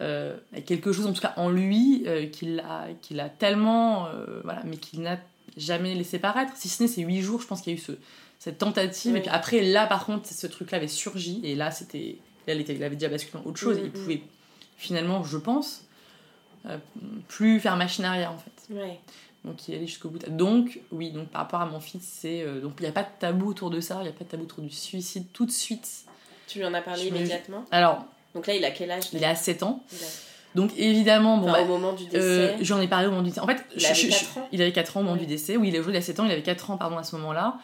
Euh, 0.02 0.38
quelque 0.66 0.92
chose 0.94 1.06
en 1.06 1.14
tout 1.14 1.22
cas 1.22 1.34
en 1.36 1.50
lui 1.50 2.04
euh, 2.08 2.26
qu'il 2.26 2.60
a, 2.62 2.88
qu'il 3.02 3.20
a 3.20 3.30
tellement, 3.30 4.08
euh, 4.08 4.40
voilà, 4.46 4.64
mais 4.66 4.78
qu'il 4.78 5.02
n'a 5.02 5.20
jamais 5.58 5.94
laissé 5.94 6.20
paraître. 6.20 6.54
Si 6.56 6.70
ce 6.70 6.82
n'est 6.84 6.90
ces 6.90 7.02
huit 7.02 7.22
jours, 7.22 7.42
je 7.42 7.48
pense 7.48 7.62
qu'il 7.62 7.74
y 7.74 7.76
a 7.76 7.80
eu 7.80 7.82
ce, 7.82 7.92
cette 8.40 8.58
tentative. 8.58 9.16
Et 9.18 9.20
puis 9.22 9.30
après, 9.30 9.62
là, 9.62 9.88
par 9.88 10.06
contre, 10.06 10.26
ce 10.28 10.48
truc-là 10.48 10.78
avait 10.78 10.88
surgi. 10.88 11.42
Et 11.44 11.54
là, 11.56 11.70
c'était, 11.72 12.18
là, 12.50 12.56
il, 12.56 12.62
était- 12.62 12.76
il 12.76 12.84
avait 12.84 12.96
déjà 12.96 13.10
basculé 13.10 13.42
dans 13.42 13.50
autre 13.50 13.58
chose. 13.60 13.78
Mm, 13.78 13.80
et 13.80 13.84
il 13.84 13.90
mm. 13.90 13.94
pouvait 13.94 14.22
finalement, 14.78 15.24
je 15.24 15.38
pense, 15.38 15.86
euh, 16.66 16.78
plus 17.28 17.60
faire 17.60 17.76
machine 17.78 18.06
arrière 18.06 18.32
en 18.32 18.38
fait. 18.38 18.74
Ouais. 18.74 19.00
Donc 19.46 19.68
il 19.68 19.76
allé 19.76 19.88
jusqu'au 19.88 20.10
bout. 20.10 20.20
Donc 20.30 20.80
oui, 20.92 21.12
donc 21.12 21.30
par 21.30 21.42
rapport 21.44 21.62
à 21.62 21.66
mon 21.66 21.80
fils, 21.80 22.04
c'est 22.04 22.42
euh, 22.42 22.60
donc 22.60 22.74
il 22.80 22.84
n'y 22.84 22.90
a 22.90 22.92
pas 22.92 23.04
de 23.04 23.10
tabou 23.20 23.50
autour 23.50 23.70
de 23.70 23.80
ça. 23.80 23.96
Il 24.00 24.04
n'y 24.04 24.10
a 24.10 24.14
pas 24.14 24.26
de 24.26 24.30
tabou 24.30 24.44
autour 24.44 24.62
du 24.64 24.70
suicide 24.70 25.26
tout 25.32 25.46
de 25.46 25.52
suite. 25.52 25.88
Tu 26.48 26.60
lui 26.60 26.66
en 26.66 26.74
as 26.74 26.82
parlé 26.82 27.04
Je 27.06 27.10
me- 27.12 27.18
immédiatement 27.18 27.64
Alors, 27.72 28.06
Donc 28.36 28.48
là, 28.48 28.56
il 28.56 28.66
a 28.66 28.72
quel 28.72 28.92
âge 28.92 29.06
il 29.14 29.24
a 29.24 29.36
7 29.36 29.64
ans. 29.64 29.84
Il 29.94 29.98
a- 29.98 30.08
Donc 30.56 30.72
évidemment, 30.78 31.38
bon, 31.38 31.48
Enfin, 31.50 31.60
bah, 31.60 31.64
au 31.64 31.68
moment 31.68 31.94
du 31.94 32.06
décès. 32.06 32.18
Euh, 32.20 32.58
J'en 32.62 32.82
ai 32.82 32.88
parlé 32.88 33.08
au 33.08 33.12
moment 33.12 33.22
du 33.24 33.30
décès. 33.30 33.40
En 33.40 33.48
fait, 33.48 33.64
Il 33.76 33.80
je- 33.82 33.86
avait 33.86 33.96
je- 33.96 34.02
je- 34.08 34.10
4 34.10 34.38
ans 34.40 34.48
il 34.52 34.62
avait 34.62 34.72
4 34.74 34.98
ans 34.98 35.00
au 35.00 35.04
moment 35.04 35.16
du 35.16 35.26
décès. 35.28 35.56
Oui, 35.58 35.70
il 35.70 35.76
est 35.76 35.80
aujourd'hui, 35.80 35.98
il 36.00 36.04
a 36.04 36.06
7 36.06 36.20
ans, 36.20 36.26
il 36.26 36.32
avait 36.32 36.42
4 36.44 36.72
ans 36.72 36.78
pardon, 36.78 36.98
à 36.98 37.04
ce 37.04 37.16
moment-là. 37.18 37.58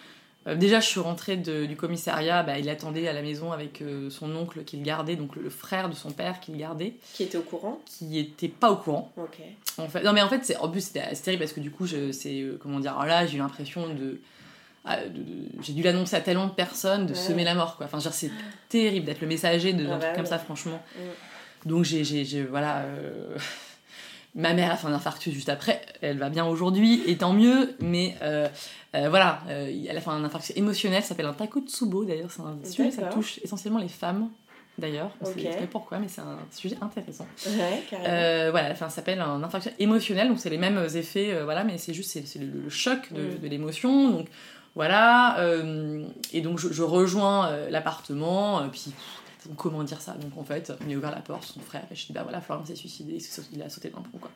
Euh, 0.48 0.55
déjà, 0.55 0.79
je 0.79 0.86
suis 0.88 1.00
rentrée 1.00 1.38
de- 1.38 1.66
du 1.66 1.75
commissariat, 1.75 2.44
bah, 2.44 2.60
il 2.60 2.70
attendait 2.70 3.08
à 3.08 3.14
la 3.14 3.22
maison 3.24 3.51
avec 3.51 3.81
euh, 3.81 4.10
son 4.12 4.36
oncle 4.36 4.64
qu'il 4.64 4.84
gardait, 4.84 5.16
donc 5.16 5.36
le 5.36 5.50
frère 5.50 5.90
de 5.90 5.96
son 5.96 6.12
père 6.12 6.40
qu'il 6.40 6.55
gardait, 6.58 6.94
Qui 7.14 7.24
était 7.24 7.38
au 7.38 7.42
courant? 7.42 7.79
Qui 7.86 8.20
était 8.20 8.48
pas 8.48 8.70
au 8.72 8.75
courant. 8.75 9.12
Ok. 9.18 9.40
En 9.79 9.88
fait, 9.88 10.03
non, 10.03 10.14
mais 10.14 10.22
en 10.22 10.29
fait, 10.29 10.42
c'est, 10.46 10.55
en 10.58 10.70
plus, 10.70 10.81
c'était 10.81 11.14
terrible 11.16 11.42
parce 11.42 11.53
que 11.53 11.60
du 11.62 11.72
coup, 11.72 11.88
c'est, 11.88 12.42
euh, 12.42 12.60
comment 12.62 12.79
dire, 12.79 12.92
alors 12.94 13.05
là, 13.05 13.25
j'ai 13.25 13.36
eu 13.38 13.40
l'impression 13.40 13.88
de. 13.94 14.20
ah, 14.88 15.03
de- 15.03 15.10
de- 15.18 15.24
j'ai 15.64 15.74
dû 15.74 15.81
l'annoncer 15.81 16.16
à 16.16 16.22
tellement 16.22 16.46
de 16.46 16.51
personnes 16.53 17.08
de 17.08 17.14
Ouais. 17.14 17.20
semer 17.20 17.44
la 17.44 17.55
mort, 17.55 17.75
quoi. 17.75 17.88
Enfin, 17.88 18.00
genre, 18.00 18.14
c'est 18.14 18.29
terrible 18.70 19.08
d'être 19.08 19.22
le 19.22 19.27
messager 19.27 19.74
de 19.74 19.84
Ah 19.84 19.88
d'un 19.90 19.98
bah 19.98 20.03
truc 20.05 20.16
comme 20.18 20.25
ça, 20.27 20.38
franchement. 20.38 20.79
Mm. 20.96 21.70
Donc, 21.70 21.84
j'ai- 21.86 22.44
voilà. 22.44 22.86
Ma 24.37 24.53
mère 24.53 24.71
a 24.71 24.75
fait 24.75 24.87
un 24.87 24.93
infarctus 24.93 25.33
juste 25.33 25.48
après, 25.48 25.81
elle 26.01 26.17
va 26.17 26.29
bien 26.29 26.45
aujourd'hui, 26.45 27.01
et 27.07 27.15
tant 27.17 27.31
mieux, 27.31 27.74
mais 27.79 28.15
euh, 28.21 28.50
euh, 28.93 29.07
voilà, 29.09 29.39
euh, 29.48 29.71
elle 29.89 29.95
a 29.98 30.01
fait 30.01 30.09
un 30.09 30.24
infarctus 30.25 30.55
émotionnel, 30.57 31.01
ça 31.03 31.09
s'appelle 31.09 31.25
un 31.25 31.33
takotsubo 31.33 32.03
d'ailleurs, 32.03 32.29
c'est 32.29 32.41
un 32.41 32.57
sujet, 32.69 32.91
ça 32.91 33.03
touche 33.03 33.39
essentiellement 33.43 33.79
les 33.79 33.87
femmes 33.87 34.29
d'ailleurs, 34.77 35.11
on 35.21 35.29
Ok. 35.29 35.39
sait 35.39 35.67
pourquoi, 35.71 36.00
mais 36.00 36.09
c'est 36.09 36.19
un 36.19 36.37
sujet 36.51 36.75
intéressant. 36.81 37.25
Ouais, 37.48 37.81
carrément. 37.89 38.51
Voilà, 38.51 38.71
enfin, 38.71 38.89
ça 38.89 38.95
s'appelle 38.98 39.21
un 39.21 39.41
infarctus 39.41 39.71
émotionnel, 39.79 40.27
donc 40.27 40.37
c'est 40.39 40.50
les 40.50 40.57
mêmes 40.57 40.85
effets, 40.95 41.41
voilà, 41.45 41.63
mais 41.63 41.77
c'est 41.77 41.93
juste 41.93 42.11
c'est, 42.11 42.39
le, 42.39 42.48
le 42.65 42.69
choc 42.69 43.13
de, 43.13 43.21
Mm. 43.21 43.39
de 43.41 43.48
l'émotion. 43.48 44.09
Donc 44.09 44.27
voilà, 44.75 45.37
et 46.33 46.41
donc 46.41 46.59
je, 46.59 46.74
je 46.74 46.83
rejoins 46.83 47.55
l'appartement, 47.69 48.67
puis 48.69 48.91
pff, 48.91 49.21
comment 49.58 49.84
dire 49.84 50.01
ça 50.01 50.14
Donc 50.14 50.38
en 50.38 50.44
fait, 50.44 50.74
il 50.88 50.94
a 50.94 50.98
ouvert 50.98 51.12
la 51.12 51.22
porte, 51.22 51.44
son 51.44 51.60
frère, 51.60 51.84
et 51.92 51.96
je 51.96 52.05
dis 52.08 52.14
bah 52.14 52.24
voilà, 52.24 52.42
Florian 52.42 52.66
s'est 52.66 52.75
suicidé, 52.75 53.18
il 53.53 53.62
a 53.62 53.70
sauté 53.70 53.90
d'un 53.90 54.01
pont 54.01 54.18
quoi. 54.20 54.31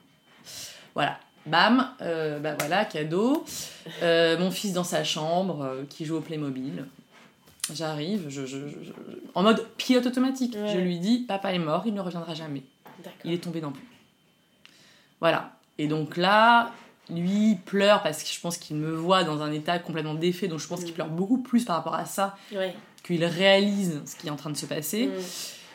Voilà, 0.95 1.19
bam, 1.45 1.89
euh, 2.01 2.39
bah 2.39 2.55
voilà, 2.59 2.85
cadeau. 2.85 3.45
Euh, 4.03 4.37
mon 4.39 4.51
fils 4.51 4.73
dans 4.73 4.83
sa 4.83 5.03
chambre, 5.03 5.61
euh, 5.61 5.83
qui 5.89 6.05
joue 6.05 6.17
au 6.17 6.21
Playmobil. 6.21 6.85
J'arrive, 7.73 8.25
je, 8.29 8.45
je- 8.47 8.67
je- 8.67 8.83
je- 8.83 8.91
en 9.35 9.43
mode 9.43 9.63
pilote 9.77 10.05
automatique. 10.07 10.55
Ouais. 10.55 10.73
Je 10.73 10.79
lui 10.79 10.97
dis, 10.99 11.19
papa 11.19 11.53
est 11.53 11.59
mort, 11.59 11.83
il 11.85 11.93
ne 11.93 12.01
reviendra 12.01 12.33
jamais. 12.33 12.63
Il 13.23 13.31
est 13.33 13.43
tombé 13.43 13.61
d'un 13.61 13.71
pont. 13.71 13.79
Voilà. 15.21 15.51
Et 15.77 15.87
donc 15.87 16.17
là, 16.17 16.71
lui 17.09 17.51
il 17.51 17.57
pleure 17.57 18.01
parce 18.03 18.23
que 18.23 18.29
je 18.31 18.39
pense 18.39 18.57
qu'il 18.57 18.75
me 18.77 18.91
voit 18.95 19.23
dans 19.23 19.41
un 19.41 19.51
état 19.51 19.79
complètement 19.79 20.13
défait, 20.15 20.47
donc 20.47 20.59
je 20.59 20.67
pense 20.67 20.79
qu'il 20.81 20.91
Mm. 20.91 20.95
pleure 20.95 21.09
beaucoup 21.09 21.37
plus 21.39 21.65
par 21.65 21.75
rapport 21.77 21.95
à 21.95 22.05
ça, 22.05 22.35
Ouais. 22.55 22.75
qu'il 23.03 23.23
réalise 23.25 24.01
ce 24.05 24.15
qui 24.15 24.27
est 24.27 24.31
en 24.31 24.35
train 24.35 24.49
de 24.51 24.57
se 24.57 24.65
passer. 24.65 25.07
Mm. 25.07 25.11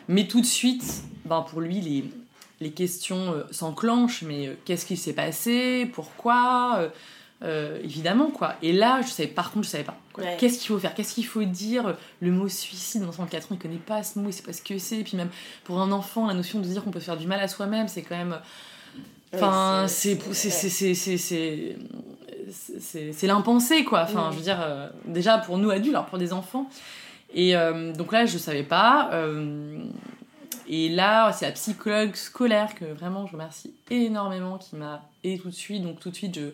Mais 0.09 0.27
tout 0.27 0.41
de 0.41 0.47
suite, 0.47 1.03
ben 1.25 1.43
pour 1.43 1.61
lui, 1.61 1.81
les, 1.81 2.05
les 2.61 2.71
questions 2.73 3.33
euh, 3.33 3.43
s'enclenchent, 3.51 4.23
mais 4.23 4.49
euh, 4.49 4.55
qu'est-ce 4.65 4.87
qui 4.87 4.97
s'est 4.97 5.13
passé? 5.15 5.87
Pourquoi? 5.93 6.79
Euh, 6.79 6.89
Évidemment, 7.83 8.31
quoi. 8.31 8.55
Et 8.63 8.73
là, 8.73 9.03
je 9.03 9.09
savais, 9.09 9.29
par 9.29 9.51
contre, 9.53 9.67
je 9.67 9.71
savais 9.73 9.85
pas. 9.85 9.99
Ouais. 10.17 10.37
Qu'est-ce 10.41 10.59
qu'il 10.59 10.69
faut 10.69 10.79
faire? 10.79 10.95
Qu'est-ce 10.95 11.13
qu'il 11.15 11.27
faut 11.27 11.43
dire? 11.45 11.95
Le 12.21 12.31
mot 12.31 12.49
suicide, 12.49 13.03
de 13.03 13.07
4 13.11 13.53
ans, 13.53 13.57
il 13.57 13.59
connaît 13.59 13.77
pas 13.77 14.03
ce 14.03 14.19
mot, 14.19 14.31
il 14.31 14.33
sait 14.33 14.43
pas 14.43 14.55
ce 14.55 14.63
que 14.63 14.79
c'est. 14.79 15.01
Et 15.01 15.05
puis 15.05 15.17
même, 15.19 15.29
pour 15.65 15.79
un 15.81 15.93
enfant, 15.93 16.27
la 16.27 16.33
notion 16.33 16.61
de 16.61 16.65
dire 16.65 16.83
qu'on 16.83 16.91
peut 16.91 17.01
faire 17.01 17.19
du 17.19 17.27
mal 17.27 17.41
à 17.41 17.49
soi-même, 17.49 17.89
c'est 17.89 18.03
quand 18.03 18.17
même... 18.17 18.39
Enfin, 19.35 19.87
c'est 19.89 20.19
c'est- 22.81 23.27
l'impensé 23.27 23.85
quoi. 23.85 24.03
Enfin, 24.03 24.29
Mm. 24.29 24.33
je 24.33 24.37
veux 24.37 24.43
dire 24.43 24.61
euh, 24.63 24.89
déjà 25.07 25.39
pour 25.39 25.59
nous 25.59 25.71
adultes, 25.71 25.95
alors 25.95 26.07
pour 26.07 26.19
des 26.19 26.33
enfants. 26.33 26.69
Et 27.33 27.57
euh, 27.57 27.93
donc 27.93 28.13
là, 28.13 28.27
je 28.27 28.39
savais 28.39 28.63
pas. 28.63 29.11
euh, 29.13 29.79
et 30.69 30.89
là, 30.89 31.33
c'est 31.33 31.47
la 31.47 31.53
psychologue 31.53 32.15
scolaire 32.15 32.75
que 32.75 32.85
vraiment 32.87 33.27
je 33.27 33.33
remercie 33.33 33.75
énormément 33.91 34.57
qui 34.59 34.77
m'a 34.77 35.03
aidé 35.23 35.39
tout 35.41 35.49
de 35.49 35.55
suite. 35.55 35.83
Donc 35.83 36.01
tout 36.01 36.11
de 36.11 36.15
suite, 36.17 36.35
je 36.35 36.51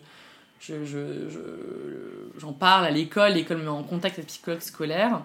je- 0.59 0.85
je- 0.85 1.27
je- 1.29 2.39
j'en 2.39 2.53
parle 2.53 2.85
à 2.85 2.91
l'école, 2.91 3.31
l'école 3.33 3.57
me 3.57 3.63
met 3.63 3.69
en 3.69 3.81
contact 3.83 4.13
avec 4.15 4.17
la 4.17 4.23
psychologue 4.25 4.59
scolaire 4.61 5.21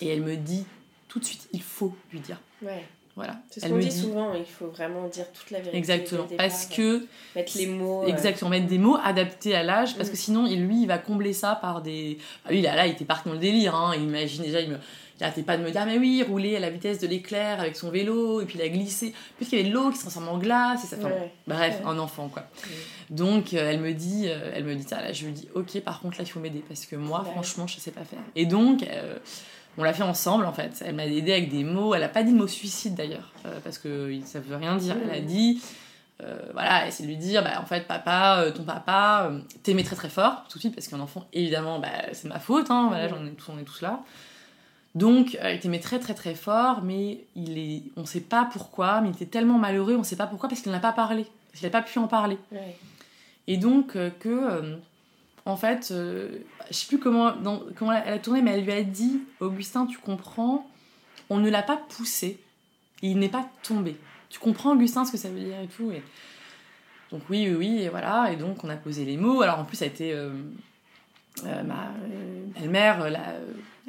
et 0.00 0.08
elle 0.08 0.22
me 0.22 0.36
dit 0.36 0.64
tout 1.08 1.18
de 1.18 1.24
suite, 1.24 1.46
il 1.52 1.60
faut 1.62 1.94
lui 2.12 2.20
dire. 2.20 2.40
Ouais. 2.62 2.82
Voilà. 3.16 3.36
C'est 3.50 3.60
ce 3.60 3.64
Elle 3.64 3.70
qu'on 3.72 3.76
me 3.78 3.82
dit 3.82 3.88
dit 3.88 3.98
souvent, 3.98 4.34
il 4.34 4.44
faut 4.44 4.66
vraiment 4.66 5.08
dire 5.08 5.24
toute 5.32 5.50
la 5.50 5.58
vérité. 5.58 5.78
exactement 5.78 6.24
départ, 6.24 6.46
parce 6.46 6.66
que 6.66 7.06
Mettre 7.34 7.56
les 7.56 7.66
mots. 7.66 8.02
euh, 8.04 8.08
Exactement, 8.08 8.50
mettre 8.50 8.66
des 8.66 8.76
mots 8.78 8.98
adaptés 9.02 9.54
à 9.54 9.62
l'âge, 9.62 9.96
parce 9.96 10.08
Mm. 10.10 10.12
que 10.12 10.18
sinon, 10.18 10.46
il- 10.46 10.66
lui, 10.66 10.82
il 10.82 10.86
va 10.86 10.98
combler 10.98 11.32
ça 11.32 11.54
par 11.54 11.80
des. 11.80 12.18
Ah, 12.44 12.52
lui, 12.52 12.60
là, 12.60 12.74
là, 12.76 12.86
il 12.86 12.92
était 12.92 13.06
parti 13.06 13.26
dans 13.28 13.34
le 13.34 13.40
délire, 13.40 13.74
hein. 13.74 13.92
Il 13.96 14.02
imagine 14.02 14.42
déjà, 14.42 14.60
il 14.60 14.68
me. 14.70 14.76
Il 15.18 15.24
arrêtait 15.24 15.42
pas 15.44 15.56
de 15.56 15.62
me 15.62 15.70
dire, 15.70 15.80
ah, 15.82 15.86
mais 15.86 15.96
oui, 15.96 16.22
rouler 16.28 16.56
à 16.56 16.60
la 16.60 16.68
vitesse 16.68 16.98
de 16.98 17.06
l'éclair 17.06 17.58
avec 17.58 17.74
son 17.74 17.88
vélo, 17.88 18.42
et 18.42 18.44
puis 18.44 18.58
il 18.58 18.62
a 18.62 18.68
glissé. 18.68 19.14
Puisqu'il 19.38 19.56
y 19.56 19.60
avait 19.62 19.70
de 19.70 19.74
l'eau 19.74 19.88
qui 19.88 19.96
se 19.96 20.02
transforme 20.02 20.28
en 20.28 20.36
glace, 20.36 20.84
et 20.84 20.86
ça. 20.88 20.96
enfin, 20.98 21.08
Ouais. 21.08 21.32
Bref, 21.46 21.80
Ouais. 21.80 21.86
un 21.90 21.98
enfant, 21.98 22.28
quoi. 22.28 22.42
Donc, 23.08 23.54
euh, 23.54 23.70
elle 23.70 23.80
me 23.80 23.92
dit, 23.94 24.24
euh, 24.26 24.50
elle 24.54 24.64
me 24.64 24.74
dit 24.74 24.82
ça, 24.82 25.00
là, 25.00 25.14
je 25.14 25.24
lui 25.24 25.32
dis, 25.32 25.48
ok, 25.54 25.80
par 25.80 26.00
contre, 26.00 26.18
là, 26.18 26.24
il 26.24 26.30
faut 26.30 26.38
m'aider, 26.40 26.62
parce 26.68 26.84
que 26.84 26.96
moi, 26.96 27.22
Ouais. 27.24 27.30
franchement, 27.30 27.66
je 27.66 27.78
sais 27.80 27.92
pas 27.92 28.04
faire. 28.04 28.18
Et 28.34 28.44
donc, 28.44 28.82
euh, 28.82 29.16
on 29.78 29.84
l'a 29.84 29.92
fait 29.92 30.02
ensemble, 30.02 30.46
en 30.46 30.52
fait. 30.52 30.82
Elle 30.84 30.94
m'a 30.94 31.06
aidé 31.06 31.32
avec 31.32 31.50
des 31.50 31.64
mots, 31.64 31.94
elle 31.94 32.02
a 32.02 32.08
pas 32.08 32.22
dit 32.22 32.32
le 32.32 32.38
mot 32.38 32.46
suicide, 32.46 32.94
d'ailleurs, 32.94 33.32
euh, 33.44 33.58
parce 33.62 33.78
que 33.78 34.12
ça 34.24 34.40
veut 34.40 34.56
rien 34.56 34.76
dire. 34.76 34.96
Elle 35.04 35.10
a 35.10 35.20
dit, 35.20 35.62
euh, 36.22 36.38
voilà, 36.52 36.86
essayer 36.86 37.08
de 37.08 37.14
lui 37.14 37.18
dire, 37.18 37.42
bah, 37.42 37.60
en 37.60 37.66
fait, 37.66 37.86
papa, 37.86 38.40
euh, 38.40 38.50
ton 38.52 38.64
papa, 38.64 39.30
t'aimait 39.62 39.84
très 39.84 39.96
très 39.96 40.08
fort, 40.08 40.44
tout 40.48 40.58
de 40.58 40.60
suite, 40.60 40.74
parce 40.74 40.88
qu'un 40.88 41.00
enfant, 41.00 41.26
évidemment, 41.32 41.78
bah, 41.78 41.88
c'est 42.12 42.28
ma 42.28 42.40
faute, 42.40 42.70
hein, 42.70 42.86
voilà, 42.88 43.08
j'en 43.08 43.24
ai 43.26 43.30
tous, 43.32 43.52
on 43.52 43.58
est 43.58 43.64
tous 43.64 43.82
là. 43.82 44.00
Donc, 44.94 45.38
il 45.44 45.60
t'aimait 45.60 45.80
très 45.80 45.98
très 45.98 46.14
très 46.14 46.34
fort, 46.34 46.80
mais 46.82 47.20
il 47.34 47.58
est, 47.58 47.82
on 47.98 48.02
ne 48.02 48.06
sait 48.06 48.20
pas 48.20 48.48
pourquoi, 48.50 49.02
mais 49.02 49.10
il 49.10 49.14
était 49.14 49.26
tellement 49.26 49.58
malheureux, 49.58 49.94
on 49.94 49.98
ne 49.98 50.04
sait 50.04 50.16
pas 50.16 50.26
pourquoi, 50.26 50.48
parce 50.48 50.62
qu'il 50.62 50.72
n'a 50.72 50.80
pas 50.80 50.92
parlé, 50.92 51.26
parce 51.48 51.60
qu'il 51.60 51.66
n'a 51.66 51.70
pas 51.70 51.82
pu 51.82 51.98
en 51.98 52.08
parler. 52.08 52.38
Et 53.46 53.58
donc, 53.58 53.88
que, 53.92 54.78
en 55.46 55.56
fait, 55.56 55.86
je 55.90 56.74
sais 56.74 56.86
plus 56.86 56.98
comment, 56.98 57.34
comment 57.76 57.92
elle 57.92 58.14
a 58.14 58.18
tourné, 58.18 58.42
mais 58.42 58.52
elle 58.52 58.64
lui 58.64 58.72
a 58.72 58.82
dit, 58.82 59.20
Augustin, 59.40 59.86
tu 59.86 59.98
comprends, 59.98 60.68
on 61.30 61.38
ne 61.38 61.48
l'a 61.48 61.62
pas 61.62 61.76
poussé, 61.76 62.38
il 63.00 63.18
n'est 63.18 63.28
pas 63.28 63.48
tombé. 63.62 63.96
Tu 64.28 64.38
comprends, 64.38 64.72
Augustin, 64.72 65.04
ce 65.04 65.12
que 65.12 65.18
ça 65.18 65.28
veut 65.28 65.40
dire 65.40 65.60
et 65.60 65.68
tout 65.68 65.90
et... 65.90 66.02
Donc 67.12 67.22
oui, 67.30 67.46
oui, 67.48 67.54
oui, 67.54 67.82
et 67.82 67.88
voilà, 67.88 68.32
et 68.32 68.36
donc 68.36 68.64
on 68.64 68.68
a 68.68 68.76
posé 68.76 69.04
les 69.04 69.16
mots. 69.16 69.42
Alors 69.42 69.60
en 69.60 69.64
plus, 69.64 69.76
ça 69.76 69.84
a 69.84 69.88
été 69.88 70.12
euh, 70.12 70.30
euh, 71.44 71.62
ma 71.62 71.74
euh, 71.74 72.46
belle-mère, 72.58 73.06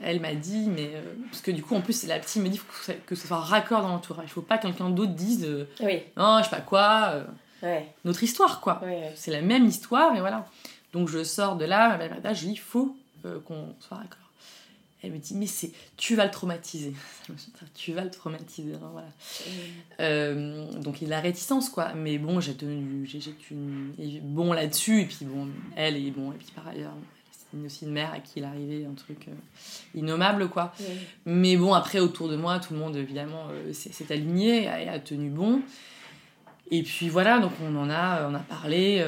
elle 0.03 0.21
m'a 0.21 0.35
dit, 0.35 0.69
mais 0.69 0.91
parce 1.31 1.41
que 1.41 1.49
du 1.49 1.63
coup, 1.63 1.75
en 1.75 1.81
plus, 1.81 2.05
la 2.05 2.19
petite 2.19 2.43
me 2.43 2.49
dit 2.49 2.59
que, 2.59 2.91
que 2.93 3.15
ce 3.15 3.27
soit 3.27 3.39
raccord 3.39 3.81
dans 3.81 3.87
l'entourage. 3.87 4.25
Il 4.27 4.31
faut 4.31 4.41
pas 4.41 4.57
que 4.59 4.67
quelqu'un 4.67 4.91
d'autre 4.91 5.13
dise, 5.13 5.47
oui. 5.79 6.03
non, 6.15 6.37
je 6.39 6.43
sais 6.43 6.49
pas 6.51 6.61
quoi, 6.61 7.23
notre 8.05 8.21
histoire, 8.21 8.61
quoi. 8.61 8.81
C'est 9.15 9.31
la 9.31 9.41
même 9.41 9.65
histoire, 9.65 10.15
et 10.15 10.19
voilà. 10.19 10.47
Donc 10.97 11.09
je 11.09 11.23
sors 11.23 11.55
de 11.57 11.65
là, 11.65 11.99
je 12.33 12.45
dis, 12.45 12.51
il 12.53 12.59
faut 12.59 12.95
qu'on 13.45 13.75
soit 13.79 13.97
raccord. 13.97 14.27
Elle 15.03 15.11
me 15.11 15.19
dit, 15.19 15.35
mais 15.35 15.45
c'est, 15.45 15.71
tu 15.95 16.15
vas 16.15 16.25
le 16.25 16.31
traumatiser. 16.31 16.93
tu 17.75 17.93
vas 17.93 18.03
le 18.03 18.09
traumatiser. 18.09 18.73
Hein, 18.73 18.89
voilà. 18.91 19.07
Euh, 19.99 20.71
donc 20.79 21.03
il 21.03 21.13
a 21.13 21.19
réticence, 21.19 21.69
quoi. 21.69 21.93
Mais 21.93 22.17
bon, 22.17 22.39
j'ai 22.39 22.55
tenu, 22.55 23.05
j'ai, 23.05 23.19
tenu 23.19 23.93
bon 24.23 24.53
là-dessus. 24.53 25.01
Et 25.01 25.05
puis 25.05 25.25
bon, 25.25 25.49
elle, 25.75 25.97
et 25.97 26.09
bon, 26.09 26.31
et 26.31 26.35
puis 26.35 26.47
par 26.55 26.67
ailleurs, 26.67 26.93
c'est 27.31 27.63
aussi 27.63 27.85
une 27.85 27.91
mère 27.91 28.11
à 28.11 28.19
qui 28.19 28.39
il 28.39 28.43
arrivait 28.43 28.85
un 28.85 28.95
truc 28.95 29.27
euh, 29.27 29.31
innommable, 29.93 30.49
quoi. 30.49 30.73
Mais 31.25 31.57
bon, 31.57 31.73
après, 31.73 31.99
autour 31.99 32.27
de 32.27 32.35
moi, 32.35 32.59
tout 32.59 32.73
le 32.73 32.79
monde, 32.79 32.95
évidemment, 32.95 33.49
euh, 33.51 33.73
s'est, 33.73 34.11
aligné 34.11 34.63
et 34.63 34.89
a, 34.89 34.99
tenu 34.99 35.29
bon. 35.29 35.61
Et 36.69 36.83
puis 36.83 37.07
voilà, 37.07 37.39
donc 37.39 37.53
on 37.63 37.75
en 37.77 37.89
a, 37.89 38.27
on 38.29 38.35
a 38.35 38.39
parlé 38.39 39.05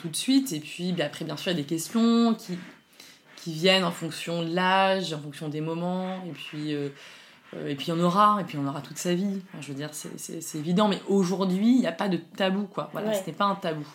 tout 0.00 0.08
de 0.08 0.16
suite. 0.16 0.52
Et 0.52 0.60
puis 0.60 0.94
après, 1.00 1.24
bien 1.24 1.36
sûr, 1.36 1.52
il 1.52 1.56
y 1.56 1.60
a 1.60 1.62
des 1.62 1.68
questions 1.68 2.34
qui, 2.34 2.58
qui 3.42 3.52
viennent 3.52 3.84
en 3.84 3.90
fonction 3.90 4.42
de 4.42 4.54
l'âge, 4.54 5.12
en 5.12 5.18
fonction 5.18 5.48
des 5.48 5.60
moments, 5.60 6.22
et 6.24 6.30
puis, 6.30 6.74
euh, 6.74 6.90
euh, 7.56 7.68
et 7.68 7.74
puis 7.74 7.86
il 7.86 7.90
y 7.90 7.92
en 7.92 8.00
aura, 8.00 8.38
et 8.40 8.44
puis 8.44 8.56
on 8.56 8.66
aura 8.68 8.80
toute 8.80 8.98
sa 8.98 9.14
vie. 9.14 9.40
je 9.60 9.68
veux 9.68 9.74
dire, 9.74 9.90
c'est 9.92 10.58
évident, 10.58 10.86
mais 10.86 11.00
aujourd'hui, 11.08 11.74
il 11.74 11.80
n'y 11.80 11.86
a 11.88 11.92
pas 11.92 12.08
de 12.08 12.18
tabou, 12.18 12.66
quoi. 12.66 12.90
Voilà, 12.92 13.12
ce 13.14 13.26
n'est 13.26 13.32
pas 13.32 13.46
un 13.46 13.56
tabou. 13.56 13.86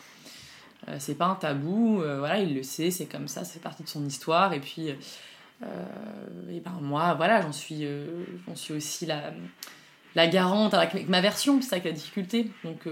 Euh, 0.89 0.97
c'est 0.99 1.15
pas 1.15 1.27
un 1.27 1.35
tabou, 1.35 1.99
voilà, 1.99 2.39
il 2.39 2.55
le 2.55 2.63
sait, 2.63 2.91
c'est 2.91 3.05
comme 3.05 3.29
ça, 3.29 3.45
c'est 3.45 3.61
partie 3.61 3.83
de 3.83 3.89
son 3.89 4.05
histoire, 4.05 4.51
et 4.51 4.59
puis, 4.59 4.89
et 4.89 6.59
ben 6.59 6.77
moi, 6.81 7.13
voilà, 7.13 7.41
j'en 7.41 7.53
suis, 7.53 7.87
j'en 8.47 8.55
suis 8.55 8.73
aussi 8.73 9.05
la 9.05 9.31
la 10.17 10.27
garante 10.27 10.73
avec 10.73 11.07
ma 11.07 11.21
version, 11.21 11.61
c'est 11.61 11.69
ça 11.69 11.79
qui 11.79 11.87
la 11.87 11.93
difficulté. 11.93 12.51
Donc, 12.63 12.87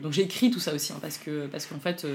donc 0.00 0.12
j'ai 0.12 0.22
écrit 0.22 0.50
tout 0.50 0.60
ça 0.60 0.72
aussi, 0.72 0.92
hein, 0.92 0.98
parce 1.02 1.18
que 1.18 1.46
parce 1.48 1.66
qu'en 1.66 1.80
fait, 1.80 2.06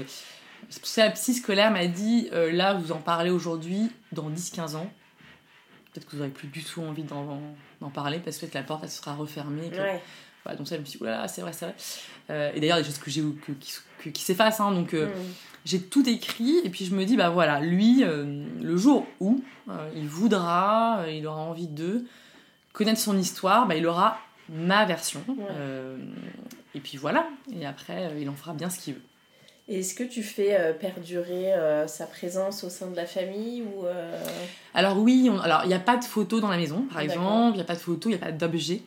c'est 0.68 1.04
la 1.04 1.10
psy 1.10 1.34
scolaire 1.34 1.70
m'a 1.70 1.86
dit 1.86 2.28
euh, 2.32 2.52
là, 2.52 2.74
vous 2.74 2.92
en 2.92 2.98
parlez 2.98 3.30
aujourd'hui, 3.30 3.90
dans 4.12 4.30
10-15 4.30 4.76
ans, 4.76 4.90
peut-être 5.92 6.06
que 6.06 6.12
vous 6.12 6.18
n'aurez 6.18 6.30
plus 6.30 6.48
du 6.48 6.62
tout 6.62 6.82
envie 6.82 7.04
d'en 7.04 7.90
parler 7.90 8.18
parce 8.18 8.38
que 8.38 8.46
la 8.54 8.62
porte 8.62 8.84
elle 8.84 8.90
sera 8.90 9.14
refermée. 9.14 9.70
donc 9.70 10.68
ça, 10.68 10.76
je 10.76 10.80
me 10.80 10.84
suis 10.84 10.98
dit, 10.98 11.04
là, 11.04 11.28
c'est 11.28 11.42
vrai, 11.42 11.52
c'est 11.52 11.66
vrai. 11.66 11.74
Euh, 12.30 12.52
et 12.54 12.60
d'ailleurs, 12.60 12.78
des 12.78 12.84
choses 12.84 12.98
que 12.98 13.10
j'ai 13.10 13.22
qui, 13.60 14.12
qui 14.12 14.22
s'effacent. 14.22 14.60
Hein, 14.60 14.72
donc 14.72 14.94
euh, 14.94 15.06
mm. 15.06 15.12
j'ai 15.64 15.80
tout 15.80 16.08
écrit 16.08 16.58
et 16.64 16.70
puis 16.70 16.84
je 16.84 16.94
me 16.94 17.04
dis, 17.04 17.16
bah 17.16 17.30
voilà, 17.30 17.60
lui, 17.60 18.04
le 18.04 18.76
jour 18.76 19.06
où 19.20 19.42
il 19.94 20.08
voudra, 20.08 21.04
il 21.10 21.26
aura 21.26 21.42
envie 21.42 21.68
de 21.68 22.04
connaître 22.72 23.00
son 23.00 23.16
histoire, 23.16 23.66
bah, 23.68 23.76
il 23.76 23.86
aura 23.86 24.18
ma 24.48 24.84
version. 24.84 25.24
et 26.74 26.80
puis 26.80 26.96
voilà. 26.96 27.26
Et 27.58 27.66
après, 27.66 28.12
il 28.20 28.28
en 28.28 28.34
fera 28.34 28.52
bien 28.52 28.70
ce 28.70 28.78
qu'il 28.78 28.94
veut. 28.94 29.02
Est-ce 29.66 29.94
que 29.94 30.04
tu 30.04 30.22
fais 30.22 30.60
euh, 30.60 30.74
perdurer 30.74 31.54
euh, 31.54 31.86
sa 31.86 32.06
présence 32.06 32.64
au 32.64 32.68
sein 32.68 32.88
de 32.88 32.96
la 32.96 33.06
famille 33.06 33.62
ou 33.62 33.86
euh, 33.86 34.22
Alors 34.74 34.98
oui, 34.98 35.30
alors 35.42 35.62
il 35.64 35.68
n'y 35.68 35.74
a 35.74 35.78
pas 35.78 35.96
de 35.96 36.04
photo 36.04 36.38
dans 36.38 36.50
la 36.50 36.58
maison, 36.58 36.82
par 36.92 37.00
exemple, 37.00 37.52
il 37.52 37.56
n'y 37.56 37.62
a 37.62 37.66
pas 37.66 37.74
de 37.74 37.80
photo, 37.80 38.10
il 38.10 38.12
n'y 38.12 38.18
a 38.18 38.26
pas 38.26 38.32
d'objet. 38.32 38.82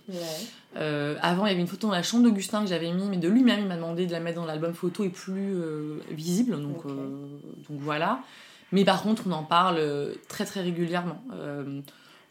avant, 0.75 1.47
il 1.47 1.49
y 1.49 1.51
avait 1.51 1.61
une 1.61 1.67
photo 1.67 1.87
dans 1.87 1.93
la 1.93 2.03
chambre 2.03 2.25
d'Augustin 2.25 2.61
que 2.61 2.69
j'avais 2.69 2.91
mis, 2.91 3.09
mais 3.09 3.17
de 3.17 3.27
lui-même, 3.27 3.61
il 3.61 3.65
m'a 3.65 3.75
demandé 3.75 4.05
de 4.05 4.11
la 4.11 4.19
mettre 4.19 4.39
dans 4.39 4.45
l'album 4.45 4.75
photo 4.75 5.03
et 5.03 5.09
plus 5.09 5.55
visible, 6.11 6.61
donc, 6.61 6.85
donc 6.85 7.79
voilà. 7.79 8.19
Mais 8.71 8.85
par 8.85 9.01
contre, 9.01 9.23
on 9.25 9.31
en 9.31 9.43
parle 9.43 9.81
très 10.27 10.45
très 10.45 10.61
régulièrement. 10.61 11.23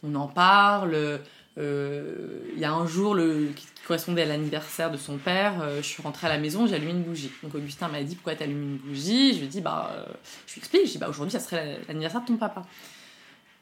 on 0.03 0.15
en 0.15 0.27
parle. 0.27 1.19
Il 1.57 2.59
y 2.59 2.65
a 2.65 2.73
un 2.73 2.87
jour 2.87 3.15
le, 3.15 3.49
correspondait 3.87 4.23
à 4.23 4.25
l'anniversaire 4.25 4.91
de 4.91 4.97
son 4.97 5.17
père, 5.17 5.61
euh, 5.61 5.77
je 5.77 5.87
suis 5.87 6.03
rentrée 6.03 6.27
à 6.27 6.29
la 6.29 6.37
maison, 6.37 6.67
j'ai 6.67 6.75
allumé 6.75 6.91
une 6.91 7.03
bougie. 7.03 7.31
Donc 7.41 7.55
Augustin 7.55 7.87
m'a 7.87 8.03
dit 8.03 8.15
pourquoi 8.15 8.35
tu 8.35 8.43
allumes 8.43 8.61
une 8.61 8.77
bougie? 8.77 9.33
Je 9.33 9.39
lui 9.39 9.45
ai 9.45 9.47
dit 9.47 9.61
bah 9.61 9.91
euh, 9.95 10.05
je 10.45 10.53
lui 10.53 10.59
explique, 10.59 10.85
je 10.85 10.91
dis 10.91 10.97
bah 10.97 11.07
aujourd'hui 11.09 11.31
ça 11.31 11.39
serait 11.39 11.79
l'anniversaire 11.87 12.21
de 12.21 12.27
ton 12.27 12.37
papa. 12.37 12.65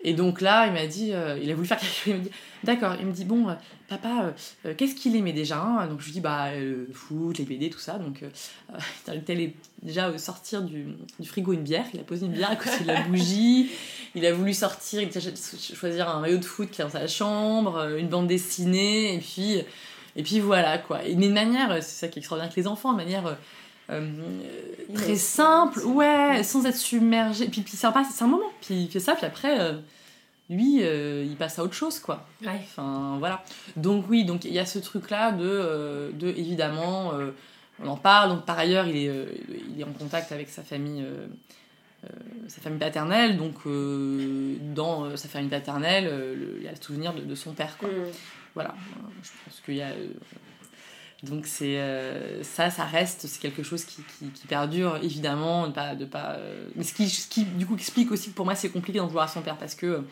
Et 0.02 0.14
donc 0.14 0.42
là, 0.42 0.68
il 0.68 0.74
m'a 0.74 0.86
dit, 0.86 1.14
euh, 1.14 1.38
il 1.42 1.50
a 1.50 1.56
voulu 1.56 1.68
faire 1.68 1.80
quelque 1.80 1.94
chose, 1.94 2.08
il 2.08 2.16
m'a 2.16 2.24
dit, 2.24 2.32
d'accord, 2.64 2.96
il 3.00 3.08
me 3.08 3.12
dit, 3.12 3.26
bon, 3.26 3.48
papa, 3.88 4.34
qu'est-ce 4.78 4.94
qu'il 4.94 5.16
aimait 5.16 5.34
déjà 5.34 5.60
hein? 5.60 5.88
Donc 5.88 6.00
je 6.02 6.06
lui 6.06 6.14
dis, 6.14 6.22
bah, 6.22 6.56
le 6.56 6.88
foot, 6.94 7.38
les 7.38 7.46
BD, 7.46 7.70
tout 7.70 7.80
ça. 7.80 7.98
Donc 7.98 8.22
il 9.08 9.42
est 9.42 9.56
déjà 9.82 10.16
sortir 10.18 10.62
du, 10.62 10.86
du, 11.20 11.28
frigo 11.28 11.54
une 11.54 11.64
bière, 11.64 11.86
il 11.94 12.00
a 12.00 12.04
posé 12.04 12.26
une 12.26 12.34
bière 12.34 12.52
à 12.52 12.56
côté 12.56 12.84
de 12.84 12.88
la 12.88 13.02
bougie, 13.02 13.72
il 14.14 14.26
a 14.26 14.34
voulu 14.34 14.54
sortir, 14.54 15.02
il 15.02 15.18
a 15.18 15.22
choisir 15.76 16.10
un 16.10 16.20
maillot 16.20 16.38
de 16.38 16.46
foot 16.46 16.70
qui 16.70 16.82
est 16.82 16.86
dans 16.86 16.92
sa 16.92 17.08
chambre, 17.08 17.96
une 17.98 18.08
bande 18.08 18.28
dessinée, 18.28 19.16
et 19.16 19.20
puis 19.20 19.64
et 20.16 20.24
puis 20.24 20.40
voilà, 20.40 20.78
quoi. 20.78 21.04
Et 21.04 21.16
d'une 21.16 21.34
manière, 21.34 21.72
c'est 21.84 22.06
ça 22.06 22.08
qui 22.08 22.20
est 22.20 22.22
extraordinaire 22.22 22.52
avec 22.52 22.58
les 22.58 22.68
enfants, 22.68 22.94
de 22.94 22.98
manière 22.98 23.28
euh, 23.28 23.34
euh, 23.34 23.36
très 23.88 25.16
simple, 25.16 25.80
ouais, 25.86 26.44
sans 26.44 26.66
être 26.66 26.78
submergé. 26.78 27.48
Puis, 27.48 27.62
puis 27.62 27.74
c'est 27.76 27.88
un, 27.88 28.28
moment, 28.28 28.52
puis 28.62 28.84
il 28.84 28.90
fait 28.90 29.00
ça, 29.00 29.14
puis 29.16 29.26
après, 29.26 29.60
euh, 29.60 29.74
lui, 30.50 30.82
il 30.82 31.36
passe 31.38 31.60
à 31.60 31.64
autre 31.64 31.74
chose, 31.74 32.00
quoi. 32.00 32.28
Enfin, 32.46 33.18
voilà. 33.20 33.44
Donc 33.76 34.06
oui, 34.10 34.26
donc 34.26 34.46
il 34.46 34.54
y 34.54 34.60
a 34.60 34.66
ce 34.66 34.80
truc-là 34.80 35.32
de, 35.32 36.12
de 36.14 36.28
évidemment, 36.30 37.12
on 37.84 37.88
en 37.88 37.98
parle, 37.98 38.30
donc 38.30 38.46
par 38.46 38.58
ailleurs, 38.58 38.88
il 38.88 38.98
est, 38.98 39.12
il 39.74 39.80
est 39.80 39.84
en 39.84 39.94
contact 39.94 40.32
avec 40.32 40.50
sa 40.50 40.64
famille. 40.64 41.06
sa 42.48 42.62
famille 42.62 42.80
paternelle, 42.80 43.38
donc 43.38 43.56
dans 44.74 45.16
sa 45.18 45.28
famille 45.28 45.50
paternelle, 45.50 46.12
il 46.60 46.64
y 46.64 46.68
a 46.68 46.72
le 46.72 46.78
souvenir 46.82 47.14
de, 47.14 47.36
son 47.36 47.54
père. 47.54 47.78
Quoi. 47.78 47.90
Mm. 47.90 48.12
Voilà, 48.56 48.74
je 49.22 49.30
pense 49.44 49.62
qu'il 49.62 49.76
y 49.76 49.82
a. 49.82 49.90
Euh, 51.24 51.28
donc 51.28 51.46
c'est 51.48 51.78
euh, 51.78 52.44
ça, 52.44 52.70
ça 52.70 52.86
reste, 52.86 53.28
c'est 53.28 53.40
quelque 53.40 53.64
chose 53.64 53.86
qui, 53.86 54.04
qui, 54.34 54.48
perdure 54.48 54.98
évidemment, 54.98 55.68
de 55.68 55.74
pas, 55.74 55.96
de 55.96 56.06
pas. 56.06 56.34
Euh, 56.34 56.68
mais 56.76 56.84
ce 56.84 56.94
qui, 56.94 57.10
ce 57.10 57.28
qui, 57.28 57.46
du 57.46 57.66
coup 57.66 57.76
explique 57.76 58.12
aussi 58.12 58.30
que 58.30 58.36
pour 58.36 58.46
moi 58.46 58.56
c'est 58.56 58.70
compliqué 58.70 59.00
d'en 59.00 59.08
vouloir 59.08 59.26
à 59.26 59.28
son 59.32 59.42
père 59.42 59.58
parce 59.58 59.76
que 59.76 60.04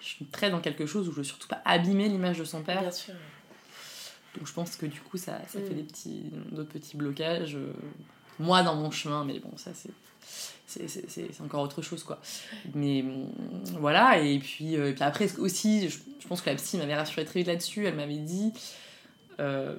je 0.00 0.06
suis 0.06 0.24
très 0.26 0.50
dans 0.50 0.60
quelque 0.60 0.86
chose 0.86 1.08
où 1.08 1.12
je 1.12 1.16
veux 1.16 1.24
surtout 1.24 1.48
pas 1.48 1.60
abîmer 1.64 2.08
l'image 2.08 2.38
de 2.38 2.44
son 2.44 2.62
père. 2.62 2.80
Bien 2.80 2.90
sûr. 2.90 3.14
Donc 4.36 4.46
je 4.46 4.52
pense 4.52 4.76
que 4.76 4.86
du 4.86 5.00
coup 5.00 5.16
ça, 5.16 5.38
ça 5.46 5.60
fait 5.60 5.70
mm. 5.70 5.76
des 5.76 5.82
petits, 5.82 6.22
d'autres 6.52 6.70
petits 6.70 6.96
blocages. 6.96 7.56
moi 8.38 8.62
dans 8.62 8.76
mon 8.76 8.90
chemin, 8.90 9.24
mais 9.24 9.38
bon 9.40 9.56
ça 9.56 9.72
c'est 9.74 9.90
c'est 10.68 11.40
encore 11.42 11.62
autre 11.62 11.80
chose 11.80 12.04
quoi 12.04 12.20
mais 12.74 13.04
voilà 13.80 14.18
et 14.18 14.38
puis, 14.38 14.76
euh, 14.76 14.92
puis 14.92 15.02
après 15.02 15.38
aussi 15.38 15.88
je, 15.88 15.98
pense 16.28 16.42
que 16.42 16.50
la 16.50 16.56
psy 16.56 16.76
m'avait 16.76 16.94
rassuré 16.94 17.24
très 17.24 17.40
vite 17.40 17.46
là-dessus 17.46 17.86
elle 17.86 17.94
m'avait 17.94 18.18
dit 18.18 18.52
euh, 19.40 19.76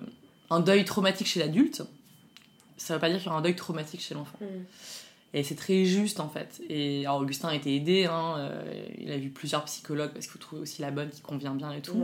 un 0.50 0.60
deuil 0.60 0.86
traumatique 0.86 1.28
chez 1.28 1.40
l'adulte 1.40 1.84
ça 2.78 2.94
veut 2.94 3.00
pas 3.00 3.10
dire 3.10 3.18
qu'il 3.18 3.28
y 3.28 3.30
aura 3.30 3.40
un 3.40 3.42
deuil 3.42 3.56
traumatique 3.56 4.02
chez 4.02 4.14
l'enfant 4.14 4.38
mm. 4.42 5.36
et 5.36 5.44
c'est 5.44 5.56
très 5.56 5.86
juste 5.86 6.20
en 6.20 6.30
fait 6.30 6.62
et 6.70 7.06
alors 7.06 7.22
Augustin 7.22 7.50
a 7.50 7.56
été 7.56 7.76
aidé 7.76 8.06
hein, 8.06 8.36
euh, 8.38 8.86
il 8.98 9.12
a 9.12 9.18
vu 9.18 9.30
plusieurs 9.30 9.66
psychologues 9.66 10.12
parce 10.12 10.26
qu'il 10.26 10.34
faut 10.34 10.40
trouver 10.40 10.62
aussi 10.62 10.82
la 10.82 10.92
bonne 10.92 11.10
qui 11.10 11.22
convient 11.22 11.54
bien 11.54 11.72
et 11.72 11.82
tout 11.82 12.04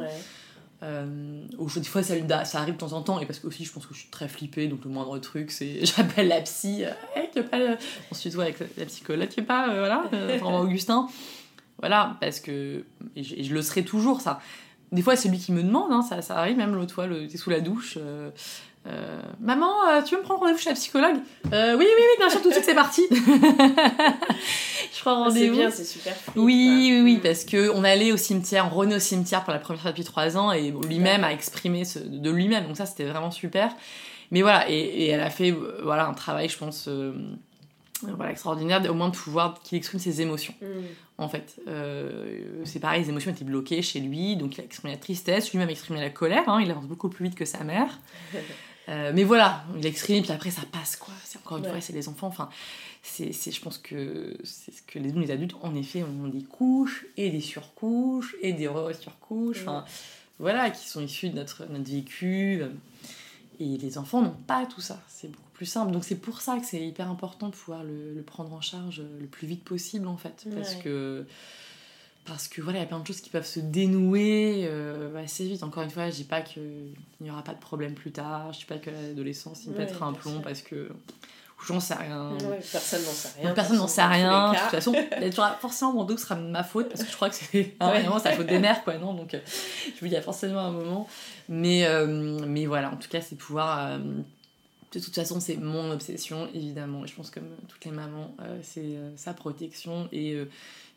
euh, 0.84 1.41
des 1.77 1.84
fois, 1.84 2.03
ça, 2.03 2.45
ça, 2.45 2.60
arrive 2.60 2.75
de 2.75 2.79
temps 2.79 2.93
en 2.93 3.01
temps, 3.01 3.19
et 3.19 3.25
parce 3.25 3.39
que 3.39 3.47
aussi, 3.47 3.63
je 3.65 3.71
pense 3.71 3.86
que 3.86 3.93
je 3.93 3.99
suis 3.99 4.10
très 4.10 4.27
flippée, 4.27 4.67
donc 4.67 4.84
le 4.84 4.91
moindre 4.91 5.17
truc, 5.19 5.51
c'est 5.51 5.86
j'appelle 5.86 6.27
la 6.27 6.41
psy, 6.41 6.84
euh, 6.84 6.91
hey, 7.15 7.29
tu 7.34 7.43
pas. 7.43 7.58
Ensuite, 8.12 8.36
avec 8.38 8.58
la 8.77 8.86
psychologue, 8.86 9.29
tu 9.29 9.43
pas, 9.43 9.69
euh, 9.69 9.79
voilà, 9.79 10.05
euh, 10.13 10.39
Augustin. 10.41 11.08
Voilà, 11.79 12.17
parce 12.21 12.39
que. 12.39 12.84
Et 13.15 13.23
je, 13.23 13.53
le 13.53 13.62
serai 13.62 13.84
toujours, 13.84 14.21
ça. 14.21 14.39
Des 14.95 15.01
fois, 15.01 15.15
c'est 15.15 15.29
lui 15.29 15.38
qui 15.38 15.51
me 15.51 15.62
demande, 15.62 15.91
hein, 15.91 16.01
ça, 16.01 16.21
ça 16.21 16.38
arrive, 16.38 16.58
même 16.58 16.73
l'autre 16.73 16.93
fois, 16.93 17.05
t'es 17.08 17.38
sous 17.38 17.49
la 17.49 17.60
douche. 17.60 17.97
Euh, 18.88 19.19
maman, 19.39 19.73
euh, 19.89 20.03
tu 20.03 20.13
veux 20.13 20.21
me 20.21 20.25
prendre 20.25 20.41
rendez-vous 20.41 20.60
chez 20.60 20.69
la 20.69 20.75
psychologue? 20.75 21.15
Euh, 21.51 21.75
Oui, 21.75 21.86
oui, 21.86 22.03
oui, 22.03 22.17
bien 22.19 22.29
sûr, 22.29 22.41
tout 22.41 22.49
de 22.49 22.53
suite, 22.53 22.65
c'est 22.65 22.75
parti. 22.75 23.01
je 23.10 25.01
prends 25.01 25.23
rendez-vous. 25.23 25.55
C'est 25.55 25.62
bien, 25.62 25.71
c'est 25.71 25.86
super. 25.86 26.13
oui, 26.36 26.89
oui, 26.91 27.01
oui, 27.03 27.19
parce 27.21 27.45
que 27.45 27.71
on 27.71 27.84
allait 27.84 28.12
au 28.12 28.17
cimetière, 28.17 28.71
on 28.75 28.91
au 28.91 28.99
cimetière 28.99 29.43
pour 29.43 29.53
la 29.53 29.60
première 29.60 29.81
fois 29.81 29.91
depuis 29.91 30.03
trois 30.03 30.38
ans, 30.38 30.51
et 30.51 30.71
lui-même 30.88 31.23
a 31.23 31.34
exprimé 31.34 31.84
ce, 31.84 31.97
de 31.97 32.29
lui-même, 32.29 32.67
donc 32.67 32.77
ça, 32.77 32.86
c'était 32.86 33.05
vraiment 33.05 33.31
super. 33.31 33.71
Mais 34.29 34.43
voilà, 34.43 34.69
et, 34.69 35.08
elle 35.08 35.21
a 35.21 35.31
fait 35.31 35.51
voilà 35.81 36.05
un 36.08 36.13
travail, 36.13 36.47
je 36.49 36.58
pense, 36.58 36.88
voilà, 38.03 38.31
extraordinaire 38.31 38.84
au 38.89 38.93
moins 38.93 39.10
de 39.10 39.15
pouvoir 39.15 39.60
qu'il 39.63 39.79
exprime 39.79 39.99
ses 39.99 40.21
émotions. 40.21 40.53
Mm. 40.62 40.65
En 41.17 41.30
fait, 41.30 41.56
Euh, 41.67 42.62
c'est 42.65 42.80
pareil, 42.80 43.04
les 43.04 43.10
émotions 43.10 43.32
étaient 43.32 43.45
bloquées 43.45 43.82
chez 43.82 43.99
lui, 44.01 44.36
donc 44.36 44.58
il 44.58 44.62
a 44.62 44.63
exprimé 44.65 44.93
la 44.93 44.99
tristesse, 44.99 45.51
lui-même 45.51 45.69
a 45.69 45.71
exprimé 45.71 46.01
la 46.01 46.10
colère, 46.10 46.47
hein, 46.49 46.60
il 46.62 46.69
avance 46.69 46.86
beaucoup 46.88 47.08
plus 47.10 47.25
vite 47.25 47.36
que 47.36 47.45
sa 47.45 47.63
mère. 47.63 47.99
Euh, 48.88 49.12
mais 49.15 49.23
voilà, 49.23 49.65
il 49.80 49.84
exprime, 49.88 50.21
puis 50.21 50.32
après 50.32 50.51
ça 50.51 50.62
passe 50.71 50.95
quoi. 50.95 51.12
C'est 51.23 51.39
encore 51.39 51.58
une 51.58 51.63
Ouais. 51.63 51.71
fois, 51.71 51.82
c'est 51.82 51.91
les 51.91 52.08
enfants. 52.08 52.28
Enfin, 52.28 52.49
c'est, 53.01 53.32
c'est- 53.32 53.49
je 53.51 53.60
pense 53.60 53.80
que 53.80 54.38
c'est 54.43 54.71
ce 54.71 54.84
que 54.84 54.99
les, 54.99 55.32
adultes, 55.32 55.56
en 55.63 55.73
effet, 55.73 56.04
on 56.04 56.28
a 56.28 56.30
des 56.30 56.43
couches 56.43 57.08
et 57.17 57.32
des 57.32 57.41
surcouches 57.41 58.36
et 58.43 58.54
des 58.54 58.67
re-surcouches. 58.67 59.62
Enfin, 59.62 59.86
voilà, 60.38 60.69
qui 60.69 60.88
sont 60.88 61.01
issus 61.01 61.30
de 61.30 61.36
notre, 61.36 61.65
notre 61.67 61.89
vécu. 61.89 62.62
Et 63.60 63.78
les 63.78 63.98
enfants 63.98 64.22
n'ont 64.22 64.36
pas 64.48 64.65
tout 64.65 64.82
ça. 64.82 65.02
C'est 65.08 65.30
beaucoup 65.30 65.50
plus 65.54 65.65
simple. 65.65 65.91
Donc 65.91 66.04
c'est 66.04 66.15
pour 66.15 66.41
ça 66.41 66.58
que 66.60 66.65
c'est 66.65 66.86
hyper 66.86 67.10
important 67.10 67.48
de 67.50 67.54
pouvoir 67.56 67.84
le, 67.84 68.13
le 68.13 68.22
prendre 68.24 68.52
en 68.54 68.62
charge 68.62 69.02
le 69.20 69.28
plus 69.28 69.48
vite 69.48 69.63
possible 69.63 70.08
en 70.08 70.18
fait, 70.18 70.46
parce 70.56 70.76
Ouais. 70.76 70.82
que 70.84 71.26
parce 72.26 72.48
que 72.48 72.60
voilà, 72.60 72.80
il 72.80 72.82
y 72.82 72.86
a 72.86 72.88
plein 72.88 73.00
de 73.00 73.06
choses 73.06 73.22
qui 73.22 73.30
peuvent 73.30 73.46
se 73.46 73.60
dénouer 73.60 74.65
euh, 74.68 75.15
assez 75.24 75.46
vite. 75.48 75.62
Encore 75.62 75.84
une 75.84 75.91
fois, 75.91 76.10
je 76.10 76.15
dis 76.15 76.24
pas 76.24 76.41
qu'il 76.41 76.96
n'y 77.22 77.30
aura 77.30 77.44
pas 77.44 77.54
de 77.54 77.60
problème 77.60 77.94
plus 77.94 78.12
tard, 78.12 78.52
je 78.52 78.60
dis 78.60 78.65
pas 78.65 78.80
que 78.80 78.89
l'adolescence 78.89 79.63
il 79.65 79.72
me 79.72 79.78
Ouais, 79.78 79.86
pètera 79.86 80.08
un 80.08 80.13
plomb 80.13 80.41
parce 80.41 80.62
que 80.63 80.89
j'en 81.68 81.80
sais 81.80 81.94
rien. 81.96 82.32
Ouais, 82.50 82.60
personne 82.72 83.04
n'en 83.04 83.12
sait 83.12 83.30
rien. 83.41 83.52
Personne 83.54 83.78
n'en 83.78 83.88
sait 83.88 84.04
rien. 84.06 84.52
De 84.52 84.58
toute 84.58 84.70
façon, 84.72 84.96
forcément, 85.60 85.94
mon 85.94 86.04
dos 86.04 86.18
sera 86.18 86.36
ma 86.36 86.63
faute 86.63 86.89
parce 86.89 87.04
que 87.04 87.10
je 87.10 87.15
crois 87.15 87.30
que 87.30 87.36
c'est 87.36 87.54
Ouais. 87.82 88.02
vraiment, 88.02 88.20
c'est 88.20 88.30
la 88.30 88.36
faute 88.36 88.48
des 88.48 88.60
mères, 88.60 88.84
quoi, 88.84 88.98
non 88.98 89.13
Donc, 89.13 89.34
euh, 89.34 89.39
je 89.86 89.91
vous 90.00 90.06
dis, 90.08 90.12
il 90.12 90.13
y 90.13 90.18
a 90.18 90.22
forcément 90.22 90.60
un 90.60 90.72
moment. 90.72 91.08
Mais, 91.50 91.86
euh, 91.86 92.06
mais 92.46 92.65
voilà, 92.65 92.91
en 92.91 92.98
tout 92.98 93.10
cas, 93.10 93.22
c'est 93.22 93.36
pouvoir. 93.36 93.80
euh, 93.94 93.98
de 94.94 95.00
toute 95.00 95.15
façon, 95.15 95.39
c'est 95.39 95.58
mon 95.58 95.91
obsession, 95.91 96.48
évidemment. 96.54 97.04
Et 97.04 97.08
je 97.08 97.15
pense 97.15 97.30
que 97.30 97.39
comme 97.39 97.50
toutes 97.68 97.84
les 97.86 97.91
mamans, 97.91 98.34
c'est 98.62 98.96
sa 99.18 99.34
protection 99.34 100.08
et, 100.13 100.38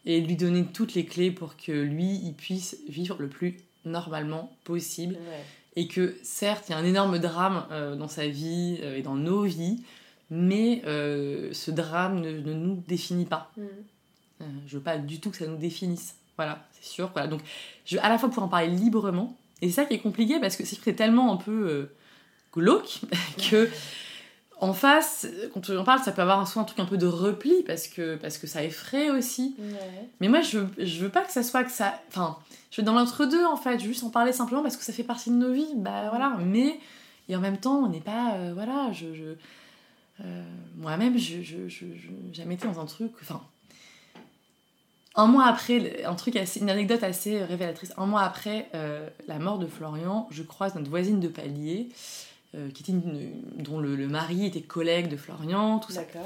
et 0.06 0.20
lui 0.20 0.36
donner 0.36 0.64
toutes 0.66 0.94
les 0.94 1.04
clés 1.04 1.32
pour 1.32 1.56
que 1.56 1.72
lui, 1.72 2.20
il 2.22 2.34
puisse 2.34 2.76
vivre 2.88 3.16
le 3.18 3.28
plus 3.28 3.58
normalement 3.84 4.52
possible. 4.64 5.14
Ouais. 5.14 5.44
et 5.76 5.88
que 5.88 6.16
certes 6.22 6.64
il 6.68 6.72
y 6.72 6.74
a 6.74 6.78
un 6.78 6.84
énorme 6.84 7.18
drame 7.18 7.64
dans 7.98 8.06
sa 8.08 8.28
vie 8.28 8.78
et 8.82 9.02
dans 9.02 9.14
nos 9.16 9.42
vies 9.42 9.82
mais 10.30 10.82
euh, 10.86 11.50
ce 11.52 11.70
drame 11.70 12.20
ne, 12.20 12.30
ne 12.32 12.52
nous 12.52 12.82
définit 12.86 13.26
pas 13.26 13.50
Mm. 13.56 13.62
Euh, 14.40 14.44
je 14.68 14.76
veux 14.76 14.82
pas 14.82 14.98
du 14.98 15.18
tout 15.20 15.30
que 15.30 15.36
ça 15.36 15.46
nous 15.48 15.56
définisse 15.56 16.14
voilà 16.36 16.64
c'est 16.70 16.84
sûr 16.88 17.10
voilà 17.12 17.26
donc 17.26 17.40
je 17.84 17.98
à 17.98 18.08
la 18.08 18.18
fois 18.18 18.28
pouvoir 18.28 18.46
en 18.46 18.48
parler 18.48 18.68
librement 18.68 19.36
et 19.60 19.68
c'est 19.68 19.74
ça 19.82 19.84
qui 19.84 19.94
est 19.94 19.98
compliqué 19.98 20.38
parce 20.38 20.54
que 20.56 20.64
c'est 20.64 20.92
tellement 20.94 21.32
un 21.32 21.36
peu 21.36 21.50
euh, 21.68 21.92
glauque 22.54 23.00
que 23.50 23.68
en 24.60 24.72
face 24.72 25.26
quand 25.52 25.68
on 25.70 25.78
en 25.78 25.82
parle 25.84 25.98
ça 26.00 26.12
peut 26.12 26.22
avoir 26.22 26.46
soit 26.46 26.62
un 26.62 26.64
truc 26.64 26.78
un 26.78 26.84
peu 26.84 26.96
de 26.98 27.06
repli 27.06 27.64
parce 27.66 27.88
que 27.88 28.14
parce 28.14 28.38
que 28.38 28.46
ça 28.46 28.62
effraie 28.62 29.10
aussi 29.10 29.56
Ouais. 29.58 30.08
mais 30.20 30.28
moi, 30.28 30.40
je, 30.40 30.60
je 30.78 31.00
veux 31.00 31.08
pas 31.10 31.22
que 31.24 31.32
ça 31.32 31.42
soit 31.42 31.64
que 31.64 31.70
ça. 31.72 32.00
Enfin, 32.08 32.38
je 32.70 32.80
veux 32.80 32.84
dans 32.84 32.94
l'entre-deux, 32.94 33.44
en 33.44 33.56
fait. 33.56 33.78
Juste 33.80 34.02
en 34.04 34.10
parler 34.10 34.32
simplement 34.32 34.62
parce 34.62 34.76
que 34.76 34.84
ça 34.84 34.92
fait 34.92 35.02
partie 35.04 35.30
de 35.30 35.36
nos 35.36 35.52
vies. 35.52 35.74
Bah 35.76 36.08
voilà. 36.10 36.36
Mais. 36.44 36.78
Et 37.28 37.36
en 37.36 37.40
même 37.40 37.58
temps, 37.58 37.78
on 37.84 37.88
n'est 37.88 38.00
pas. 38.00 38.34
euh, 38.34 38.52
voilà, 38.54 38.90
je. 38.92 39.14
je 39.14 39.24
euh, 40.24 40.42
Moi-même, 40.76 41.16
je, 41.18 41.42
je, 41.42 41.68
je, 41.68 41.86
je- 41.94 42.32
jamais 42.34 42.54
été 42.54 42.66
dans 42.66 42.80
un 42.80 42.86
truc. 42.86 43.12
Enfin. 43.22 43.40
Un 45.14 45.26
mois 45.26 45.46
après, 45.46 46.04
un 46.04 46.14
truc 46.14 46.36
assez, 46.36 46.60
une 46.60 46.70
anecdote 46.70 47.02
assez 47.02 47.42
révélatrice. 47.42 47.92
Un 47.96 48.06
mois 48.06 48.22
après 48.22 48.68
euh, 48.74 49.08
la 49.26 49.38
mort 49.38 49.58
de 49.58 49.66
Florian, 49.66 50.28
je 50.30 50.42
croise 50.44 50.74
notre 50.76 50.90
voisine 50.90 51.18
de 51.18 51.26
palier, 51.28 51.88
euh, 52.54 52.70
qui 52.70 52.82
était 52.84 52.92
une- 52.92 53.32
dont 53.56 53.80
le, 53.80 53.96
le 53.96 54.06
mari 54.06 54.46
était 54.46 54.60
collègue 54.60 55.08
de 55.08 55.16
Florian, 55.16 55.80
tout 55.80 55.90
ça 55.92 56.04
qui 56.04 56.18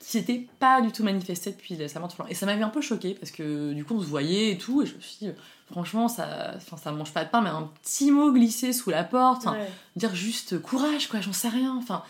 s'était 0.00 0.46
pas 0.60 0.80
du 0.80 0.92
tout 0.92 1.02
manifesté 1.04 1.50
depuis 1.50 1.76
la- 1.76 1.88
sa 1.88 1.98
mort 2.00 2.08
de 2.08 2.14
Florian. 2.14 2.30
Et 2.30 2.34
ça 2.34 2.46
m'avait 2.46 2.62
un 2.62 2.70
peu 2.70 2.80
choqué 2.80 3.14
parce 3.14 3.32
que 3.32 3.74
du 3.74 3.84
coup 3.84 3.96
on 3.96 4.00
se 4.00 4.06
voyait 4.06 4.52
et 4.52 4.56
tout, 4.58 4.80
et 4.80 4.86
je 4.86 4.94
me 4.94 5.00
suis 5.00 5.26
dit, 5.26 5.32
franchement, 5.70 6.08
ça, 6.08 6.54
ça 6.60 6.92
mange 6.92 7.12
pas 7.12 7.24
de 7.26 7.30
pain, 7.30 7.42
mais 7.42 7.50
un 7.50 7.68
petit 7.82 8.10
mot 8.10 8.32
glissé 8.32 8.72
sous 8.72 8.88
la 8.88 9.04
porte, 9.04 9.44
Ouais. 9.44 9.68
dire 9.96 10.14
juste 10.14 10.58
courage, 10.62 11.08
quoi, 11.08 11.20
j'en 11.20 11.34
sais 11.34 11.48
rien, 11.50 11.76
enfin, 11.76 12.02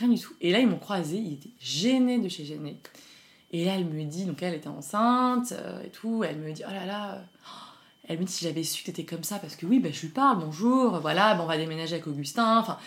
rien 0.00 0.08
du 0.08 0.20
tout. 0.20 0.34
Et 0.40 0.50
là, 0.52 0.58
ils 0.58 0.66
m'ont 0.66 0.78
croisé, 0.78 1.16
ils 1.18 1.34
étaient 1.34 1.50
gênés 1.60 2.18
de 2.18 2.28
chez 2.28 2.44
gênés. 2.44 2.76
Et 3.52 3.64
là, 3.64 3.74
elle 3.76 3.84
me 3.84 4.04
dit, 4.04 4.24
donc 4.24 4.42
elle 4.42 4.54
était 4.54 4.68
enceinte 4.68 5.52
euh, 5.52 5.82
et 5.84 5.88
tout, 5.90 6.24
elle 6.24 6.36
me 6.38 6.52
dit, 6.52 6.62
oh 6.66 6.70
là 6.72 6.86
là, 6.86 7.14
euh, 7.14 7.18
elle 8.08 8.18
me 8.18 8.24
dit 8.24 8.32
si 8.32 8.44
j'avais 8.44 8.62
su 8.62 8.82
que 8.82 8.86
t'étais 8.86 9.04
comme 9.04 9.24
ça, 9.24 9.38
parce 9.38 9.56
que 9.56 9.66
oui, 9.66 9.78
bah, 9.80 9.90
je 9.92 10.00
lui 10.02 10.08
parle, 10.08 10.38
bonjour, 10.38 10.98
voilà, 11.00 11.34
bah, 11.34 11.42
on 11.42 11.46
va 11.46 11.56
déménager 11.56 11.94
avec 11.94 12.06
Augustin, 12.06 12.58
enfin, 12.58 12.78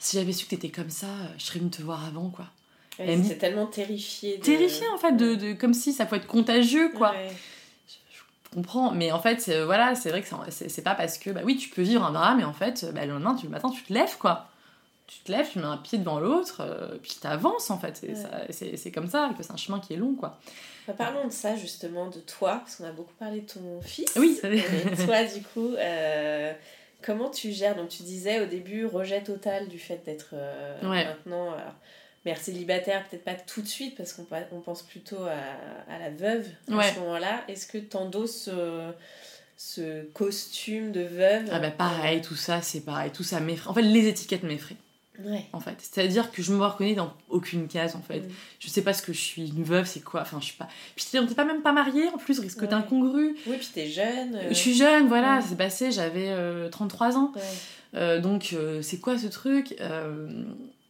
si 0.00 0.16
j'avais 0.16 0.32
su 0.32 0.44
que 0.46 0.50
t'étais 0.50 0.70
comme 0.70 0.90
ça, 0.90 1.06
euh, 1.06 1.26
je 1.38 1.44
serais 1.44 1.58
venue 1.58 1.70
te 1.70 1.82
voir 1.82 2.04
avant, 2.04 2.28
quoi. 2.30 2.46
Ouais, 2.98 3.06
Elle 3.08 3.18
me 3.20 3.34
tellement 3.38 3.66
terrifié. 3.66 4.38
De... 4.38 4.42
Terrifiée 4.42 4.88
en 4.94 4.98
fait, 4.98 5.12
de, 5.12 5.34
de- 5.34 5.52
comme 5.52 5.74
si 5.74 5.92
ça 5.92 6.04
pouvait 6.06 6.18
être 6.20 6.26
contagieux, 6.26 6.90
quoi. 6.90 7.10
Ouais. 7.12 7.30
Je 8.12 8.54
comprends, 8.54 8.92
mais 8.92 9.10
en 9.12 9.20
fait, 9.20 9.40
c'est- 9.40 9.64
voilà, 9.64 9.94
c'est 9.96 10.10
vrai 10.10 10.22
que 10.22 10.28
c'est 10.50 10.82
pas 10.82 10.94
parce 10.94 11.18
que, 11.18 11.30
bah 11.30 11.40
oui, 11.44 11.56
tu 11.56 11.68
peux 11.68 11.82
vivre 11.82 12.04
un 12.04 12.12
drame, 12.12 12.38
et 12.40 12.44
en 12.44 12.52
fait, 12.52 12.86
bah, 12.94 13.04
le 13.04 13.12
lendemain, 13.14 13.34
tu, 13.34 13.46
le 13.46 13.50
matin, 13.52 13.68
tu 13.70 13.82
te 13.82 13.92
lèves, 13.92 14.16
quoi. 14.18 14.48
Tu 15.08 15.20
te 15.20 15.32
lèves, 15.32 15.48
tu 15.50 15.58
mets 15.58 15.64
un 15.64 15.78
pied 15.78 15.96
devant 15.98 16.20
l'autre, 16.20 16.60
euh, 16.60 16.96
puis 17.02 17.16
t'avances, 17.20 17.70
en 17.70 17.78
fait. 17.78 18.04
Et 18.04 18.12
Ouais. 18.12 18.68
C'est 18.74 18.90
comme 18.92 19.08
ça, 19.08 19.30
que 19.36 19.42
c'est 19.42 19.52
un 19.52 19.56
chemin 19.56 19.80
qui 19.80 19.94
est 19.94 19.96
long, 19.96 20.14
quoi. 20.14 20.38
Bah, 20.86 20.94
parlons 20.96 21.26
de 21.26 21.32
ça 21.32 21.56
justement, 21.56 22.08
de 22.08 22.20
toi, 22.20 22.58
parce 22.58 22.76
qu'on 22.76 22.84
a 22.84 22.92
beaucoup 22.92 23.14
parlé 23.18 23.40
de 23.40 23.46
ton 23.50 23.80
fils. 23.80 24.12
Oui. 24.16 24.38
Mais 24.44 24.62
toi, 25.06 25.24
du 25.24 25.42
coup, 25.42 25.74
euh, 25.76 26.52
comment 27.02 27.30
tu 27.30 27.52
gères? 27.52 27.74
Donc, 27.74 27.88
tu 27.88 28.02
disais 28.02 28.40
au 28.40 28.46
début 28.46 28.84
rejet 28.86 29.22
total 29.22 29.68
du 29.68 29.78
fait 29.78 30.02
d'être 30.04 30.30
euh, 30.34 30.78
Ouais. 30.90 31.04
maintenant 31.06 31.52
alors, 31.54 31.74
mère 32.26 32.38
célibataire, 32.38 33.06
peut-être 33.08 33.24
pas 33.24 33.34
tout 33.34 33.62
de 33.62 33.66
suite, 33.66 33.96
parce 33.96 34.12
qu'on 34.12 34.26
on 34.52 34.60
pense 34.60 34.82
plutôt 34.82 35.22
à, 35.24 35.92
à 35.94 35.98
la 35.98 36.10
veuve 36.10 36.46
à 36.70 36.74
Ouais. 36.76 36.92
ce 36.92 37.00
moment-là. 37.00 37.44
Est-ce 37.48 37.66
que 37.66 37.78
tu 37.78 37.96
endosses 37.96 38.42
ce, 38.44 38.92
ce 39.56 40.02
costume 40.12 40.92
de 40.92 41.00
veuve? 41.02 41.48
Ah 41.50 41.58
bah 41.60 41.70
pareil, 41.70 42.20
tout 42.20 42.36
ça, 42.36 42.60
c'est 42.62 42.80
pareil, 42.80 43.10
tout 43.10 43.22
ça 43.24 43.40
m'effraie. 43.40 43.70
En 43.70 43.74
fait, 43.74 43.82
les 43.82 44.06
étiquettes 44.08 44.42
m'effraient, 44.42 44.76
Ouais. 45.24 45.46
en 45.52 45.60
fait. 45.60 45.76
C'est-à-dire 45.78 46.30
que 46.30 46.42
je 46.42 46.52
me 46.52 46.64
reconnais 46.64 46.94
dans 46.94 47.12
aucune 47.28 47.66
case, 47.68 47.96
en 47.96 48.02
fait. 48.02 48.20
Mm. 48.20 48.28
Je 48.60 48.68
sais 48.68 48.82
pas 48.82 48.92
ce 48.92 49.02
que 49.02 49.12
je 49.12 49.20
suis, 49.20 49.48
une 49.48 49.64
veuve, 49.64 49.86
c'est 49.86 50.00
quoi, 50.00 50.20
enfin, 50.22 50.38
je 50.40 50.46
suis 50.46 50.56
pas... 50.56 50.68
Puis 50.96 51.06
n'était 51.20 51.34
pas 51.34 51.44
même 51.44 51.62
pas 51.62 51.72
mariés, 51.72 52.08
en 52.14 52.18
plus, 52.18 52.38
risque 52.38 52.60
Ouais. 52.62 52.68
d'incongru. 52.68 53.36
Oui, 53.46 53.56
puis 53.58 53.68
t'es 53.74 53.88
jeune. 53.88 54.34
euh, 54.36 54.48
Je 54.48 54.54
suis 54.54 54.74
jeune, 54.74 55.08
voilà, 55.08 55.40
c'est 55.40 55.56
passé, 55.56 55.90
j'avais 55.92 56.28
euh, 56.28 56.68
33 56.68 57.16
ans. 57.16 57.32
ouais. 57.34 57.42
Euh, 57.94 58.20
donc, 58.20 58.50
euh, 58.52 58.82
c'est 58.82 58.98
quoi 58.98 59.16
ce 59.18 59.26
truc 59.28 59.74
Euh, 59.80 60.28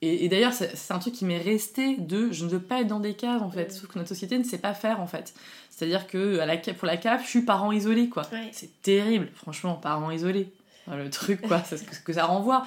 Et, 0.02 0.24
et 0.24 0.28
d'ailleurs, 0.28 0.52
c'est 0.52 0.92
un 0.92 0.98
truc 1.00 1.14
qui 1.14 1.24
m'est 1.24 1.38
resté 1.42 1.96
de 1.96 2.30
je 2.30 2.44
ne 2.44 2.50
veux 2.50 2.60
pas 2.60 2.80
être 2.82 2.86
dans 2.86 3.00
des 3.00 3.14
cases 3.14 3.42
en 3.42 3.50
fait. 3.50 3.66
Mm. 3.66 3.70
Sauf 3.70 3.86
que 3.88 3.98
notre 3.98 4.08
société 4.08 4.36
ne 4.38 4.44
sait 4.44 4.58
pas 4.58 4.74
faire 4.74 5.00
en 5.00 5.06
fait. 5.08 5.32
C'est-à-dire 5.70 6.06
que 6.06 6.38
à 6.40 6.46
la, 6.46 6.60
ca- 6.62 6.74
pour 6.74 6.86
la 6.86 6.96
CAF, 6.96 7.24
je 7.24 7.28
suis 7.30 7.42
parent 7.42 7.72
isolé 7.72 8.08
quoi. 8.08 8.22
C'est 8.52 8.80
terrible, 8.82 9.28
franchement, 9.34 9.74
parent 9.74 10.10
isolé. 10.10 10.48
Enfin, 10.86 10.96
Le 10.98 11.08
truc 11.10 11.40
quoi, 11.42 11.62
c'est 11.66 11.76
ce 11.78 12.00
que 12.00 12.12
ça 12.12 12.26
renvoie. 12.26 12.64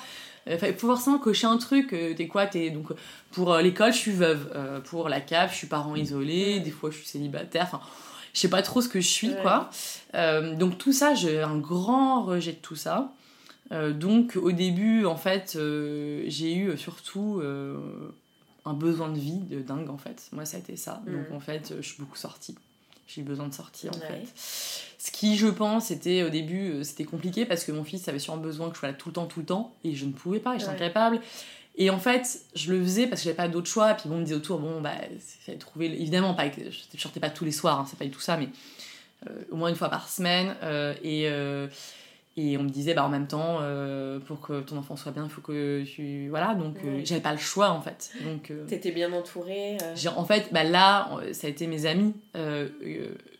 Euh, 0.47 0.57
Il 0.61 0.73
faut 0.73 0.87
forcément 0.87 1.19
cocher 1.19 1.47
un 1.47 1.57
truc. 1.57 1.93
euh, 1.93 2.13
T'es 2.15 2.27
quoi 2.27 2.47
T'es 2.47 2.69
donc 2.71 2.87
pour 3.31 3.53
euh, 3.53 3.61
l'école, 3.61 3.93
je 3.93 3.97
suis 3.97 4.11
veuve. 4.11 4.49
Pour 4.85 5.07
la 5.09 5.21
CAF, 5.21 5.51
je 5.53 5.57
suis 5.57 5.67
parent 5.67 5.95
isolé. 5.95 6.59
Des 6.59 6.71
fois, 6.71 6.89
je 6.91 6.97
suis 6.97 7.05
célibataire. 7.07 7.63
Enfin, 7.63 7.81
je 8.33 8.39
sais 8.39 8.49
pas 8.49 8.61
trop 8.61 8.81
ce 8.81 8.89
que 8.89 8.99
je 9.01 9.07
suis 9.07 9.29
Ouais. 9.29 9.41
quoi. 9.41 9.69
Euh, 10.15 10.55
donc 10.55 10.77
tout 10.77 10.93
ça, 10.93 11.13
j'ai 11.13 11.41
un 11.41 11.57
grand 11.57 12.23
rejet 12.23 12.53
de 12.53 12.57
tout 12.57 12.75
ça. 12.75 13.13
Euh, 13.71 13.93
donc 13.93 14.35
au 14.41 14.51
début, 14.51 15.05
en 15.05 15.15
fait, 15.15 15.53
euh, 15.55 16.23
j'ai 16.27 16.55
eu 16.55 16.77
surtout 16.77 17.41
un 18.65 18.73
besoin 18.73 19.09
de 19.09 19.17
vie 19.19 19.39
de 19.39 19.59
dingue, 19.61 19.89
en 19.89 19.97
fait. 19.97 20.27
Moi, 20.33 20.45
ça 20.45 20.57
a 20.57 20.59
été 20.59 20.75
ça. 20.75 21.01
Donc 21.07 21.31
en 21.35 21.39
fait, 21.39 21.73
je 21.79 21.87
suis 21.87 21.97
beaucoup 21.99 22.17
sortie. 22.17 22.55
J'ai 23.13 23.21
eu 23.21 23.23
besoin 23.23 23.47
de 23.47 23.53
sortir, 23.53 23.91
en 23.93 23.99
Ouais. 23.99 24.07
fait. 24.07 24.23
Ce 24.97 25.11
qui, 25.11 25.35
je 25.37 25.47
pense, 25.47 25.91
était 25.91 26.23
au 26.23 26.29
début, 26.29 26.71
euh, 26.71 26.83
c'était 26.83 27.03
compliqué 27.05 27.45
parce 27.45 27.63
que 27.63 27.71
mon 27.71 27.83
fils 27.83 28.07
avait 28.07 28.19
sûrement 28.19 28.41
besoin 28.41 28.69
que 28.69 28.75
je 28.75 28.79
sois 28.79 28.89
là 28.89 28.93
tout 28.93 29.09
le 29.09 29.13
temps, 29.13 29.25
tout 29.25 29.39
le 29.39 29.45
temps, 29.45 29.75
et 29.83 29.95
je 29.95 30.05
ne 30.05 30.11
pouvais 30.11 30.39
pas, 30.39 30.53
j'étais 30.57 30.69
Ouais. 30.69 30.75
incapable. 30.75 31.19
Et 31.77 31.89
en 31.89 31.99
fait, 31.99 32.41
je 32.55 32.73
le 32.73 32.83
faisais 32.83 33.07
parce 33.07 33.21
que 33.21 33.25
j'avais 33.25 33.35
pas 33.37 33.47
d'autre 33.47 33.67
choix. 33.67 33.93
Puis 33.93 34.07
bon, 34.09 34.15
on 34.15 34.19
me 34.19 34.23
disait 34.23 34.35
autour, 34.35 34.59
bon, 34.59 34.81
bah, 34.81 34.91
fallait 35.45 35.57
trouver. 35.57 35.85
Évidemment, 35.87 36.33
pas, 36.33 36.45
je 36.51 36.99
sortais 36.99 37.19
pas 37.19 37.29
tous 37.29 37.45
les 37.45 37.51
soirs, 37.51 37.79
hein, 37.79 37.85
c'est 37.89 37.97
pas 37.97 38.05
du 38.05 38.11
tout 38.11 38.19
ça, 38.19 38.37
mais 38.37 38.49
euh, 39.29 39.43
au 39.51 39.55
moins 39.55 39.69
une 39.69 39.75
fois 39.75 39.89
par 39.89 40.09
semaine. 40.09 40.55
euh, 40.63 40.93
et, 41.03 41.27
euh, 41.29 41.67
et 42.37 42.57
on 42.57 42.63
me 42.63 42.69
disait, 42.69 42.93
bah, 42.93 43.03
en 43.05 43.09
même 43.09 43.27
temps, 43.27 43.57
euh, 43.61 44.19
pour 44.19 44.39
que 44.41 44.61
ton 44.61 44.77
enfant 44.77 44.95
soit 44.95 45.11
bien, 45.11 45.23
il 45.25 45.29
faut 45.29 45.41
que 45.41 45.83
tu. 45.83 46.29
Voilà, 46.29 46.55
donc 46.55 46.77
euh, 46.85 46.97
Ouais. 46.97 47.05
j'avais 47.05 47.21
pas 47.21 47.33
le 47.33 47.37
choix 47.37 47.69
en 47.71 47.81
fait. 47.81 48.11
Donc. 48.23 48.51
euh, 48.51 48.65
T'étais 48.67 48.91
bien 48.91 49.11
entourée. 49.13 49.77
euh, 49.81 49.95
en 50.15 50.23
fait, 50.25 50.47
bah 50.51 50.63
là, 50.63 51.09
ça 51.33 51.47
a 51.47 51.49
été 51.49 51.67
mes 51.67 51.85
amis. 51.85 52.13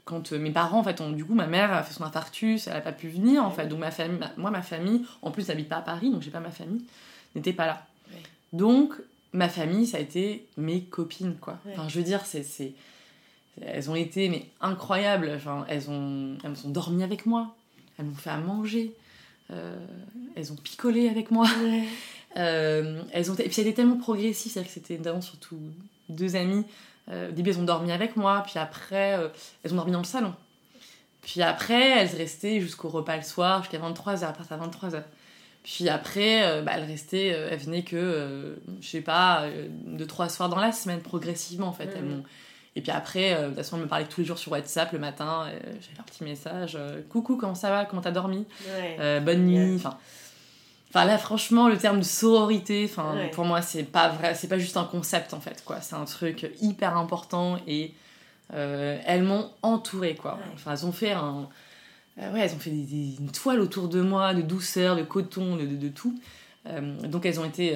Quand 0.04 0.32
mes 0.34 0.52
parents, 0.52 0.80
en 0.80 0.84
fait, 0.84 1.00
ont, 1.00 1.12
du 1.12 1.24
coup, 1.24 1.36
ma 1.36 1.48
mère 1.48 1.72
a 1.72 1.84
fait 1.84 1.94
son 1.94 2.04
infarctus, 2.04 2.68
elle 2.68 2.76
a 2.76 2.82
pas 2.82 2.92
pu 2.92 3.08
venir, 3.08 3.46
en 3.46 3.52
fait. 3.52 3.68
Donc, 3.68 3.80
ma 3.80 3.92
famille, 3.92 4.18
ma- 4.20 4.32
moi, 4.36 4.50
ma 4.52 4.62
famille, 4.64 5.06
en 5.22 5.32
plus, 5.32 5.48
n'habite 5.48 5.70
pas 5.70 5.78
à 5.78 5.82
Paris, 5.82 6.10
donc 6.10 6.22
j'ai 6.24 6.32
pas 6.32 6.40
ma 6.40 6.50
famille, 6.50 6.82
n'était 7.36 7.54
pas 7.54 7.68
là. 7.68 7.86
Ouais. 8.12 8.18
Donc, 8.52 8.94
ma 9.32 9.48
famille, 9.48 9.86
ça 9.86 9.98
a 9.98 10.00
été 10.02 10.48
mes 10.58 10.82
copines, 10.82 11.36
quoi. 11.40 11.60
Enfin, 11.72 11.88
je 11.88 11.98
veux 12.00 12.04
dire, 12.04 12.26
c'est. 12.26 12.44
c'est- 12.44 12.74
Elles 13.62 13.90
ont 13.92 13.96
été 13.96 14.28
mais 14.30 14.46
incroyables. 14.60 15.32
Enfin, 15.36 15.66
elles 15.70 15.90
ont, 15.90 16.38
elles 16.44 16.66
ont 16.66 16.70
dormi 16.70 17.04
avec 17.04 17.26
moi. 17.26 17.54
Elles 18.02 18.08
m'ont 18.08 18.16
fait 18.16 18.32
à 18.32 18.38
manger. 18.38 18.96
Euh, 19.52 19.76
elles 20.36 20.52
ont 20.52 20.56
picolé 20.56 21.08
avec 21.08 21.32
moi. 21.32 21.48
Ouais. 21.64 21.84
Euh, 22.38 23.02
elles 23.12 23.30
ont 23.30 23.36
et 23.36 23.44
puis 23.44 23.56
c'était 23.56 23.74
tellement 23.74 23.98
progressif, 23.98 24.54
c'est-à-dire 24.54 24.70
que 24.70 24.74
c'était 24.74 24.98
notamment 24.98 25.20
surtout 25.20 25.60
deux 26.08 26.38
amies. 26.38 26.64
au 27.10 27.32
début, 27.34 27.50
elles 27.50 27.60
ont 27.60 27.64
dormi 27.64 27.92
avec 27.92 28.16
moi, 28.16 28.42
puis 28.48 28.58
après, 28.58 29.20
elles 29.62 29.74
ont 29.74 29.76
dormi 29.76 29.92
dans 29.92 30.00
le 30.00 30.06
salon. 30.06 30.34
Puis 31.24 31.42
après, 31.42 31.90
elles 31.90 32.16
restaient 32.16 32.62
jusqu'au 32.62 32.88
repas 32.88 33.18
le 33.18 33.24
soir, 33.24 33.64
jusqu'à 33.64 33.80
23h, 33.80 34.24
à 34.24 34.32
partir 34.32 34.58
de 34.58 34.64
23h. 34.64 35.04
Puis 35.64 35.90
après, 35.90 36.62
bah, 36.62 36.72
elles 36.76 36.86
restaient, 36.86 37.28
elles 37.28 37.60
venaient 37.60 37.84
que, 37.84 38.58
je 38.80 38.88
sais 38.88 39.02
pas, 39.02 39.50
deux, 39.88 40.08
trois 40.08 40.30
soirs 40.30 40.48
dans 40.48 40.62
la 40.62 40.72
semaine, 40.72 41.02
progressivement 41.02 41.68
en 41.68 41.74
fait. 41.74 41.90
Elles 41.94 42.06
m'ont 42.06 42.24
et 42.76 42.82
puis 42.82 42.92
après, 42.92 43.34
euh, 43.34 43.42
de 43.44 43.48
toute 43.48 43.58
façon, 43.58 43.78
elle 43.78 43.84
me 43.84 43.88
parlait 43.88 44.06
tous 44.06 44.22
les 44.22 44.28
jours 44.28 44.38
sur 44.38 44.52
WhatsApp 44.54 44.92
le 44.94 45.00
matin. 45.00 45.48
Euh, 45.48 45.60
J'avais 45.82 46.00
un 46.00 46.04
petit 46.04 46.24
message 46.24 46.78
euh, 46.80 47.02
Coucou, 47.10 47.36
comment 47.36 47.56
ça 47.56 47.70
va 47.70 47.86
Comment 47.86 48.02
t'as 48.02 48.12
dormi 48.12 48.46
Bonne 48.98 49.46
nuit. 49.46 49.76
Enfin, 49.76 49.98
enfin, 50.90 51.06
là, 51.06 51.18
franchement, 51.18 51.68
le 51.68 51.78
terme 51.78 52.00
de 52.00 52.06
sororité, 52.06 52.88
enfin, 52.90 53.16
pour 53.34 53.44
moi, 53.44 53.62
c'est 53.62 53.84
pas 53.84 54.10
vrai. 54.10 54.36
C'est 54.36 54.48
pas 54.48 54.58
juste 54.58 54.78
un 54.78 54.86
concept 54.86 55.34
en 55.34 55.42
fait, 55.42 55.64
quoi. 55.66 55.82
C'est 55.82 55.96
un 55.96 56.06
truc 56.06 56.50
hyper 56.62 56.96
important 56.98 57.58
et 57.68 57.94
elles 58.54 59.24
m'ont 59.24 59.50
entourée, 59.64 60.16
quoi. 60.16 60.40
Enfin, 60.54 60.72
elles 60.72 60.86
ont 60.86 60.92
fait 60.94 61.12
un. 61.12 61.50
ouais, 62.18 62.40
elles 62.40 62.54
ont 62.54 62.60
fait 62.60 62.72
une 62.72 63.32
toile 63.34 63.60
autour 63.60 63.90
de 63.90 64.00
moi, 64.02 64.34
de 64.34 64.42
douceur, 64.42 64.96
de 64.96 65.04
coton, 65.04 65.58
de, 65.58 65.66
de, 65.66 65.76
de 65.76 65.90
tout. 65.90 66.18
donc 67.04 67.26
elles 67.26 67.40
ont 67.42 67.46
été 67.46 67.76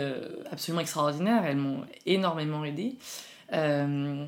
absolument 0.50 0.82
extraordinaires, 0.82 1.44
elles 1.46 1.58
m'ont 1.58 1.82
énormément 2.06 2.64
aidée. 2.64 2.96
Euh, 3.54 4.26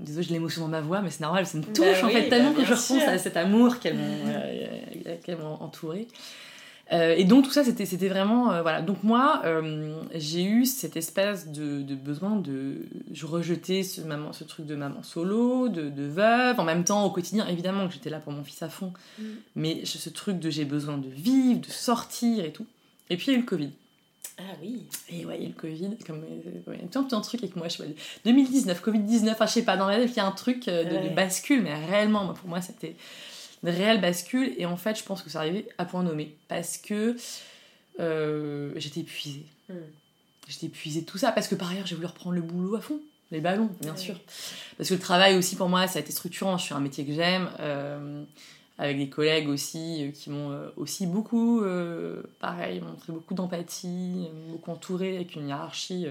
désolé, 0.00 0.26
j'ai 0.26 0.34
l'émotion 0.34 0.62
dans 0.62 0.68
ma 0.68 0.80
voix, 0.80 1.02
mais 1.02 1.10
c'est 1.10 1.22
normal, 1.22 1.46
ça 1.46 1.58
me 1.58 1.62
bah 1.62 1.72
touche 1.74 2.02
en 2.02 2.08
fait 2.08 2.28
tellement 2.28 2.52
bah 2.52 2.60
que 2.60 2.64
je 2.64 2.72
repense 2.72 3.08
à 3.08 3.18
cet 3.18 3.36
amour 3.36 3.78
qu'elles 3.78 3.96
m'ont 3.96 4.26
euh, 4.26 5.56
entouré. 5.60 6.06
Euh, 6.90 7.14
et 7.18 7.24
donc 7.24 7.44
tout 7.44 7.50
ça, 7.50 7.64
c'était 7.64 8.08
vraiment... 8.08 8.50
Euh, 8.50 8.62
voilà. 8.62 8.80
Donc 8.80 9.02
moi, 9.02 9.42
j'ai 10.14 10.44
eu 10.44 10.64
cette 10.64 10.96
espèce 10.96 11.48
de, 11.48 11.82
de, 11.82 11.94
besoin 11.94 12.36
de... 12.36 12.86
Je 13.12 13.26
rejetais 13.26 13.82
ce, 13.82 14.00
maman, 14.00 14.32
ce 14.32 14.44
truc 14.44 14.66
de 14.66 14.74
maman 14.74 15.02
solo, 15.02 15.68
de, 15.68 15.90
de 15.90 16.04
veuve, 16.04 16.58
en 16.58 16.64
même 16.64 16.84
temps 16.84 17.04
au 17.04 17.10
quotidien, 17.10 17.46
évidemment 17.46 17.86
que 17.88 17.94
j'étais 17.94 18.10
là 18.10 18.20
pour 18.20 18.32
mon 18.32 18.44
fils 18.44 18.62
à 18.62 18.68
fond, 18.68 18.92
mm. 19.18 19.24
mais 19.56 19.84
ce 19.84 20.08
truc 20.08 20.38
de 20.38 20.48
j'ai 20.48 20.64
besoin 20.64 20.96
de 20.96 21.08
vivre, 21.08 21.60
de 21.60 21.70
sortir 21.70 22.44
et 22.44 22.52
tout. 22.52 22.66
Et 23.10 23.16
puis 23.16 23.26
il 23.26 23.30
y 23.32 23.34
a 23.34 23.38
eu 23.38 23.42
le 23.42 23.46
Covid. 23.46 23.70
Ah 24.38 24.54
oui. 24.62 24.86
Et 25.10 25.24
ouais, 25.24 25.38
le 25.38 25.52
Covid, 25.52 25.96
comme 26.06 26.22
euh, 26.22 26.70
ouais, 26.70 26.78
un, 26.80 27.16
un 27.16 27.20
truc 27.20 27.42
avec 27.42 27.56
moi, 27.56 27.66
je 27.68 27.76
sais 27.76 27.82
pas, 27.84 27.90
2019, 28.24 28.82
Covid-19, 28.84 29.32
enfin 29.32 29.46
je 29.46 29.52
sais 29.52 29.64
pas, 29.64 29.76
dans 29.76 29.88
la 29.88 30.00
il 30.00 30.14
y 30.14 30.20
a 30.20 30.26
un 30.26 30.32
truc 30.32 30.68
euh, 30.68 30.84
de, 30.84 31.14
bascule, 31.14 31.62
mais 31.62 31.74
réellement, 31.86 32.32
pour 32.34 32.48
moi, 32.48 32.60
c'était 32.60 32.94
une 33.64 33.70
réelle 33.70 34.00
bascule, 34.00 34.54
et 34.56 34.64
en 34.64 34.76
fait, 34.76 34.96
je 34.96 35.02
pense 35.02 35.22
que 35.22 35.30
ça 35.30 35.40
arrivait 35.40 35.66
à 35.76 35.84
point 35.84 36.04
nommé, 36.04 36.36
parce 36.46 36.78
que 36.78 37.16
euh, 37.98 38.72
j'étais 38.76 39.00
épuisée. 39.00 39.44
Hmm. 39.68 39.74
J'étais 40.46 40.66
épuisée 40.66 41.00
de 41.00 41.06
tout 41.06 41.18
ça, 41.18 41.32
parce 41.32 41.48
que 41.48 41.56
par 41.56 41.70
ailleurs, 41.70 41.86
j'ai 41.86 41.96
voulu 41.96 42.06
reprendre 42.06 42.36
le 42.36 42.42
boulot 42.42 42.76
à 42.76 42.80
fond, 42.80 43.00
les 43.32 43.40
ballons, 43.40 43.70
bien 43.80 43.96
sûr. 43.96 44.14
Parce 44.76 44.88
que 44.88 44.94
le 44.94 45.00
travail 45.00 45.36
aussi, 45.36 45.56
pour 45.56 45.68
moi, 45.68 45.88
ça 45.88 45.98
a 45.98 46.02
été 46.02 46.12
structurant, 46.12 46.56
je 46.58 46.64
suis 46.64 46.74
un 46.74 46.80
métier 46.80 47.04
que 47.04 47.12
j'aime 47.12 47.48
avec 48.78 48.96
des 48.96 49.08
collègues 49.08 49.48
aussi 49.48 50.04
euh, 50.04 50.10
qui 50.12 50.30
m'ont 50.30 50.52
euh, 50.52 50.68
aussi 50.76 51.06
beaucoup, 51.06 51.62
euh, 51.62 52.22
pareil, 52.40 52.80
montré 52.80 53.12
beaucoup 53.12 53.34
d'empathie, 53.34 54.28
beaucoup 54.48 54.70
entouré 54.70 55.16
avec 55.16 55.34
une 55.34 55.48
hiérarchie 55.48 56.06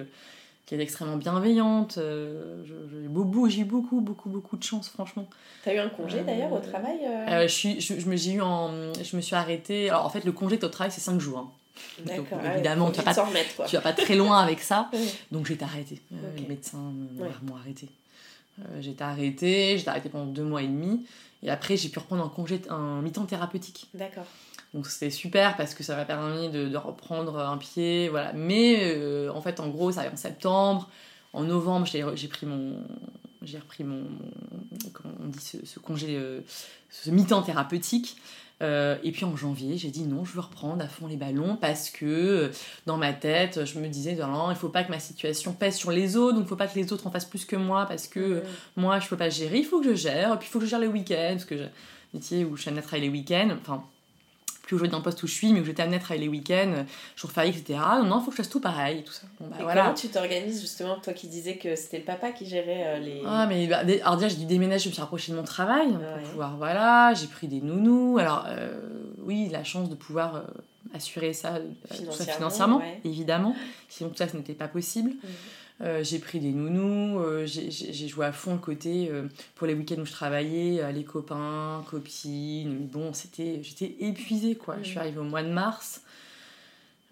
qui 0.66 0.76
est 0.76 0.80
extrêmement 0.80 1.16
bienveillante. 1.16 1.98
j'ai 1.98 3.08
beaucoup, 3.08 3.40
beaucoup, 3.64 4.02
beaucoup, 4.02 4.30
beaucoup 4.30 4.58
de 4.58 4.64
chance, 4.64 4.90
franchement. 4.90 5.26
T'as 5.64 5.74
eu 5.74 5.78
un 5.78 5.88
congé 5.88 6.24
d'ailleurs 6.24 6.52
au 6.52 6.60
travail 6.60 7.00
je, 7.44 7.48
suis, 7.48 7.80
je, 7.80 8.30
eu 8.30 8.42
en, 8.42 8.94
je 9.02 9.16
me 9.16 9.22
suis 9.22 9.36
arrêtée. 9.36 9.90
Alors 9.90 10.06
en 10.06 10.10
fait, 10.10 10.26
le 10.26 10.34
congé 10.34 10.60
au 10.62 10.68
travail, 10.68 10.92
c'est 10.92 11.00
5 11.00 11.22
jours. 11.22 11.38
Hein. 11.38 11.50
Donc, 12.06 12.28
évidemment, 12.54 12.92
tu 12.92 13.02
vas, 13.02 13.14
pas, 13.14 13.66
tu 13.66 13.76
vas 13.76 13.82
pas 13.82 13.94
très 13.94 14.16
loin 14.16 14.42
avec 14.42 14.60
ça. 14.60 14.92
Donc 15.32 15.46
j'ai 15.46 15.54
été 15.54 15.64
arrêtée. 15.64 16.02
les 16.36 16.48
médecins 16.48 16.92
m'ont 17.44 17.56
arrêté. 17.56 17.88
J'étais 18.80 19.04
arrêtée, 19.04 19.78
j'étais 19.78 19.90
arrêtée 19.90 20.10
pendant 20.10 20.26
deux 20.26 20.44
mois 20.44 20.62
et 20.62 20.68
demi. 20.68 21.06
Et 21.44 21.50
après, 21.50 21.78
j'ai 21.78 21.90
pu 21.90 22.00
reprendre 22.00 22.24
un 22.24 22.30
congé, 22.30 22.62
un 22.70 23.02
mi-temps 23.02 23.26
thérapeutique. 23.26 23.88
D'accord. 23.94 24.26
Donc 24.74 24.88
c'était 24.88 25.10
super 25.10 25.56
parce 25.56 25.74
que 25.74 25.84
ça 25.84 25.96
m'a 25.96 26.06
permis 26.06 26.50
de, 26.50 26.76
reprendre 26.76 27.40
un 27.40 27.58
pied, 27.58 28.10
voilà. 28.10 28.34
Mais 28.34 28.94
euh, 28.96 29.32
en 29.32 29.42
fait, 29.42 29.60
en 29.60 29.70
gros, 29.70 29.92
ça 29.92 30.02
arrive 30.02 30.14
en 30.14 30.18
septembre. 30.18 30.90
En 31.34 31.44
novembre, 31.44 31.86
j'ai 31.86 32.28
pris 32.28 32.46
mon, 32.46 32.84
j'ai 33.44 33.60
repris 33.60 33.84
mon, 33.84 34.04
comment 34.94 35.14
on 35.24 35.28
dit, 35.28 35.40
ce, 35.40 35.80
congé, 35.80 36.16
euh, 36.18 36.42
ce 36.90 37.10
mi-temps 37.10 37.42
thérapeutique. 37.44 38.18
Euh, 38.64 38.98
et 39.04 39.12
puis 39.12 39.24
en 39.24 39.36
janvier, 39.36 39.78
j'ai 39.78 39.92
dit 39.92 40.04
non, 40.04 40.26
je 40.26 40.34
veux 40.34 40.40
reprendre 40.40 40.84
à 40.84 40.88
fond 40.88 41.06
les 41.06 41.16
ballons 41.16 41.58
parce 41.58 41.92
que 41.92 42.06
euh, 42.06 42.52
dans 42.88 42.98
ma 42.98 43.14
tête, 43.14 43.66
je 43.66 43.80
me 43.80 43.88
disais 43.88 44.16
non, 44.16 44.50
il 44.50 44.56
faut 44.56 44.70
pas 44.70 44.84
que 44.84 44.90
ma 44.90 45.00
situation 45.00 45.54
pèse 45.54 45.76
sur 45.76 45.92
les 45.92 46.18
autres, 46.18 46.36
donc 46.36 46.46
il 46.46 46.50
faut 46.50 46.56
pas 46.56 46.68
que 46.68 46.78
les 46.78 46.92
autres 46.92 47.06
en 47.06 47.12
fassent 47.12 47.26
plus 47.26 47.46
que 47.46 47.56
moi 47.56 47.86
parce 47.86 48.08
que 48.08 48.42
moi 48.76 49.00
je 49.00 49.08
peux 49.08 49.18
pas 49.18 49.30
gérer, 49.30 49.60
il 49.60 49.66
faut 49.66 49.80
que 49.80 49.90
je 49.90 49.94
gère, 49.94 50.40
puis 50.40 50.48
il 50.48 50.52
faut 50.52 50.58
que 50.58 50.66
je 50.66 50.72
gère 50.72 50.80
les 50.80 50.88
week-ends, 50.88 51.34
parce 51.34 51.46
que 51.46 51.58
j'ai 51.58 51.70
métier 52.14 52.46
où 52.46 52.56
je 52.56 52.62
suis 52.62 52.70
amenée 52.70 52.82
à 52.82 52.84
travailler 52.84 53.10
les 53.10 53.14
week-ends, 53.14 53.50
enfin 53.62 53.84
plus 54.68 54.76
aujourd'hui 54.76 54.92
dans 54.92 54.98
le 54.98 55.04
poste 55.04 55.24
où 55.24 55.28
je 55.28 55.34
suis, 55.34 55.54
mais 55.54 55.62
où 55.62 55.66
j'étais 55.66 55.82
amenée 55.82 55.96
à 55.96 56.00
travailler 56.00 56.26
les 56.26 56.30
week-ends, 56.30 56.86
jour 57.16 57.32
férié, 57.32 57.52
etc. 57.52 57.80
Non, 58.00 58.04
non, 58.04 58.20
il 58.20 58.26
faut 58.26 58.32
que 58.32 58.38
je 58.38 58.38
fasse 58.44 58.50
tout 58.50 58.60
pareil, 58.60 59.04
tout 59.04 59.14
ça. 59.14 59.24
Bah, 59.40 59.58
voilà. 59.62 59.84
comment 59.84 59.96
tu 59.96 60.10
t'organises 60.10 60.60
justement, 60.62 61.00
toi 61.00 61.14
qui 61.14 61.28
disais 61.28 61.56
que 61.56 61.76
c'était 61.76 62.00
le 62.00 62.04
papa 62.04 62.32
qui 62.32 62.46
gérait 62.46 62.84
euh, 62.86 63.00
les... 63.00 63.22
Ah, 63.26 63.48
mais 63.48 63.68
bah, 63.68 63.80
alors 64.04 64.18
déjà, 64.18 64.28
j'ai 64.28 64.36
dû 64.36 64.46
déménager, 64.46 64.84
je 64.84 64.90
me 64.90 64.94
suis 64.94 65.02
rapprochée 65.02 65.32
de 65.32 65.38
mon 65.38 65.44
travail 65.44 65.88
pour 65.88 66.30
pouvoir, 66.30 66.58
voilà, 66.58 67.14
j'ai 67.14 67.28
pris 67.28 67.48
des 67.48 67.62
nounous. 67.62 68.18
Alors, 68.18 68.46
euh, 68.50 68.78
oui, 69.24 69.48
la 69.50 69.64
chance 69.64 69.90
de 69.90 69.96
pouvoir 69.96 70.36
euh, 70.36 70.42
assurer 70.94 71.32
ça, 71.32 71.60
financièrement, 71.90 72.36
financièrement 72.36 72.82
évidemment. 73.06 73.56
Sinon, 73.88 74.10
tout 74.10 74.18
ça, 74.18 74.28
ce 74.28 74.36
n'était 74.36 74.54
pas 74.54 74.68
possible. 74.68 75.12
Mmh. 75.12 75.28
Euh, 75.82 76.04
j'ai 76.04 76.18
pris 76.18 76.40
des 76.40 76.52
nounous, 76.52 77.20
euh, 77.20 77.46
j'ai 77.46 78.08
joué 78.08 78.26
à 78.26 78.32
fond 78.32 78.54
le 78.54 78.60
côté 78.60 79.10
euh, 79.12 79.28
pour 79.54 79.68
les 79.68 79.76
week-ends 79.76 80.00
où 80.00 80.06
je 80.06 80.12
travaillais, 80.12 80.92
les 80.92 81.04
copains, 81.04 81.84
copines. 81.88 82.88
Bon, 82.88 83.14
c'était, 83.14 83.62
j'étais 83.62 83.96
épuisée 84.00 84.56
quoi. 84.56 84.78
Je 84.82 84.90
suis 84.90 84.98
arrivée 84.98 85.20
au 85.20 85.24
mois 85.24 85.44
de 85.44 85.50
mars, 85.50 86.02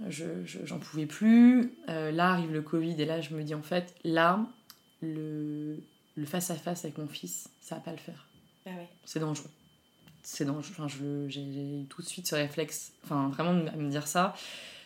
je, 0.07 0.25
j'en 0.63 0.79
pouvais 0.79 1.05
plus. 1.05 1.73
là 1.87 2.31
arrive 2.31 2.51
le 2.51 2.63
Covid 2.63 2.99
et 2.99 3.05
là 3.05 3.21
je 3.21 3.35
me 3.35 3.43
dis 3.43 3.53
en 3.53 3.61
fait, 3.61 3.93
là, 4.03 4.43
le, 5.01 5.77
le 6.15 6.25
face-à-face 6.25 6.85
avec 6.85 6.97
mon 6.97 7.07
fils, 7.07 7.49
ça 7.61 7.75
va 7.75 7.81
pas 7.81 7.91
le 7.91 7.97
faire. 7.97 8.25
Ah 8.65 8.71
ouais. 8.71 8.89
C'est 9.05 9.19
dangereux. 9.19 9.51
C'est 10.23 10.45
dangereux. 10.45 10.73
Enfin, 10.79 10.87
j'ai 10.87 11.41
eu 11.41 11.85
tout 11.87 12.01
de 12.01 12.07
suite 12.07 12.25
ce 12.25 12.33
réflexe, 12.33 12.93
enfin 13.03 13.29
vraiment 13.29 13.67
à 13.67 13.75
me 13.75 13.91
dire 13.91 14.07
ça. 14.07 14.33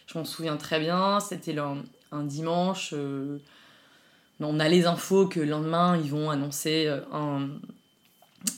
Je 0.06 0.18
m'en 0.18 0.26
souviens 0.26 0.58
très 0.58 0.82
bien, 0.82 1.22
c'était 1.22 1.58
un, 1.58 1.78
un 2.12 2.24
dimanche 2.24 2.94
on 4.48 4.60
a 4.60 4.70
les 4.70 4.86
infos 4.86 5.28
que 5.28 5.40
le 5.40 5.48
lendemain, 5.48 5.98
ils 5.98 6.10
vont 6.10 6.30
annoncer 6.30 6.86
euh, 6.88 7.02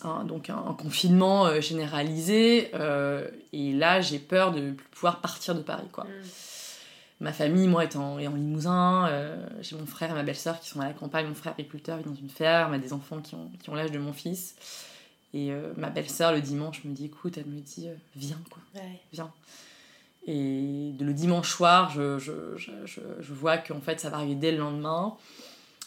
un, 0.04 0.24
donc 0.26 0.50
un, 0.50 0.76
confinement 0.78 1.48
euh, 1.48 1.62
généralisé. 1.62 2.70
Euh, 2.76 3.28
et 3.52 3.74
là, 3.74 4.02
j'ai 4.02 4.20
peur 4.20 4.52
de 4.52 4.76
pouvoir 4.92 5.22
partir 5.22 5.56
de 5.56 5.62
Paris. 5.62 5.88
quoi. 5.92 6.04
Mm. 6.04 6.10
Ma 7.22 7.34
famille, 7.34 7.68
moi, 7.68 7.84
est 7.84 7.96
en, 7.96 8.14
en 8.14 8.36
Limousin. 8.36 9.10
j'ai 9.62 9.76
mon 9.76 9.86
frère 9.86 10.12
et 10.12 10.14
ma 10.14 10.24
belle-sœur 10.24 10.60
qui 10.60 10.70
sont 10.70 10.80
à 10.80 10.88
la 10.88 10.94
campagne. 10.94 11.28
Mon 11.28 11.36
frère 11.36 11.54
agriculteur 11.54 11.98
vit 11.98 12.04
dans 12.04 12.16
une 12.16 12.30
ferme, 12.30 12.74
a 12.74 12.80
des 12.80 12.94
enfants 12.94 13.20
qui 13.22 13.36
ont, 13.36 13.52
qui 13.62 13.70
ont 13.70 13.76
l'âge 13.76 13.92
de 13.92 14.00
mon 14.00 14.14
fils. 14.14 14.56
Et 15.36 15.52
ma 15.78 15.92
belle-sœur, 15.92 16.32
le 16.32 16.42
dimanche, 16.42 16.84
me 16.84 16.94
dit 16.96 17.06
écoute, 17.06 17.38
elle 17.38 17.46
me 17.46 17.60
dit 17.60 17.90
viens, 18.16 18.42
quoi. 18.50 18.64
Viens. 19.14 19.32
Et 20.26 20.94
le 21.00 21.14
dimanche 21.14 21.52
soir, 21.52 21.92
je, 21.92 22.18
je, 22.18 22.58
je, 22.58 23.02
je 23.20 23.34
vois 23.34 23.58
qu'en 23.60 23.82
fait, 23.82 24.00
ça 24.00 24.10
va 24.10 24.18
arriver 24.18 24.34
dès 24.34 24.52
le 24.52 24.58
lendemain. 24.58 25.16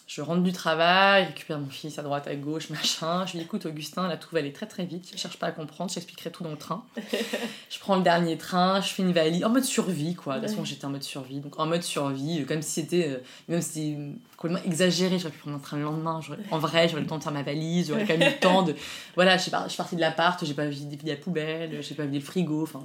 Je 0.06 0.20
rentre 0.20 0.42
du 0.42 0.52
travail, 0.52 1.24
récupère 1.24 1.58
mon 1.58 1.70
fils 1.70 1.98
à 1.98 2.02
droite, 2.02 2.28
à 2.28 2.34
gauche, 2.34 2.68
machin. 2.68 3.24
Je 3.24 3.32
lui 3.32 3.38
dis 3.38 3.44
écoute, 3.46 3.64
Augustin, 3.64 4.06
là 4.06 4.18
tout 4.18 4.28
va 4.32 4.40
aller 4.40 4.52
très 4.52 4.66
très 4.66 4.84
vite. 4.84 5.10
Je 5.10 5.18
cherche 5.18 5.38
pas 5.38 5.46
à 5.46 5.52
comprendre, 5.52 5.88
je 5.88 5.94
t'expliquerai 5.94 6.30
tout 6.30 6.44
dans 6.44 6.50
le 6.50 6.58
train. 6.58 6.84
je 7.70 7.78
prends 7.78 7.96
le 7.96 8.02
dernier 8.02 8.36
train, 8.36 8.82
je 8.82 8.88
fais 8.88 9.02
une 9.02 9.12
valise, 9.12 9.44
en 9.44 9.48
mode 9.48 9.64
survie 9.64 10.14
quoi. 10.14 10.34
De 10.34 10.40
toute 10.40 10.50
façon, 10.50 10.64
j'étais 10.64 10.84
en 10.84 10.90
mode 10.90 11.02
survie. 11.02 11.40
Donc 11.40 11.58
en 11.58 11.66
mode 11.66 11.82
survie, 11.82 12.42
euh, 12.42 12.44
comme 12.44 12.60
si 12.60 12.82
c'était. 12.82 13.08
Euh, 13.08 13.18
même 13.48 13.62
si 13.62 13.68
c'était 13.68 13.98
complètement 14.36 14.64
exagéré, 14.66 15.18
j'aurais 15.18 15.32
pu 15.32 15.38
prendre 15.38 15.56
un 15.56 15.60
train 15.60 15.78
le 15.78 15.84
lendemain. 15.84 16.20
En 16.50 16.58
vrai, 16.58 16.86
j'aurais 16.86 17.00
le 17.00 17.06
temps 17.06 17.18
de 17.18 17.22
faire 17.22 17.32
ma 17.32 17.42
valise, 17.42 17.88
j'aurais 17.88 18.04
quand 18.04 18.18
même 18.18 18.28
eu 18.28 18.32
le 18.32 18.40
temps 18.40 18.62
de. 18.62 18.74
Voilà, 19.14 19.36
je 19.36 19.42
suis 19.42 19.50
partie 19.50 19.94
de 19.94 20.00
l'appart, 20.00 20.44
j'ai 20.44 20.54
pas 20.54 20.66
vidé 20.66 20.98
la 21.06 21.16
poubelle, 21.16 21.78
j'ai 21.82 21.94
pas 21.94 22.04
vidé 22.04 22.18
le 22.18 22.24
frigo, 22.24 22.64
enfin 22.64 22.82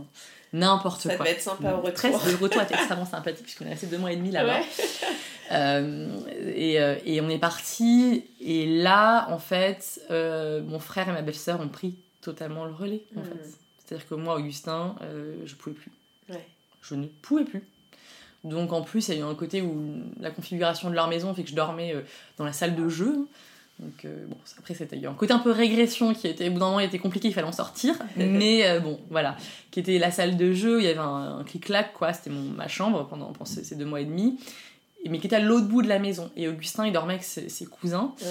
n'importe 0.53 1.03
quoi. 1.03 1.11
Ça 1.11 1.17
devait 1.17 1.31
être 1.31 1.41
sympa 1.41 1.73
au 1.73 1.81
retour. 1.81 2.21
le 2.25 2.35
retour 2.35 2.61
était 2.61 2.75
extrêmement 2.75 3.05
sympathique 3.05 3.43
puisqu'on 3.43 3.65
est 3.65 3.69
resté 3.69 3.87
deux 3.87 3.97
mois 3.97 4.11
et 4.11 4.15
demi 4.15 4.31
là-bas. 4.31 4.59
Euh, 4.59 5.05
et, 5.51 6.79
euh, 6.79 6.95
et, 7.05 7.21
on 7.21 7.29
est 7.29 7.39
parti 7.39 8.23
et 8.39 8.67
là 8.67 9.27
en 9.31 9.39
fait 9.39 9.99
euh, 10.11 10.61
mon 10.61 10.79
frère 10.79 11.09
et 11.09 11.11
ma 11.11 11.23
belle-sœur 11.23 11.59
ont 11.59 11.69
pris 11.69 11.95
totalement 12.21 12.65
le 12.65 12.73
relais 12.73 13.03
en 13.17 13.23
fait. 13.23 13.29
Hmm. 13.29 13.51
C'est-à-dire 13.79 14.07
que 14.07 14.15
moi 14.15 14.35
Augustin 14.35 14.95
je 15.45 15.55
pouvais 15.55 15.75
plus. 15.75 15.91
Je 16.81 16.95
ne 16.95 17.07
pouvais 17.07 17.45
plus. 17.45 17.63
Donc 18.43 18.71
en 18.73 18.83
plus 18.83 19.07
il 19.07 19.15
y 19.15 19.17
a 19.17 19.21
eu 19.21 19.23
un 19.23 19.33
côté 19.33 19.61
où 19.61 20.03
la 20.19 20.29
configuration 20.29 20.89
de 20.89 20.95
leur 20.95 21.07
maison 21.07 21.33
fait 21.33 21.43
que 21.43 21.49
je 21.49 21.55
dormais 21.55 21.95
dans 22.37 22.45
la 22.45 22.53
salle 22.53 22.75
de 22.75 22.87
jeu. 22.87 23.27
Donc 23.79 24.05
bon, 24.27 24.37
après 24.59 24.75
c'était 24.75 24.97
il 24.97 25.01
y 25.01 25.07
a 25.07 25.09
un 25.09 25.15
côté 25.15 25.33
un 25.33 25.39
peu 25.39 25.51
régression 25.51 26.13
qui 26.13 26.27
était 26.27 26.49
au 26.49 26.51
bout 26.51 26.59
d'un 26.59 26.67
moment 26.67 26.79
il 26.79 26.85
était 26.85 26.99
compliqué, 26.99 27.29
il 27.29 27.33
fallait 27.33 27.47
en 27.47 27.51
sortir. 27.51 27.95
mais 28.15 28.79
bon, 28.81 28.99
voilà, 29.09 29.35
qui 29.71 29.79
était 29.79 29.97
la 29.97 30.11
salle 30.11 30.37
de 30.37 30.53
jeu, 30.53 30.79
il 30.79 30.85
y 30.85 30.89
avait 30.89 30.99
un, 30.99 31.43
clic-clac 31.43 31.93
quoi, 31.93 32.13
c'était 32.13 32.29
ma 32.29 32.67
chambre 32.67 33.07
pendant, 33.07 33.31
pendant, 33.31 33.45
ces 33.45 33.75
deux 33.75 33.85
mois 33.85 34.01
et 34.01 34.05
demi. 34.05 34.37
Mais 35.07 35.19
qui 35.19 35.27
était 35.27 35.35
à 35.37 35.39
l'autre 35.39 35.67
bout 35.67 35.81
de 35.81 35.87
la 35.87 35.99
maison. 35.99 36.29
Et 36.35 36.47
Augustin, 36.47 36.85
il 36.87 36.91
dormait 36.93 37.13
avec 37.13 37.23
ses, 37.23 37.47
ses 37.49 37.65
cousins. 37.65 38.13
Ouais, 38.21 38.27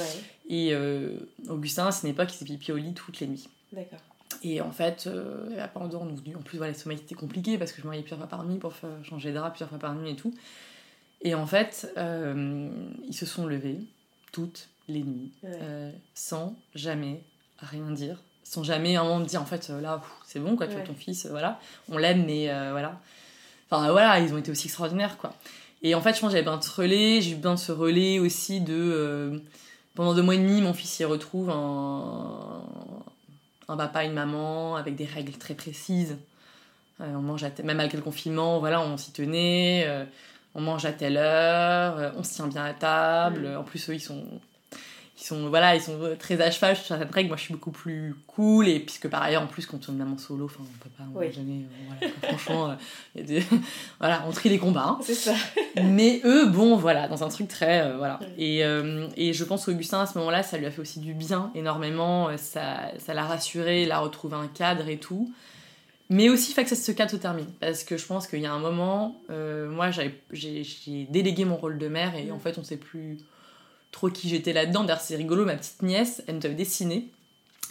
Et 0.49 0.75
euh, 0.75 1.17
Augustin, 1.49 1.87
à 1.87 1.93
cette 1.93 2.05
époque, 2.11 2.29
il 2.33 2.37
s'est 2.37 2.45
pipi 2.45 2.73
au 2.73 2.77
lit 2.77 2.93
toutes 2.95 3.21
les 3.21 3.27
nuits. 3.27 3.49
d'accord. 3.73 4.01
Et 4.43 4.61
en 4.61 4.71
fait, 4.71 5.07
euh, 5.07 5.67
pendant, 5.73 6.05
donc, 6.05 6.19
en 6.37 6.43
plus, 6.43 6.59
voilà, 6.59 6.73
le 6.73 6.79
sommeil 6.79 6.99
était 6.99 7.15
compliqué 7.15 7.57
parce 7.57 7.73
que 7.73 7.79
je 7.81 7.87
me 7.87 7.91
réveillais 7.91 8.03
plusieurs 8.03 8.19
fois 8.21 8.29
par 8.29 8.45
nuit 8.45 8.59
pour 8.59 8.75
faire 8.75 8.91
changer 9.03 9.31
de 9.31 9.37
drap 9.37 9.51
plusieurs 9.51 9.71
fois 9.71 9.79
par 9.79 9.95
nuit 9.95 10.11
et 10.11 10.17
tout. 10.17 10.35
Et 11.23 11.35
en 11.35 11.47
fait, 11.47 11.91
euh, 11.97 12.69
ils 13.09 13.15
se 13.15 13.25
sont 13.27 13.47
levés 13.47 13.79
toutes 14.31 14.69
les 14.89 15.03
nuits 15.03 15.33
Ouais. 15.43 15.51
euh, 15.63 15.91
sans 16.15 16.55
jamais 16.75 17.23
rien 17.59 17.91
dire, 17.91 18.23
sans 18.45 18.63
jamais 18.63 18.95
un 18.97 19.03
moment 19.03 19.19
me 19.21 19.25
dire 19.25 19.43
en 19.43 19.47
fait 19.47 19.69
là 19.69 20.01
c'est 20.27 20.39
bon 20.39 20.55
quoi, 20.57 20.67
tu 20.67 20.73
vois 20.73 20.83
Ouais. 20.83 20.87
ton 20.87 20.95
fils, 20.95 21.27
voilà, 21.27 21.59
on 21.91 21.99
l'aime 21.99 22.25
mais 22.25 22.47
voilà. 22.71 23.01
Enfin 23.71 23.91
voilà, 23.91 24.21
ils 24.21 24.33
ont 24.33 24.39
été 24.39 24.51
aussi 24.51 24.69
extraordinaires 24.69 25.19
quoi. 25.19 25.35
Et 25.83 25.95
en 25.95 26.01
fait, 26.01 26.15
je 26.15 26.21
pense 26.21 26.31
que 26.31 26.33
j'avais 26.33 26.43
besoin 26.45 26.59
de 26.59 26.65
ce 26.65 26.73
relais, 26.81 27.21
j'ai 27.21 27.33
eu 27.33 27.37
besoin 27.37 27.55
de 27.55 27.59
ce 27.61 27.73
relais 27.73 28.19
aussi 28.19 28.61
de. 28.61 28.75
euh, 28.75 29.39
pendant 29.95 30.15
deux 30.15 30.23
mois 30.23 30.35
et 30.35 30.39
demi, 30.39 30.61
mon 30.61 30.75
fils 30.75 30.99
y 31.01 31.05
retrouve 31.05 31.51
un, 31.51 32.63
un 33.69 33.77
papa 33.77 34.05
et 34.05 34.07
une 34.07 34.13
maman 34.15 34.77
avec 34.77 34.97
des 34.97 35.05
règles 35.05 35.33
très 35.33 35.55
précises. 35.55 36.17
Euh, 37.01 37.15
on 37.15 37.21
mange 37.23 37.45
à 37.45 37.51
même 37.65 37.77
malgré 37.77 37.97
le 37.97 38.03
confinement, 38.03 38.59
voilà, 38.59 38.81
on 38.81 38.97
s'y 38.97 39.13
tenait. 39.13 39.85
euh, 39.87 40.05
on 40.55 40.61
mange 40.61 40.85
à 40.87 40.93
telle 40.93 41.17
heure, 41.17 42.13
on 42.17 42.25
se 42.25 42.35
tient 42.35 42.49
bien 42.49 42.65
à 42.65 42.73
table. 42.75 43.49
Mm. 43.49 43.59
En 43.59 43.63
plus, 43.65 43.89
eux, 43.91 43.95
ils 43.95 44.01
sont, 44.01 44.25
ils 45.21 45.25
sont, 45.25 45.49
voilà, 45.49 45.75
ils 45.75 45.83
sont 45.83 45.99
très 46.19 46.41
à 46.41 46.51
cheval 46.51 46.77
sur 46.77 46.87
certaines 46.87 47.11
règles. 47.11 47.29
Moi, 47.29 47.37
je 47.37 47.43
suis 47.43 47.53
beaucoup 47.55 47.73
plus 47.73 48.15
cool. 48.29 48.69
Et 48.69 48.79
puisque 48.79 49.09
par 49.09 49.23
ailleurs, 49.23 49.43
en 49.43 49.47
plus, 49.47 49.67
quand 49.67 49.79
on 49.89 49.93
est 49.93 49.97
maman 49.97 50.17
solo, 50.17 50.45
enfin, 50.45 50.61
on 50.63 50.79
peut 50.85 50.91
pas, 50.97 51.05
on 51.13 51.19
Oui. 51.19 51.33
jamais, 51.33 51.63
euh, 51.65 51.97
voilà, 51.99 52.15
franchement, 52.23 52.71
euh, 52.71 53.23
des- 53.23 53.43
voilà, 53.99 54.25
on 54.29 54.31
trie 54.31 54.49
les 54.49 54.59
combats. 54.59 54.85
hein. 54.87 54.99
C'est 55.03 55.15
ça. 55.15 55.35
Mais 55.83 56.21
eux, 56.25 56.47
bon, 56.47 56.77
voilà, 56.77 57.09
dans 57.09 57.25
un 57.25 57.29
truc 57.29 57.49
très. 57.49 57.81
euh, 57.83 57.97
voilà. 57.97 58.21
Et, 58.39 58.65
euh, 58.65 59.09
et 59.17 59.33
je 59.33 59.43
pense 59.45 59.65
qu'Augustin, 59.65 60.01
à 60.03 60.07
ce 60.07 60.17
moment-là, 60.19 60.43
ça 60.45 60.57
lui 60.57 60.67
a 60.67 60.71
fait 60.71 60.81
aussi 60.81 61.01
du 61.01 61.15
bien 61.15 61.51
énormément. 61.57 62.29
Ça 62.37 62.93
ça 62.99 63.13
l'a 63.13 63.25
rassuré, 63.25 63.83
il 63.83 63.91
a 63.93 63.99
retrouvé 63.99 64.37
un 64.37 64.47
cadre 64.47 64.89
et 64.89 64.99
tout. 64.99 65.33
Mais 66.11 66.31
aussi, 66.31 66.53
il 66.53 66.55
fait 66.55 66.65
que 66.65 66.75
ce 66.75 66.93
cadre 66.93 67.11
se 67.11 67.17
termine. 67.17 67.47
Parce 67.61 67.85
que 67.85 67.97
je 67.99 68.07
pense 68.07 68.27
qu'il 68.29 68.41
y 68.41 68.47
a 68.47 68.53
un 68.53 68.59
moment, 68.61 69.21
moi, 69.29 69.91
j'ai 69.91 71.07
délégué 71.11 71.45
mon 71.45 71.57
rôle 71.57 71.77
de 71.77 71.89
mère 71.89 72.15
et 72.15 72.27
Mm. 72.27 72.33
en 72.33 72.39
fait, 72.39 72.57
on 72.57 72.63
sait 72.65 72.77
plus 72.79 73.19
trop 73.93 74.09
qui 74.11 74.29
j'étais 74.29 74.53
là-dedans. 74.53 74.85
D'ailleurs, 74.85 75.01
c'est 75.01 75.17
rigolo, 75.17 75.45
ma 75.45 75.55
petite 75.57 75.83
nièce, 75.83 76.23
elle 76.27 76.37
nous 76.37 76.47
avait 76.47 76.55
dessiné. 76.55 77.09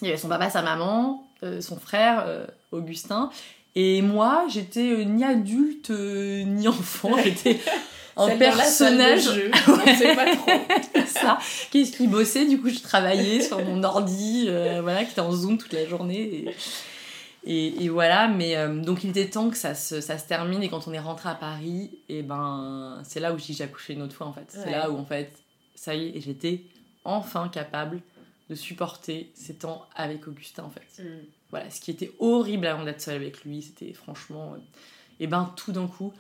Il 0.02 0.08
y 0.08 0.12
avait 0.12 0.20
son 0.20 0.28
papa, 0.30 0.50
sa 0.50 0.62
maman, 0.62 1.28
euh, 1.44 1.62
son 1.62 1.78
frère, 1.80 2.24
euh, 2.28 2.46
Augustin. 2.72 3.30
Et 3.76 4.02
moi, 4.02 4.46
j'étais 4.50 4.92
euh, 4.92 5.04
ni 5.04 5.24
adulte, 5.24 5.90
ni 5.92 6.68
enfant. 6.68 7.12
J'étais 7.24 7.60
un 8.16 8.36
personnage. 8.38 9.28
On 9.68 9.96
sait 9.96 10.16
pas 10.16 10.36
trop. 10.36 10.52
ça. 11.06 11.38
Qu'est-ce 11.72 11.96
qui 11.96 12.08
bossait? 12.08 12.46
Du 12.46 12.60
coup, 12.60 12.70
je 12.70 12.80
travaillais 12.80 13.42
sur 13.42 13.64
mon 13.64 13.84
ordi, 13.84 14.50
voilà, 14.82 15.04
qui 15.06 15.12
était 15.12 15.22
en 15.22 15.32
Zoom 15.32 15.58
toute 15.60 15.74
la 15.74 15.86
journée. 15.86 16.22
Et, 16.22 16.56
et, 17.50 17.84
et 17.86 17.90
voilà, 17.90 18.28
mais 18.28 18.58
euh, 18.58 18.82
donc 18.82 19.04
il 19.04 19.12
était 19.12 19.28
temps 19.30 19.50
que 19.50 19.56
ça 19.58 19.74
se, 19.76 20.02
ça 20.02 20.18
se 20.18 20.28
termine. 20.28 20.62
Et 20.64 20.70
quand 20.70 20.88
on 20.88 20.94
est 20.94 21.00
rentré 21.00 21.30
à 21.30 21.36
Paris, 21.36 21.92
et 22.10 22.22
ben, 22.24 23.00
c'est 23.04 23.20
là 23.20 23.32
où 23.34 23.38
j'ai 23.40 23.54
j'ai 23.54 23.64
accouché 23.64 23.94
une 23.94 24.02
autre 24.02 24.16
fois 24.16 24.28
en 24.28 24.34
fait. 24.34 24.46
C'est 24.50 24.66
Ouais. 24.66 24.72
là 24.72 24.90
où 24.90 24.98
en 24.98 25.06
fait, 25.06 25.32
ça 25.78 25.96
y 25.96 26.06
est, 26.08 26.18
et 26.18 26.22
j'étais 26.22 26.64
enfin 27.06 27.48
capable 27.48 28.02
de 28.50 28.56
supporter 28.56 29.32
ces 29.36 29.56
temps 29.56 29.86
avec 29.96 30.28
Augustin 30.28 30.64
en 30.64 30.70
fait. 30.70 31.02
Mm. 31.04 31.08
Voilà, 31.52 31.70
ce 31.70 31.80
qui 31.80 31.92
était 31.92 32.12
horrible 32.20 32.68
avant 32.68 32.84
d'être 32.84 33.02
seule 33.02 33.16
avec 33.16 33.44
lui, 33.46 33.62
c'était 33.62 33.94
franchement. 33.94 34.54
euh, 34.56 34.60
et 35.22 35.28
ben 35.28 35.54
tout 35.56 35.72
d'un 35.72 35.88
coup, 35.88 36.12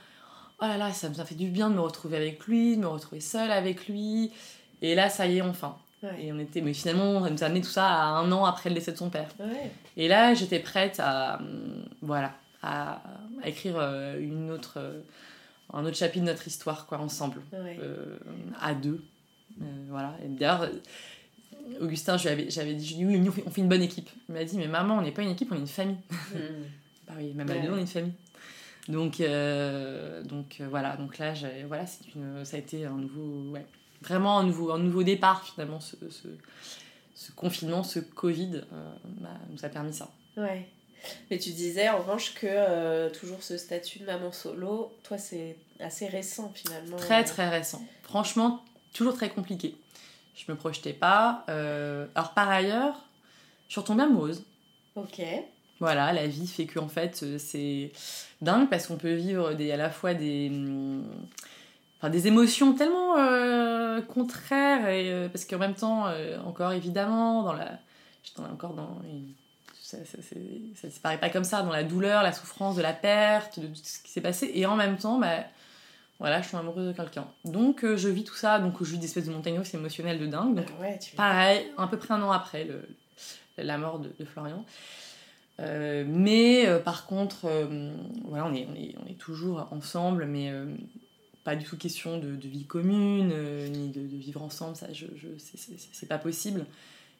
oh 0.61 0.65
là 0.65 0.77
là, 0.77 0.91
ça 0.93 1.07
a 1.17 1.25
fait 1.25 1.35
du 1.35 1.47
bien 1.49 1.69
de 1.69 1.75
me 1.75 1.81
retrouver 1.81 2.15
avec 2.17 2.45
lui, 2.47 2.77
de 2.77 2.81
me 2.81 2.87
retrouver 2.87 3.19
seule 3.21 3.51
avec 3.51 3.87
lui. 3.87 4.31
Et 4.81 4.95
là, 4.95 5.09
ça 5.09 5.27
y 5.27 5.37
est, 5.37 5.41
enfin. 5.41 5.77
Ouais. 6.03 6.25
Et 6.25 6.31
on 6.31 6.39
était, 6.39 6.61
mais 6.61 6.73
finalement, 6.73 7.23
ça 7.23 7.29
nous 7.31 7.43
a 7.43 7.47
amené 7.47 7.61
tout 7.61 7.69
ça 7.69 7.87
à 7.87 8.05
un 8.05 8.31
an 8.31 8.45
après 8.45 8.69
le 8.69 8.75
décès 8.75 8.91
de 8.91 8.97
son 8.97 9.09
père. 9.09 9.29
Ouais. 9.39 9.71
Et 9.97 10.07
là, 10.07 10.33
j'étais 10.35 10.59
prête 10.59 10.99
à, 10.99 11.37
hum, 11.39 11.83
voilà, 12.01 12.33
à, 12.61 13.01
à 13.43 13.49
écrire 13.49 13.75
euh, 13.77 14.19
une 14.19 14.51
autre, 14.51 14.75
euh, 14.77 15.01
un 15.73 15.83
autre 15.85 15.97
chapitre 15.97 16.23
de 16.25 16.29
notre 16.31 16.47
histoire, 16.47 16.85
quoi, 16.85 16.99
ensemble, 16.99 17.41
Ouais. 17.51 17.77
euh, 17.81 18.17
à 18.61 18.73
deux. 18.75 19.03
Euh, 19.61 19.65
voilà. 19.89 20.15
Et 20.23 20.27
d'ailleurs, 20.27 20.63
euh, 20.63 20.69
Augustin, 21.81 22.17
j'avais 22.17 22.45
dit, 22.75 23.05
oui, 23.05 23.21
on 23.45 23.49
fait- 23.51 23.61
une 23.61 23.67
bonne 23.67 23.81
équipe. 23.81 24.09
Il 24.29 24.35
m'a 24.35 24.43
dit, 24.43 24.57
mais 24.57 24.67
maman, 24.67 24.97
on 24.97 25.01
n'est 25.01 25.11
pas 25.11 25.21
une 25.23 25.31
équipe, 25.31 25.51
on 25.51 25.55
est 25.55 25.59
une 25.59 25.67
famille. 25.67 25.97
Mm. 26.33 26.37
Bah 27.07 27.13
oui, 27.17 27.31
même 27.33 27.49
à 27.49 27.53
Ouais. 27.53 27.61
deux, 27.61 27.71
on 27.71 27.77
est 27.77 27.81
une 27.81 27.87
famille. 27.87 28.13
Donc, 28.89 29.21
euh, 29.21 30.21
donc 30.23 30.57
euh, 30.59 30.67
voilà, 30.69 30.97
donc 30.97 31.17
là, 31.19 31.33
voilà, 31.67 31.85
c'est 31.85 32.03
une, 32.15 32.43
ça 32.43 32.57
a 32.57 32.59
été 32.59 32.85
un 32.85 32.95
nouveau, 32.97 33.51
ouais, 33.51 33.65
vraiment 34.01 34.39
un 34.39 34.43
nouveau, 34.43 34.71
un 34.71 34.77
nouveau 34.77 35.03
départ 35.03 35.43
finalement, 35.45 35.79
ce, 35.79 35.95
ce, 36.09 36.27
ce 37.15 37.31
confinement, 37.31 37.83
ce 37.83 37.99
Covid 37.99 38.61
euh, 38.73 38.91
bah, 39.21 39.29
nous 39.49 39.63
a 39.63 39.69
permis 39.69 39.93
ça. 39.93 40.09
Ouais. 40.35 40.67
Mais 41.31 41.37
tu 41.37 41.51
disais 41.51 41.87
en 41.89 41.99
revanche 41.99 42.33
que 42.33 43.07
toujours 43.17 43.41
ce 43.41 43.57
statut 43.57 43.99
de 43.99 44.05
maman 44.05 44.31
solo, 44.33 44.91
toi 45.03 45.17
c'est 45.17 45.55
assez 45.79 46.07
récent 46.07 46.51
finalement. 46.53 46.97
Très 46.97 47.23
très 47.23 47.47
récent. 47.49 47.81
Franchement, 48.03 48.63
toujours 48.93 49.15
très 49.15 49.29
compliqué. 49.29 49.75
Je 50.35 50.51
me 50.51 50.57
projetais 50.57 50.93
pas. 50.93 51.43
euh, 51.49 52.05
Alors 52.15 52.33
par 52.33 52.49
ailleurs, 52.49 52.95
je 53.67 53.73
suis 53.73 53.81
retombée 53.81 54.03
amoureuse. 54.03 54.43
Ok. 54.95 55.21
Voilà, 55.79 56.11
la 56.13 56.25
vie 56.25 56.47
fait 56.47 56.65
que 56.65 56.79
en 56.79 56.87
fait 56.87 57.21
euh, 57.23 57.37
c'est 57.37 57.91
dingue 58.41 58.67
parce 58.69 58.87
qu'on 58.87 58.97
peut 58.97 59.13
vivre 59.13 59.53
des, 59.53 59.71
à 59.71 59.77
la 59.77 59.91
fois 59.91 60.15
des, 60.15 60.49
hum, 60.51 61.05
enfin, 61.99 62.09
des 62.09 62.25
émotions 62.27 62.73
tellement 62.73 63.15
euh, 63.19 64.01
contraires 64.01 64.87
et 64.89 65.11
euh, 65.11 65.29
parce 65.29 65.45
qu'en 65.45 65.59
même 65.59 65.75
temps 65.75 66.07
euh, 66.07 66.39
encore 66.41 66.71
évidemment 66.71 67.43
dans 67.43 67.53
la 67.53 67.77
j'étais 68.23 68.39
encore 68.41 68.73
dans 68.73 68.99
une- 69.03 69.33
ça, 69.79 69.97
ça, 70.03 70.17
c'est- 70.27 70.75
ça 70.81 70.89
se 70.89 70.99
paraît 70.99 71.19
pas 71.19 71.29
comme 71.29 71.43
ça 71.45 71.61
dans 71.61 71.71
la 71.71 71.83
douleur, 71.83 72.23
la 72.23 72.33
souffrance 72.33 72.75
de 72.75 72.81
la 72.81 72.91
perte, 72.93 73.59
de 73.59 73.67
tout 73.67 73.75
ce 73.75 73.99
qui 74.01 74.09
s'est 74.11 74.19
passé 74.21 74.51
et 74.55 74.65
en 74.65 74.75
même 74.75 74.97
temps 74.97 75.19
bah 75.19 75.43
voilà 76.19 76.41
je 76.41 76.47
suis 76.47 76.57
amoureuse 76.57 76.87
de 76.87 76.93
quelqu'un 76.93 77.27
donc 77.45 77.83
euh, 77.83 77.97
je 77.97 78.09
vis 78.09 78.23
tout 78.23 78.35
ça 78.35 78.59
donc 78.59 78.75
je 78.83 78.91
vis 78.91 78.97
des 78.97 79.05
espèces 79.05 79.25
de 79.25 79.31
montagnes 79.31 79.59
russes 79.59 79.73
émotionnelles 79.73 80.19
de 80.19 80.27
dingue 80.27 80.55
donc 80.55 80.65
Ah 80.77 80.81
ouais, 80.81 80.99
tu 80.99 81.15
Pareil, 81.15 81.67
à 81.77 81.87
peu 81.87 81.97
près 81.97 82.13
un 82.13 82.21
an 82.21 82.31
après 82.31 82.63
le, 82.63 82.87
la 83.57 83.77
mort 83.77 83.99
de, 83.99 84.11
de 84.19 84.25
Florian. 84.25 84.65
Euh, 85.59 86.03
mais 86.07 86.67
euh, 86.67 86.79
par 86.79 87.05
contre, 87.07 87.47
voilà, 88.25 88.45
on 88.45 88.53
est, 88.53 88.67
on, 88.69 88.75
est, 88.75 88.95
on 89.03 89.07
est 89.09 89.17
toujours 89.17 89.67
ensemble, 89.71 90.25
mais 90.25 90.51
pas 91.43 91.55
du 91.55 91.65
tout 91.65 91.77
question 91.77 92.17
de, 92.19 92.35
de 92.35 92.47
vie 92.47 92.65
commune, 92.65 93.33
ni 93.71 93.89
de, 93.89 94.01
de 94.01 94.17
vivre 94.17 94.43
ensemble, 94.43 94.75
ça, 94.75 94.91
je, 94.93 95.05
je, 95.15 95.27
c'est 95.37 96.07
pas 96.07 96.17
possible. 96.19 96.65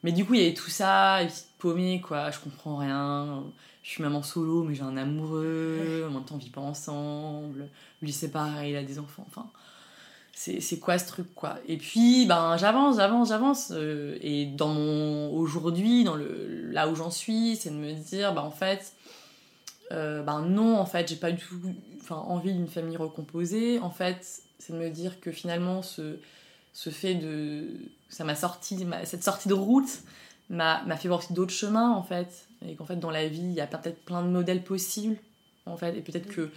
Mais 0.04 0.12
du 0.12 0.26
coup, 0.26 0.36
il 0.36 0.42
y 0.42 0.46
avait 0.46 0.54
tout 0.54 0.70
ça, 0.70 1.20
petite 1.26 1.48
paumée, 1.58 2.02
quoi, 2.02 2.32
je 2.32 2.40
comprends 2.40 2.78
rien. 2.78 3.44
Je 3.84 3.90
suis 3.90 4.04
maman 4.04 4.22
solo, 4.22 4.64
mais 4.64 4.76
j'ai 4.76 4.84
un 4.84 4.98
amoureux, 4.98 6.06
en 6.08 6.12
même 6.12 6.24
temps, 6.24 6.36
on 6.36 6.38
vit 6.38 6.50
pas 6.50 6.62
ensemble. 6.62 7.70
Lui, 8.02 8.12
c'est 8.12 8.32
pareil, 8.32 8.72
il 8.72 8.76
a 8.78 8.84
des 8.84 9.00
enfants, 9.00 9.26
enfin 9.28 9.48
c'est 10.38 10.80
quoi 10.80 11.00
ce 11.00 11.08
truc 11.08 11.34
quoi? 11.34 11.58
Et 11.68 11.78
puis 11.78 12.28
ben 12.28 12.58
j'avance 12.58 12.98
j'avance 12.98 13.30
j'avance. 13.30 13.72
Euh, 13.72 14.18
et 14.22 14.46
dans 14.46 14.68
mon 14.68 15.32
aujourd'hui 15.32 16.04
dans 16.04 16.16
le 16.16 16.70
là 16.72 16.88
où 16.88 16.96
j'en 16.96 17.10
suis 17.10 17.56
c'est 17.56 17.72
de 17.72 17.76
me 17.76 17.92
dire 17.94 18.34
bah 18.34 18.44
en 18.44 18.52
fait 18.52 18.94
euh, 19.92 20.22
ben 20.22 20.42
non 20.42 20.78
en 20.78 20.86
fait 20.86 21.10
j'ai 21.10 21.16
pas 21.16 21.32
du 21.32 21.44
tout 21.44 21.60
enfin 22.02 22.18
envie 22.18 22.54
d'une 22.54 22.68
famille 22.68 22.98
recomposée. 22.98 23.80
En 23.80 23.90
fait 23.90 24.44
c'est 24.60 24.74
de 24.74 24.78
me 24.78 24.90
dire 24.90 25.20
que 25.20 25.32
finalement 25.32 25.82
ce 25.82 26.20
ce 26.72 26.92
fait 26.92 27.16
de 27.16 27.70
ça 28.10 28.24
m'a 28.24 28.36
sorti 28.36 28.84
ma- 28.86 29.06
cette 29.06 29.24
sortie 29.24 29.50
de 29.50 29.54
route 29.54 29.90
m'a 30.50 30.82
m'a 30.86 30.96
fait 30.98 31.08
voir 31.08 31.20
aussi 31.20 31.34
d'autres 31.34 31.54
chemins 31.54 31.92
en 31.92 32.04
fait 32.04 32.48
et 32.68 32.76
qu'en 32.76 32.86
fait 32.86 32.96
dans 32.98 33.12
la 33.12 33.28
vie 33.28 33.42
il 33.42 33.54
y 33.54 33.62
a 33.62 33.68
peut-être 33.68 34.04
plein 34.06 34.22
de 34.24 34.30
modèles 34.30 34.64
possibles 34.64 35.18
en 35.66 35.78
fait 35.78 35.96
et 35.98 36.02
peut-être 36.02 36.28
que 36.28 36.50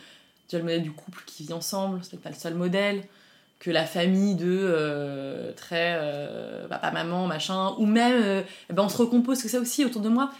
déjà 0.49 0.59
le 0.59 0.65
modèle 0.65 0.83
du 0.83 0.93
couple 0.93 1.23
qui 1.27 1.45
vit 1.45 1.53
ensemble 1.53 2.01
c'est 2.03 2.11
peut-être 2.11 2.23
pas 2.23 2.31
le 2.31 2.37
seul 2.37 2.55
modèle 2.55 3.03
que 3.59 3.71
la 3.71 3.85
famille 3.85 4.37
de 4.37 4.47
euh, 4.49 5.53
très 5.53 5.97
euh, 6.01 6.67
papa 6.69 6.91
maman 6.93 7.27
machin 7.27 7.75
ou 7.79 7.85
même 7.87 8.23
euh, 8.23 8.43
eh 8.71 8.73
ben 8.73 8.85
on 8.85 8.89
se 8.89 8.97
recompose 8.97 9.43
que 9.43 9.49
ça 9.49 9.59
aussi 9.61 9.85
autour 9.85 10.01
de 10.03 10.09
moi 10.09 10.31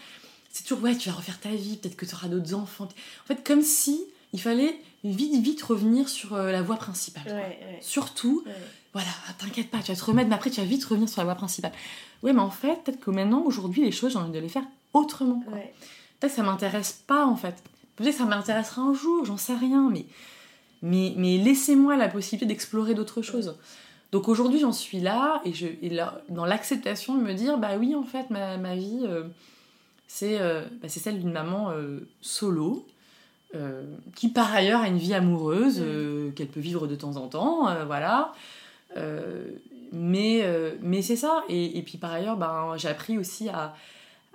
c'est 0.49 0.63
toujours 0.63 0.81
ouais 0.83 0.95
tu 0.95 1.09
vas 1.09 1.15
refaire 1.15 1.39
ta 1.39 1.49
vie 1.49 1.77
peut-être 1.77 1.95
que 1.97 2.05
tu 2.05 2.15
auras 2.15 2.27
d'autres 2.29 2.53
enfants 2.55 2.85
en 2.85 3.27
fait 3.27 3.43
comme 3.45 3.61
si 3.61 4.01
il 4.33 4.41
fallait 4.41 4.75
vite 5.03 5.43
vite 5.43 5.61
revenir 5.61 6.07
sur 6.09 6.33
euh, 6.33 6.51
la 6.51 6.61
voie 6.61 6.77
principale 6.77 7.23
quoi. 7.23 7.33
Ouais, 7.33 7.59
ouais. 7.61 7.79
surtout 7.81 8.43
ouais. 8.45 8.53
Voilà 8.93 9.09
t'inquiète 9.37 9.69
pas 9.69 9.79
tu 9.79 9.91
vas 9.91 9.97
te 9.97 10.03
remettre 10.03 10.29
mais 10.29 10.35
après 10.35 10.49
tu 10.49 10.59
vas 10.59 10.67
vite 10.67 10.83
revenir 10.83 11.07
sur 11.09 11.21
la 11.21 11.25
voie 11.25 11.35
principale 11.35 11.71
ouais 12.23 12.33
mais 12.33 12.41
en 12.41 12.49
fait 12.49 12.83
peut-être 12.83 12.99
que 12.99 13.11
maintenant 13.11 13.43
aujourd'hui 13.45 13.83
les 13.83 13.91
choses 13.91 14.13
j'ai 14.13 14.17
envie 14.19 14.31
de 14.31 14.39
les 14.39 14.49
faire 14.49 14.63
autrement. 14.93 15.43
Ouais. 15.51 15.73
Peut-être 16.19 16.33
que 16.33 16.37
ça 16.37 16.43
m'intéresse 16.43 17.03
pas 17.07 17.25
en 17.25 17.35
fait. 17.35 17.55
Peut-être 17.95 18.11
que 18.11 18.17
ça 18.17 18.25
m'intéressera 18.25 18.81
un 18.81 18.93
jour, 18.93 19.25
j'en 19.25 19.37
sais 19.37 19.55
rien, 19.55 19.89
mais, 19.91 20.05
mais, 20.81 21.13
mais 21.17 21.37
laissez-moi 21.37 21.95
la 21.97 22.07
possibilité 22.07 22.45
d'explorer 22.45 22.93
d'autres 22.93 23.21
choses. 23.21 23.57
Donc 24.11 24.27
aujourd'hui 24.27 24.59
j'en 24.59 24.73
suis 24.73 24.99
là 24.99 25.41
et, 25.45 25.53
je, 25.53 25.67
et 25.81 25.89
là, 25.89 26.21
dans 26.29 26.45
l'acceptation 26.45 27.15
de 27.15 27.21
me 27.21 27.33
dire 27.33 27.57
bah 27.57 27.77
oui 27.79 27.95
en 27.95 28.03
fait 28.03 28.29
ma, 28.29 28.57
ma 28.57 28.75
vie 28.75 28.99
euh, 29.03 29.23
c'est 30.07 30.41
euh, 30.41 30.65
bah, 30.81 30.89
c'est 30.89 30.99
celle 30.99 31.19
d'une 31.19 31.31
maman 31.31 31.71
euh, 31.71 31.99
solo 32.21 32.85
qui 34.15 34.29
par 34.29 34.53
ailleurs 34.53 34.79
a 34.79 34.87
une 34.87 34.97
vie 34.97 35.13
amoureuse 35.13 35.81
Mm. 35.81 36.33
qu'elle 36.35 36.47
peut 36.47 36.61
vivre 36.61 36.87
de 36.87 36.95
temps 36.95 37.17
en 37.17 37.27
temps, 37.27 37.67
voilà. 37.85 38.33
Euh, 38.97 39.51
mais 39.91 40.43
mais 40.81 41.01
c'est 41.01 41.15
ça. 41.15 41.43
Et, 41.49 41.77
et 41.77 41.81
puis 41.81 41.97
par 41.97 42.11
ailleurs, 42.11 42.37
ben, 42.37 42.73
j'ai 42.77 42.87
appris 42.87 43.17
aussi 43.17 43.49
à, 43.49 43.73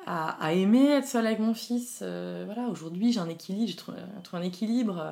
à, 0.06 0.36
à 0.44 0.52
aimer 0.52 0.86
être 0.88 1.06
seule 1.06 1.26
avec 1.26 1.40
mon 1.40 1.54
fils. 1.54 2.00
Euh, 2.02 2.44
voilà, 2.46 2.68
aujourd'hui 2.68 3.12
j'ai 3.12 3.20
un 3.20 3.28
équilibre, 3.28 3.66
j'ai 3.68 3.76
trouvé, 3.76 3.98
un 4.32 4.42
équilibre. 4.42 4.98
euh, 5.00 5.10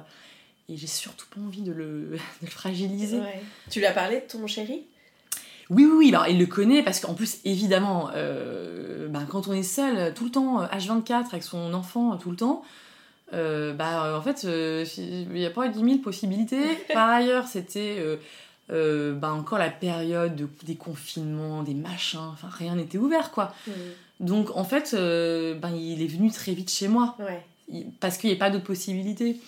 et 0.71 0.79
j'ai 0.79 0.87
surtout 0.87 1.27
pas 1.35 1.41
envie 1.43 1.61
de 1.61 1.73
le, 1.73 2.11
de 2.13 2.19
le 2.43 2.47
fragiliser. 2.47 3.19
Ouais. 3.19 3.43
Tu 3.71 3.81
lui 3.81 3.87
as 3.87 3.93
parlé 3.93 4.17
de 4.21 4.27
ton 4.27 4.47
chéri? 4.47 4.85
Oui, 5.71 5.85
oui, 5.85 5.93
oui, 5.97 6.09
alors 6.09 6.27
il 6.29 6.39
le 6.39 6.47
connaît 6.47 6.83
parce 6.83 7.01
qu'en 7.01 7.15
plus, 7.15 7.39
évidemment, 7.45 8.11
euh, 8.15 9.09
ben, 9.09 9.27
quand 9.27 9.49
on 9.49 9.53
est 9.53 9.63
seul 9.63 10.13
tout 10.15 10.25
le 10.25 10.31
temps, 10.31 10.63
euh, 10.63 10.67
H24 10.67 11.27
avec 11.33 11.43
son 11.43 11.73
enfant 11.75 12.17
tout 12.17 12.31
le 12.31 12.37
temps, 12.37 12.63
euh, 13.33 13.73
bah, 13.73 14.05
euh, 14.07 14.19
en 14.19 14.23
fait, 14.23 14.45
euh, 14.45 14.85
il 14.99 15.29
n'y 15.31 15.47
a 15.47 15.51
pas 15.51 15.69
10 15.69 15.79
000 15.83 15.99
possibilités. 15.99 16.63
Par 16.93 17.09
ailleurs, 17.11 17.47
c'était 17.47 17.97
euh, 18.71 19.15
bah, 19.15 19.33
encore 19.33 19.59
la 19.59 19.71
période 19.71 20.37
de- 20.37 20.49
des 20.65 20.75
confinements, 20.77 21.63
des 21.63 21.75
machins, 21.75 22.19
enfin 22.33 22.49
rien 22.51 22.77
n'était 22.77 22.99
ouvert 22.99 23.31
quoi. 23.31 23.55
Donc 24.21 24.57
en 24.57 24.65
fait, 24.65 24.93
euh, 24.95 25.55
ben, 25.55 25.71
il 25.75 26.01
est 26.03 26.07
venu 26.07 26.31
très 26.31 26.53
vite 26.53 26.71
chez 26.71 26.89
moi 26.89 27.17
Ouais. 27.19 27.45
il- 27.69 27.87
parce 28.01 28.17
qu'il 28.17 28.31
n'y 28.31 28.37
a 28.37 28.39
pas 28.39 28.51
d'autres 28.51 28.65
possibilités. 28.65 29.39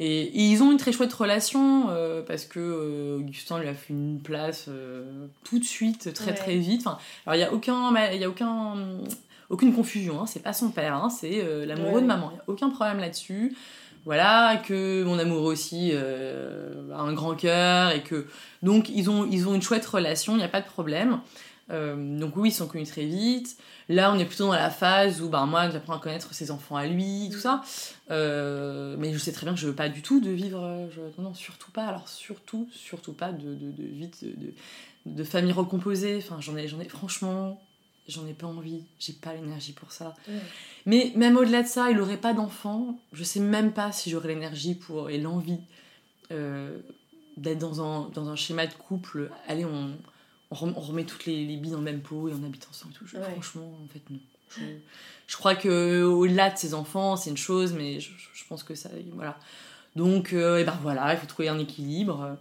Et, 0.00 0.22
et 0.22 0.50
ils 0.50 0.62
ont 0.62 0.72
une 0.72 0.78
très 0.78 0.90
chouette 0.92 1.12
relation 1.12 1.86
euh, 1.90 2.22
parce 2.22 2.44
que 2.44 2.58
euh, 2.58 3.18
Augustin 3.18 3.58
lui 3.60 3.68
a 3.68 3.74
fait 3.74 3.92
une 3.92 4.20
place 4.20 4.66
euh, 4.68 5.26
tout 5.44 5.58
de 5.58 5.64
suite, 5.64 6.12
très 6.14 6.26
Ouais. 6.32 6.34
très 6.34 6.56
vite. 6.56 6.80
Enfin, 6.86 6.98
alors 7.26 7.36
il 7.36 7.38
n'y 7.38 7.44
a, 7.44 7.52
aucun, 7.52 7.92
y 8.12 8.24
a 8.24 8.28
aucun, 8.28 8.74
aucune 9.48 9.72
confusion, 9.74 10.20
hein, 10.20 10.26
c'est 10.26 10.42
pas 10.42 10.52
son 10.54 10.70
père, 10.70 10.94
hein, 10.94 11.08
c'est 11.10 11.66
l'amoureux 11.66 11.96
Ouais. 11.96 12.02
de 12.02 12.06
maman. 12.06 12.30
Il 12.32 12.34
n'y 12.34 12.40
a 12.40 12.44
aucun 12.48 12.70
problème 12.70 12.98
là-dessus. 12.98 13.54
Voilà, 14.04 14.60
que 14.66 15.04
mon 15.04 15.18
amoureux 15.18 15.52
aussi 15.52 15.90
euh, 15.92 16.92
a 16.92 17.00
un 17.00 17.12
grand 17.12 17.34
cœur 17.34 17.92
et 17.92 18.02
que. 18.02 18.26
Donc 18.62 18.88
ils 18.88 19.08
ont, 19.10 19.26
ils 19.30 19.48
ont 19.48 19.54
une 19.54 19.62
chouette 19.62 19.86
relation, 19.86 20.34
il 20.34 20.38
n'y 20.38 20.44
a 20.44 20.48
pas 20.48 20.60
de 20.60 20.66
problème. 20.66 21.20
Euh, 21.70 22.18
donc 22.18 22.36
oui, 22.36 22.48
ils 22.48 22.52
sont 22.52 22.66
connus 22.66 22.86
très 22.86 23.04
vite. 23.04 23.56
Là, 23.88 24.12
on 24.12 24.18
est 24.18 24.24
plutôt 24.24 24.46
dans 24.46 24.52
la 24.52 24.70
phase 24.70 25.22
où 25.22 25.28
ben, 25.28 25.46
moi, 25.46 25.70
j'apprends 25.70 25.94
à 25.94 25.98
connaître 25.98 26.34
ses 26.34 26.50
enfants 26.50 26.76
à 26.76 26.86
lui, 26.86 27.30
tout 27.32 27.38
ça. 27.38 27.62
Euh, 28.10 28.96
mais 28.98 29.12
je 29.12 29.18
sais 29.18 29.32
très 29.32 29.46
bien 29.46 29.54
que 29.54 29.60
je 29.60 29.68
veux 29.68 29.74
pas 29.74 29.88
du 29.88 30.02
tout 30.02 30.20
de 30.20 30.30
vivre. 30.30 30.88
non, 31.18 31.34
surtout 31.34 31.70
pas. 31.70 31.86
Alors, 31.86 32.08
surtout, 32.08 32.68
surtout 32.72 33.12
pas 33.12 33.32
de, 33.32 33.54
de, 33.54 33.70
de, 33.70 34.26
de, 34.36 34.54
de 35.06 35.24
famille 35.24 35.52
recomposée. 35.52 36.18
Enfin, 36.18 36.40
j'en 36.40 36.56
ai, 36.56 36.68
j'en 36.68 36.80
ai, 36.80 36.88
franchement, 36.88 37.60
j'en 38.08 38.26
ai 38.26 38.32
pas 38.32 38.46
envie. 38.46 38.82
J'ai 38.98 39.12
pas 39.12 39.34
l'énergie 39.34 39.72
pour 39.72 39.92
ça. 39.92 40.14
Ouais. 40.28 40.34
Mais 40.86 41.12
même 41.16 41.36
au-delà 41.36 41.62
de 41.62 41.68
ça, 41.68 41.90
il 41.90 42.00
aurait 42.00 42.16
pas 42.16 42.32
d'enfant. 42.34 42.98
Je 43.12 43.24
sais 43.24 43.40
même 43.40 43.72
pas 43.72 43.92
si 43.92 44.10
j'aurais 44.10 44.28
l'énergie 44.28 44.74
pour 44.74 45.10
et 45.10 45.18
l'envie 45.18 45.60
euh, 46.30 46.78
d'être 47.36 47.58
dans 47.58 47.80
un, 47.82 48.08
dans 48.10 48.28
un 48.28 48.36
schéma 48.36 48.66
de 48.66 48.74
couple. 48.74 49.30
Allez, 49.48 49.64
on, 49.64 49.92
on 50.50 50.54
rem- 50.54 50.74
on 50.76 50.80
remet 50.80 51.04
toutes 51.04 51.26
les, 51.26 51.46
les 51.46 51.56
billes 51.56 51.72
dans 51.72 51.78
le 51.78 51.84
même 51.84 52.00
pot 52.02 52.28
et 52.28 52.32
on 52.32 52.44
habite 52.44 52.66
ensemble 52.70 52.92
tout. 52.94 53.06
Je- 53.06 53.16
Ouais. 53.16 53.30
Franchement, 53.32 53.72
en 53.84 53.88
fait, 53.92 54.02
non. 54.10 54.18
Je, 54.56 54.60
je 55.28 55.36
crois 55.36 55.54
que 55.54 56.02
au-delà 56.02 56.50
de 56.50 56.58
ses 56.58 56.74
enfants, 56.74 57.16
c'est 57.16 57.30
une 57.30 57.36
chose, 57.38 57.72
mais 57.72 58.00
je, 58.00 58.10
je- 58.34 58.44
pense 58.48 58.62
que 58.64 58.74
ça. 58.74 58.90
Voilà. 59.14 59.38
Donc, 59.96 60.34
euh, 60.34 60.58
et 60.58 60.64
ben 60.64 60.78
voilà, 60.82 61.14
il 61.14 61.18
faut 61.18 61.26
trouver 61.26 61.48
un 61.48 61.58
équilibre 61.58 62.20
euh, 62.22 62.34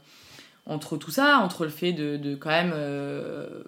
entre 0.66 0.98
tout 0.98 1.12
ça, 1.12 1.38
entre 1.40 1.64
le 1.64 1.70
fait 1.70 1.94
de, 1.94 2.18
de 2.18 2.36
quand 2.36 2.50
même 2.50 2.74
euh, 2.76 3.64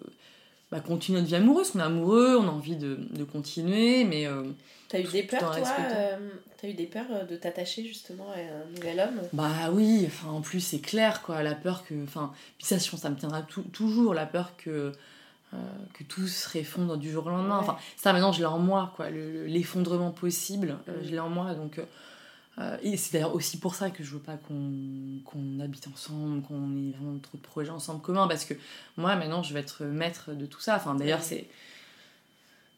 bah, 0.73 0.79
continuer 0.81 1.19
notre 1.19 1.29
vie 1.29 1.35
amoureuse. 1.35 1.71
On 1.75 1.79
est 1.79 1.83
amoureux, 1.83 2.35
on 2.37 2.47
a 2.47 2.51
envie 2.51 2.75
de, 2.75 2.97
de 3.11 3.23
continuer, 3.23 4.03
mais. 4.03 4.25
euh, 4.27 4.43
T'as 4.89 4.99
eu 4.99 5.03
des 5.03 5.23
peurs, 5.23 5.39
toi 5.39 5.49
respectant. 5.51 5.95
euh, 5.95 6.29
T'as 6.61 6.67
eu 6.67 6.73
des 6.73 6.85
peurs 6.85 7.05
euh, 7.11 7.23
de 7.25 7.35
t'attacher 7.35 7.83
justement 7.85 8.27
à 8.31 8.37
un 8.39 8.69
nouvel 8.75 8.99
homme? 8.99 9.21
Bah 9.33 9.69
oui, 9.71 10.03
enfin 10.05 10.29
en 10.29 10.41
plus 10.41 10.59
c'est 10.59 10.79
clair 10.79 11.21
quoi, 11.23 11.41
la 11.43 11.55
peur 11.55 11.83
que, 11.85 11.93
enfin, 12.03 12.31
puis 12.57 12.65
ça 12.67 12.79
ça 12.79 13.09
me 13.09 13.15
tiendra 13.15 13.41
tou- 13.41 13.63
toujours 13.73 14.13
la 14.13 14.25
peur 14.25 14.51
que 14.57 14.91
euh, 15.53 15.57
que 15.93 16.03
tout 16.03 16.27
se 16.27 16.47
réfondre 16.49 16.97
du 16.97 17.11
jour 17.11 17.25
au 17.25 17.29
lendemain. 17.29 17.57
Ouais. 17.57 17.63
Enfin 17.63 17.77
ça 17.97 18.13
maintenant 18.13 18.31
je 18.31 18.39
l'ai 18.39 18.45
en 18.45 18.59
moi 18.59 18.93
quoi, 18.95 19.09
le- 19.09 19.31
le- 19.31 19.45
l'effondrement 19.45 20.11
possible, 20.11 20.77
euh, 20.87 20.93
je 21.03 21.09
l'ai 21.09 21.19
en 21.19 21.29
moi 21.29 21.53
donc. 21.53 21.79
Euh, 22.59 22.77
et 22.83 22.97
c'est 22.97 23.13
d'ailleurs 23.13 23.33
aussi 23.35 23.57
pour 23.59 23.73
ça 23.75 23.89
que 23.89 24.03
je 24.03 24.11
veux 24.13 24.19
pas 24.21 24.37
qu'on 24.37 24.71
qu'on 25.25 25.59
habite 25.59 25.87
ensemble, 25.87 26.41
qu'on 26.43 26.75
ait 26.77 26.91
vraiment 26.91 27.17
trop 27.19 27.37
de 27.37 27.41
projets 27.43 27.71
ensemble 27.71 28.01
communs, 28.01 28.27
parce 28.27 28.45
que 28.45 28.53
moi 28.97 29.15
maintenant 29.15 29.41
je 29.43 29.53
vais 29.53 29.59
être 29.61 29.83
maître 29.85 30.31
de 30.33 30.45
tout 30.45 30.59
ça. 30.59 30.75
Enfin 30.75 30.93
d'ailleurs 30.95 31.21
c'est 31.21 31.47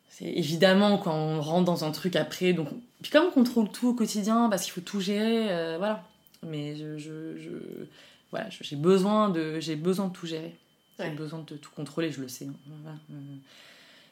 c'est 0.09 0.25
évidemment 0.25 0.97
quand 0.97 1.13
on 1.13 1.41
rentre 1.41 1.65
dans 1.65 1.83
un 1.83 1.91
truc 1.91 2.15
après, 2.15 2.53
donc 2.53 2.69
puis 3.01 3.11
comme 3.11 3.25
on 3.27 3.31
contrôle 3.31 3.69
tout 3.69 3.89
au 3.89 3.93
quotidien 3.93 4.47
parce 4.49 4.63
qu'il 4.63 4.71
faut 4.71 4.81
tout 4.81 5.01
gérer, 5.01 5.51
euh, 5.51 5.75
voilà. 5.77 6.03
Mais 6.43 6.75
je, 6.75 6.97
je, 6.97 7.37
je- 7.37 7.85
voilà, 8.31 8.47
j'ai 8.49 8.75
besoin 8.75 9.29
de 9.29 9.59
besoin 9.75 10.07
de 10.07 10.13
tout 10.13 10.25
gérer. 10.27 10.55
J'ai 10.99 11.05
Ouais. 11.05 11.11
besoin 11.11 11.39
de 11.45 11.55
tout 11.57 11.71
contrôler, 11.75 12.09
je 12.11 12.21
le 12.21 12.29
sais. 12.29 12.45
hein. 12.45 12.53
Voilà. 12.81 12.95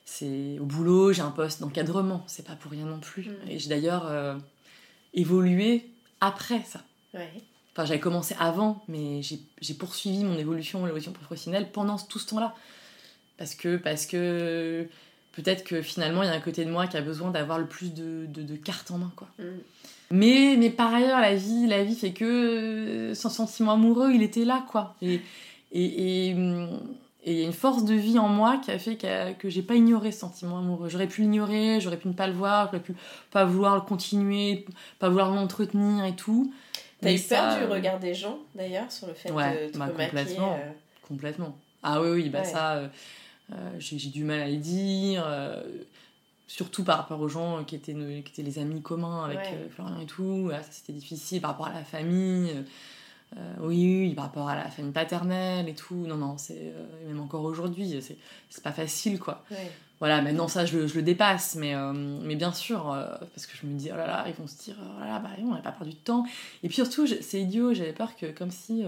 C'est 0.05 0.59
au 0.59 0.65
boulot, 0.65 1.13
j'ai 1.13 1.21
un 1.21 1.31
poste 1.31 1.61
d'encadrement, 1.61 2.23
c'est 2.27 2.45
pas 2.45 2.55
pour 2.57 2.71
rien 2.71 2.85
non 2.85 2.99
plus. 2.99 3.29
Mm. 3.29 3.49
Et 3.49 3.57
d'ailleurs 3.69 4.05
euh, 4.05 4.35
évolué 5.13 5.89
après 6.21 6.61
ça. 6.63 6.81
Ouais. 7.13 7.29
Enfin, 7.73 7.85
j'avais 7.85 7.99
commencé 7.99 8.35
avant, 8.39 8.83
mais 8.87 9.21
j'ai 9.23 9.73
poursuivi 9.73 10.23
mon 10.23 10.37
évolution, 10.37 10.85
l'évolution 10.85 11.11
professionnelle 11.11 11.71
pendant 11.71 11.97
tout 11.97 12.19
ce 12.19 12.27
temps-là. 12.27 12.55
Parce 13.37 13.55
que, 13.55 13.77
parce 13.77 14.05
que 14.05 14.87
peut-être 15.31 15.63
que 15.63 15.81
finalement, 15.81 16.21
il 16.21 16.27
y 16.27 16.29
a 16.29 16.33
un 16.33 16.39
côté 16.39 16.65
de 16.65 16.69
moi 16.69 16.85
qui 16.85 16.97
a 16.97 17.01
besoin 17.01 17.31
d'avoir 17.31 17.57
le 17.57 17.65
plus 17.65 17.93
de, 17.93 18.27
de, 18.27 18.43
de 18.43 18.55
cartes 18.55 18.91
en 18.91 18.99
main, 18.99 19.11
quoi. 19.15 19.27
Mm. 19.39 19.43
Mais, 20.11 20.55
mais 20.59 20.69
par 20.69 20.93
ailleurs, 20.93 21.19
la 21.19 21.35
vie, 21.35 21.65
la 21.65 21.83
vie 21.83 21.95
fait 21.95 22.13
que 22.13 22.25
euh, 22.25 23.15
son 23.15 23.29
sentiment 23.29 23.71
amoureux, 23.71 24.11
il 24.13 24.21
était 24.21 24.45
là, 24.45 24.63
quoi. 24.69 24.95
Et 25.01 25.19
et 25.71 26.29
et, 26.29 26.35
hum, 26.35 26.79
et 27.25 27.31
il 27.33 27.39
y 27.39 27.43
a 27.43 27.45
une 27.45 27.53
force 27.53 27.85
de 27.85 27.93
vie 27.93 28.19
en 28.19 28.27
moi 28.27 28.57
qui 28.57 28.71
a 28.71 28.77
fait 28.79 28.95
qu'a- 28.97 29.33
que 29.33 29.49
j'ai 29.49 29.61
pas 29.61 29.75
ignoré 29.75 30.11
ce 30.11 30.19
sentiment 30.19 30.59
amoureux. 30.59 30.89
J'aurais 30.89 31.07
pu 31.07 31.21
l'ignorer, 31.21 31.79
j'aurais 31.79 31.97
pu 31.97 32.07
ne 32.09 32.13
pas 32.13 32.27
le 32.27 32.33
voir, 32.33 32.67
j'aurais 32.67 32.81
pu 32.83 32.93
pas 33.31 33.45
vouloir 33.45 33.75
le 33.75 33.81
continuer, 33.81 34.65
pas 34.99 35.09
vouloir 35.09 35.31
l'entretenir 35.33 36.03
et 36.05 36.15
tout. 36.15 36.53
T'as 37.01 37.11
eu 37.11 37.19
peur 37.19 37.51
ça, 37.51 37.57
du 37.57 37.63
euh, 37.65 37.69
regard 37.69 37.99
des 37.99 38.13
gens 38.13 38.37
d'ailleurs 38.55 38.91
sur 38.91 39.07
le 39.07 39.13
fait 39.13 39.31
Ouais, 39.31 39.67
de 39.67 39.71
te 39.73 39.77
bah, 39.77 39.87
complètement. 39.89 40.53
euh, 40.53 40.71
Complètement. 41.07 41.57
Ah 41.81 42.01
oui, 42.01 42.09
oui, 42.11 42.29
bah 42.29 42.39
Ouais. 42.39 42.45
ça, 42.45 42.73
euh, 42.75 42.87
euh, 43.53 43.69
j'ai 43.77 43.97
du 44.09 44.23
mal 44.23 44.39
à 44.41 44.47
le 44.47 44.55
dire. 44.57 45.23
euh, 45.27 45.61
surtout 46.47 46.83
par 46.83 46.97
rapport 46.97 47.19
aux 47.19 47.27
gens 47.29 47.63
qui 47.63 47.75
étaient, 47.75 47.93
qui 47.93 48.31
étaient 48.31 48.43
les 48.43 48.59
amis 48.59 48.81
communs 48.81 49.23
avec 49.25 49.39
Ouais. 49.39 49.67
Florian 49.71 49.99
et 50.01 50.05
tout. 50.05 50.51
Ah, 50.53 50.61
ça, 50.61 50.69
c'était 50.71 50.93
difficile 50.93 51.41
par 51.41 51.51
rapport 51.51 51.67
à 51.67 51.73
la 51.73 51.83
famille. 51.83 52.51
Euh, 53.37 53.53
oui, 53.61 54.05
oui, 54.07 54.13
par 54.13 54.25
rapport 54.25 54.47
à 54.49 54.55
la 54.55 54.69
famille 54.69 54.91
paternelle 54.91 55.67
et 55.69 55.73
tout. 55.75 55.95
Non, 55.95 56.17
non, 56.17 56.37
c'est. 56.37 56.57
euh, 56.59 57.07
même 57.07 57.19
encore 57.19 57.43
aujourd'hui, 57.43 57.99
c'est 58.01 58.17
c'est 58.49 58.63
pas 58.63 58.71
facile, 58.71 59.19
quoi. 59.19 59.43
ouais. 59.51 59.71
Voilà, 59.99 60.21
maintenant 60.21 60.49
ça, 60.49 60.65
je, 60.65 60.79
le- 60.79 60.87
je 60.87 60.95
le 60.95 61.01
dépasse, 61.01 61.55
mais, 61.55 61.73
euh, 61.75 61.93
mais 61.93 62.35
bien 62.35 62.51
sûr, 62.51 62.83
parce 63.33 63.45
que 63.45 63.55
je 63.55 63.65
me 63.65 63.77
dis, 63.77 63.89
oh 63.93 63.95
là 63.95 64.05
là, 64.05 64.25
ils 64.27 64.33
vont 64.33 64.47
se 64.47 64.61
dire, 64.61 64.75
oh 64.79 64.99
là 64.99 65.07
là, 65.07 65.19
bah 65.19 65.29
on 65.41 65.53
n'a 65.53 65.61
pas 65.61 65.71
perdu 65.71 65.91
de 65.93 65.97
temps. 65.97 66.25
Et 66.61 66.67
puis 66.67 66.75
surtout, 66.75 67.07
c'est 67.07 67.41
idiot, 67.41 67.73
j'avais 67.73 67.93
peur 67.93 68.15
que, 68.17 68.25
comme 68.31 68.51
si, 68.51 68.83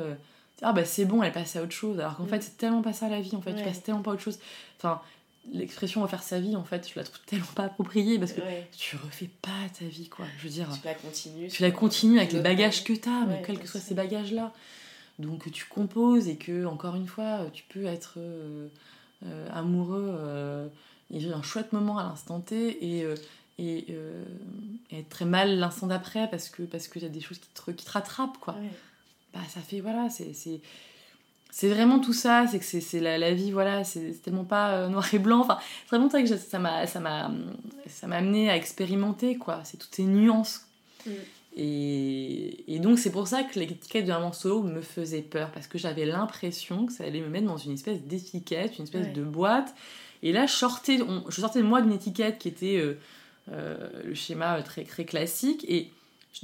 ah 0.61 0.73
bah 0.73 0.83
c'est 0.83 1.05
bon, 1.05 1.23
elle 1.23 1.31
passe 1.31 1.55
à 1.55 1.61
autre 1.63 1.71
chose, 1.71 1.99
alors 1.99 2.17
qu'en 2.17 2.23
Mm. 2.25 2.27
fait, 2.29 2.41
c'est 2.41 2.57
tellement 2.57 2.81
pas 2.81 2.91
ça 2.93 3.07
la 3.07 3.21
vie, 3.21 3.33
en 3.35 3.41
fait, 3.41 3.53
tu 3.55 3.63
passes 3.63 3.81
tellement 3.81 4.01
pas 4.01 4.11
à 4.11 4.13
autre 4.15 4.23
chose. 4.23 4.39
Enfin, 4.77 4.99
l'expression 5.51 6.01
refaire 6.01 6.23
sa 6.23 6.39
vie, 6.39 6.55
en 6.55 6.63
fait, 6.63 6.87
je 6.91 6.97
la 6.99 7.03
trouve 7.05 7.19
tellement 7.25 7.45
pas 7.55 7.63
appropriée, 7.65 8.17
parce 8.19 8.33
que 8.33 8.41
Ouais. 8.41 8.67
tu 8.77 8.95
refais 8.97 9.29
pas 9.41 9.49
ta 9.77 9.85
vie, 9.85 10.09
quoi. 10.09 10.25
Je 10.37 10.43
veux 10.43 10.49
dire, 10.53 10.69
Tu 10.81 10.85
la 10.87 10.93
continues. 10.95 11.47
tu 11.49 11.61
la 11.61 11.71
continues 11.71 12.17
avec 12.19 12.31
les 12.31 12.37
le- 12.39 12.43
bagages 12.43 12.83
que 12.83 12.93
tu 12.93 13.07
as, 13.09 13.25
mais 13.25 13.41
quels 13.45 13.59
que 13.59 13.67
soient 13.67 13.79
ces 13.79 13.93
bagages-là. 13.95 14.53
Donc 15.19 15.49
tu 15.51 15.65
composes 15.65 16.27
et 16.27 16.35
que, 16.37 16.65
encore 16.65 16.95
une 16.95 17.07
fois, 17.07 17.45
tu 17.53 17.63
peux 17.69 17.85
être 17.85 18.15
euh, 18.17 18.67
euh, 19.25 19.47
amoureux 19.53 20.13
euh, 20.19 20.67
et 21.09 21.19
vivre 21.19 21.37
un 21.37 21.41
chouette 21.43 21.71
moment 21.71 21.97
à 21.97 22.03
l'instant 22.03 22.41
T 22.41 22.99
et, 22.99 23.05
et, 23.57 23.77
et 24.91 24.99
être 24.99 25.07
très 25.09 25.23
mal 25.25 25.57
l'instant 25.57 25.87
d'après 25.87 26.29
parce 26.29 26.49
que 26.49 26.63
parce 26.63 26.89
qu'il 26.89 27.03
y 27.03 27.05
a 27.05 27.09
des 27.09 27.21
choses 27.21 27.39
qui 27.39 27.47
te, 27.47 27.71
qui 27.71 27.85
te 27.85 27.91
rattrapent, 27.91 28.39
quoi. 28.39 28.55
Ouais. 28.55 28.69
Bah 29.33 29.39
ça 29.47 29.61
fait, 29.61 29.79
voilà, 29.79 30.09
c'est... 30.09 30.33
c'est- 31.57 31.69
vraiment 31.69 31.99
tout 31.99 32.13
ça, 32.13 32.45
c'est 32.49 32.59
que 32.59 32.65
c'est 32.65 32.99
la, 32.99 33.17
la 33.17 33.33
vie, 33.33 33.51
voilà, 33.51 33.83
c'est 33.83 34.21
tellement 34.23 34.43
pas 34.43 34.71
euh, 34.73 34.87
noir 34.89 35.07
et 35.13 35.19
blanc. 35.19 35.39
Enfin, 35.39 35.57
c'est 35.85 35.95
vraiment 35.95 36.09
ça 36.09 36.21
que 36.21 36.27
je- 36.27 36.35
ça 36.35 36.59
m'a 36.59 36.85
ça 36.87 36.99
m'a 36.99 37.29
amené 38.17 38.49
à 38.49 38.55
expérimenter, 38.57 39.37
quoi. 39.37 39.61
C'est 39.63 39.77
toutes 39.77 39.95
ces 39.95 40.03
nuances. 40.03 40.65
Mm. 41.05 41.11
Et, 41.57 42.75
et 42.75 42.79
donc 42.79 42.99
c'est 42.99 43.11
pour 43.11 43.27
ça 43.27 43.43
que 43.43 43.57
l'étiquette 43.59 44.05
de 44.05 44.11
maman 44.11 44.33
solo 44.33 44.61
me 44.63 44.81
faisait 44.81 45.21
peur 45.21 45.51
parce 45.51 45.67
que 45.67 45.77
j'avais 45.77 46.05
l'impression 46.05 46.85
que 46.85 46.91
ça 46.91 47.05
allait 47.05 47.21
me 47.21 47.29
mettre 47.29 47.47
dans 47.47 47.57
une 47.57 47.71
espèce 47.73 48.01
d'étiquette, 48.01 48.77
une 48.77 48.83
espèce 48.83 49.07
Ouais. 49.07 49.13
de 49.13 49.23
boîte. 49.23 49.73
Et 50.23 50.31
là, 50.33 50.45
je 50.47 50.51
sortais, 50.53 50.99
on- 51.01 51.23
je 51.29 51.39
sortais 51.41 51.59
de 51.59 51.65
moi 51.67 51.81
d'une 51.81 51.93
étiquette 51.93 52.37
qui 52.39 52.49
était 52.49 52.77
euh, 52.77 52.97
euh, 53.51 53.77
le 54.03 54.13
schéma 54.15 54.61
très, 54.63 54.83
très 54.83 55.05
classique. 55.05 55.65
Et 55.69 55.91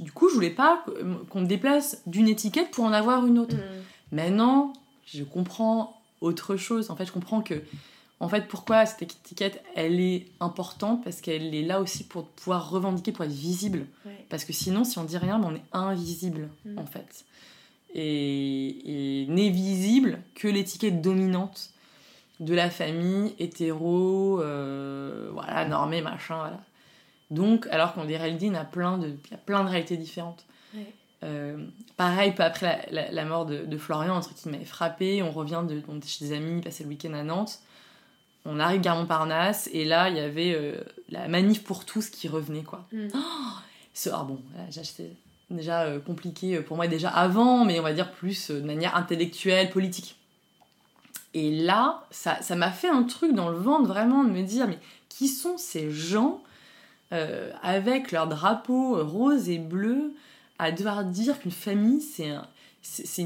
du 0.00 0.12
coup, 0.12 0.28
je 0.30 0.34
voulais 0.34 0.50
pas 0.50 0.84
qu'on 1.28 1.40
me 1.42 1.46
déplace 1.46 2.00
d'une 2.06 2.28
étiquette 2.28 2.70
pour 2.70 2.84
en 2.84 2.92
avoir 2.92 3.26
une 3.26 3.38
autre. 3.38 3.56
Mm. 3.56 4.16
Maintenant, 4.16 4.72
je 5.14 5.24
comprends 5.24 6.00
autre 6.20 6.56
chose. 6.56 6.90
En 6.90 6.96
fait, 6.96 7.04
je 7.06 7.12
comprends 7.12 7.42
que, 7.42 7.62
en 8.20 8.28
fait, 8.28 8.46
pourquoi 8.48 8.86
cette 8.86 9.02
étiquette, 9.02 9.62
elle 9.74 9.98
est 10.00 10.26
importante 10.40 11.02
parce 11.02 11.20
qu'elle 11.20 11.54
est 11.54 11.62
là 11.62 11.80
aussi 11.80 12.04
pour 12.04 12.26
pouvoir 12.28 12.70
revendiquer, 12.70 13.10
pour 13.12 13.24
être 13.24 13.32
visible. 13.32 13.86
Ouais. 14.06 14.24
Parce 14.28 14.44
que 14.44 14.52
sinon, 14.52 14.84
si 14.84 14.98
on 14.98 15.04
dit 15.04 15.16
rien, 15.18 15.38
ben, 15.38 15.48
on 15.52 15.54
est 15.56 15.64
invisible, 15.72 16.48
Mm. 16.64 16.78
en 16.78 16.86
fait. 16.86 17.24
Et, 17.94 19.22
et 19.22 19.26
n'est 19.26 19.50
visible 19.50 20.20
que 20.34 20.48
l'étiquette 20.48 21.02
dominante 21.02 21.70
de 22.40 22.54
la 22.54 22.70
famille 22.70 23.34
hétéro, 23.38 24.40
euh, 24.40 25.28
voilà, 25.32 25.66
normée, 25.68 26.00
machin, 26.00 26.36
voilà. 26.38 26.60
Donc, 27.30 27.66
alors 27.70 27.94
qu'en 27.94 28.02
réalité, 28.06 28.46
il 28.46 28.52
y 28.52 28.56
a 28.56 28.64
plein 28.64 28.98
de, 28.98 29.08
il 29.08 29.30
y 29.30 29.34
a 29.34 29.38
plein 29.38 29.62
de 29.64 29.68
réalités 29.68 29.96
différentes. 29.96 30.44
Ouais. 30.74 30.86
Euh, 31.24 31.56
pareil, 31.96 32.32
peu 32.32 32.42
après 32.42 32.86
la, 32.90 33.02
la- 33.04 33.10
la 33.12 33.24
mort 33.24 33.46
de, 33.46 33.64
de 33.64 33.78
Florian, 33.78 34.16
un 34.16 34.20
truc 34.20 34.36
qui 34.36 34.48
m'avait 34.48 34.64
frappé, 34.64 35.22
on 35.22 35.30
revient 35.30 35.62
de, 35.68 35.80
chez 36.06 36.24
des 36.26 36.32
amis, 36.36 36.60
passer 36.60 36.82
le 36.82 36.88
week-end 36.88 37.12
à 37.14 37.22
Nantes, 37.22 37.60
on 38.44 38.58
arrive 38.58 38.80
gare 38.80 38.96
Montparnasse, 38.96 39.68
et 39.72 39.84
là, 39.84 40.08
il 40.08 40.16
y 40.16 40.20
avait 40.20 40.52
euh, 40.54 40.80
la 41.10 41.28
manif 41.28 41.62
pour 41.62 41.84
tous 41.84 42.10
qui 42.10 42.26
revenait, 42.28 42.64
quoi. 42.64 42.86
Mm. 42.92 43.06
Ce- 43.94 44.10
ah 44.12 44.24
bon, 44.26 44.40
là, 44.56 44.64
déjà, 45.50 45.82
euh, 45.82 46.00
compliqué 46.00 46.58
pour 46.60 46.76
moi 46.76 46.88
déjà 46.88 47.08
avant, 47.10 47.64
mais 47.64 47.78
on 47.78 47.82
va 47.84 47.92
dire 47.92 48.10
plus 48.10 48.50
de 48.50 48.60
manière 48.60 48.96
intellectuelle, 48.96 49.70
politique. 49.70 50.16
Et 51.34 51.50
là, 51.62 52.02
ça 52.10 52.42
ça 52.42 52.56
m'a 52.56 52.70
fait 52.70 52.88
un 52.88 53.04
truc 53.04 53.32
dans 53.34 53.48
le 53.48 53.56
ventre 53.56 53.86
vraiment 53.86 54.24
de 54.24 54.30
me 54.30 54.42
dire, 54.42 54.66
mais 54.66 54.78
qui 55.08 55.28
sont 55.28 55.56
ces 55.56 55.90
gens 55.90 56.42
avec 57.62 58.10
leur 58.12 58.26
drapeau 58.26 59.02
rose 59.04 59.50
et 59.50 59.58
bleu 59.58 60.14
à 60.58 60.70
devoir 60.72 61.04
dire 61.04 61.38
qu'une 61.40 61.50
famille, 61.50 62.00
c'est 62.00 62.28
un, 62.28 62.46
c'est 62.82 63.22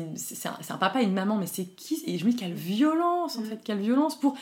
un, 0.46 0.76
papa 0.78 1.00
et 1.00 1.04
une 1.04 1.12
maman, 1.14 1.36
mais 1.36 1.46
c'est 1.46 1.64
qui? 1.64 2.02
Et 2.06 2.18
je 2.18 2.24
me 2.26 2.30
dis, 2.30 2.36
quelle 2.36 2.52
violence, 2.54 3.36
en 3.38 3.40
Mm. 3.42 3.44
fait, 3.46 3.58
quelle 3.64 3.78
violence 3.80 4.18
pour, 4.18 4.36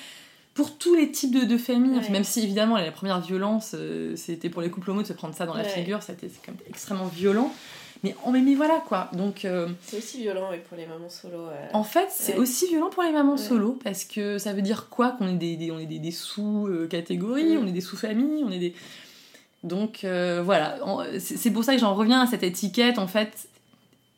pour 0.55 0.77
tous 0.77 0.95
les 0.95 1.11
types 1.11 1.35
de, 1.35 1.45
de 1.45 1.57
familles. 1.59 1.99
Ouais. 1.99 2.11
Même 2.11 2.25
si, 2.25 2.41
évidemment, 2.43 2.77
la 2.77 2.91
première 2.93 3.21
violence, 3.21 3.73
euh, 3.75 4.15
c'était 4.17 4.51
pour 4.51 4.63
les 4.63 4.71
couples 4.71 4.91
homo 4.91 5.03
de 5.03 5.07
se 5.07 5.13
prendre 5.13 5.35
ça 5.35 5.47
dans 5.47 5.55
la 5.55 5.65
figure, 5.65 6.03
c'était 6.03 6.29
quand 6.45 6.53
même 6.53 6.61
extrêmement 6.69 7.07
violent. 7.07 7.53
Mais, 8.03 8.15
oh, 8.27 8.31
mais, 8.31 8.43
mais 8.43 8.55
voilà, 8.55 8.83
quoi. 8.87 9.09
Donc, 9.15 9.45
euh, 9.47 9.69
C'est 9.87 9.97
aussi 9.97 10.19
violent 10.21 10.49
oui, 10.51 10.59
pour 10.69 10.77
les 10.77 10.85
mamans 10.85 11.09
solo. 11.09 11.39
euh. 11.47 11.67
en 11.73 11.85
fait, 11.85 12.09
c'est 12.11 12.35
Ouais. 12.35 12.39
aussi 12.41 12.67
violent 12.69 12.91
pour 12.91 13.03
les 13.03 13.13
mamans 13.13 13.33
Ouais. 13.33 13.39
solo, 13.39 13.79
parce 13.83 14.05
que 14.05 14.37
ça 14.39 14.53
veut 14.53 14.61
dire 14.63 14.89
quoi 14.91 15.13
Qu'on 15.13 15.29
est 15.29 15.33
des, 15.39 15.57
des- 15.57 15.71
on 15.71 15.79
est 15.79 15.87
des, 15.87 16.11
sous-catégories, 16.11 17.57
Mm. 17.57 17.61
on 17.63 17.67
est 17.67 17.73
des 17.73 17.81
sous-familles, 17.81 18.45
on 18.45 18.51
est 18.51 18.59
des... 18.59 18.75
Donc 19.65 20.05
euh, 20.05 20.43
voilà, 20.45 20.77
c'est 21.19 21.51
pour 21.51 21.65
ça 21.65 21.75
que 21.75 21.81
j'en 21.81 21.95
reviens 21.95 22.21
à 22.21 22.27
cette 22.27 22.43
étiquette, 22.43 22.99
en 22.99 23.07
fait, 23.07 23.49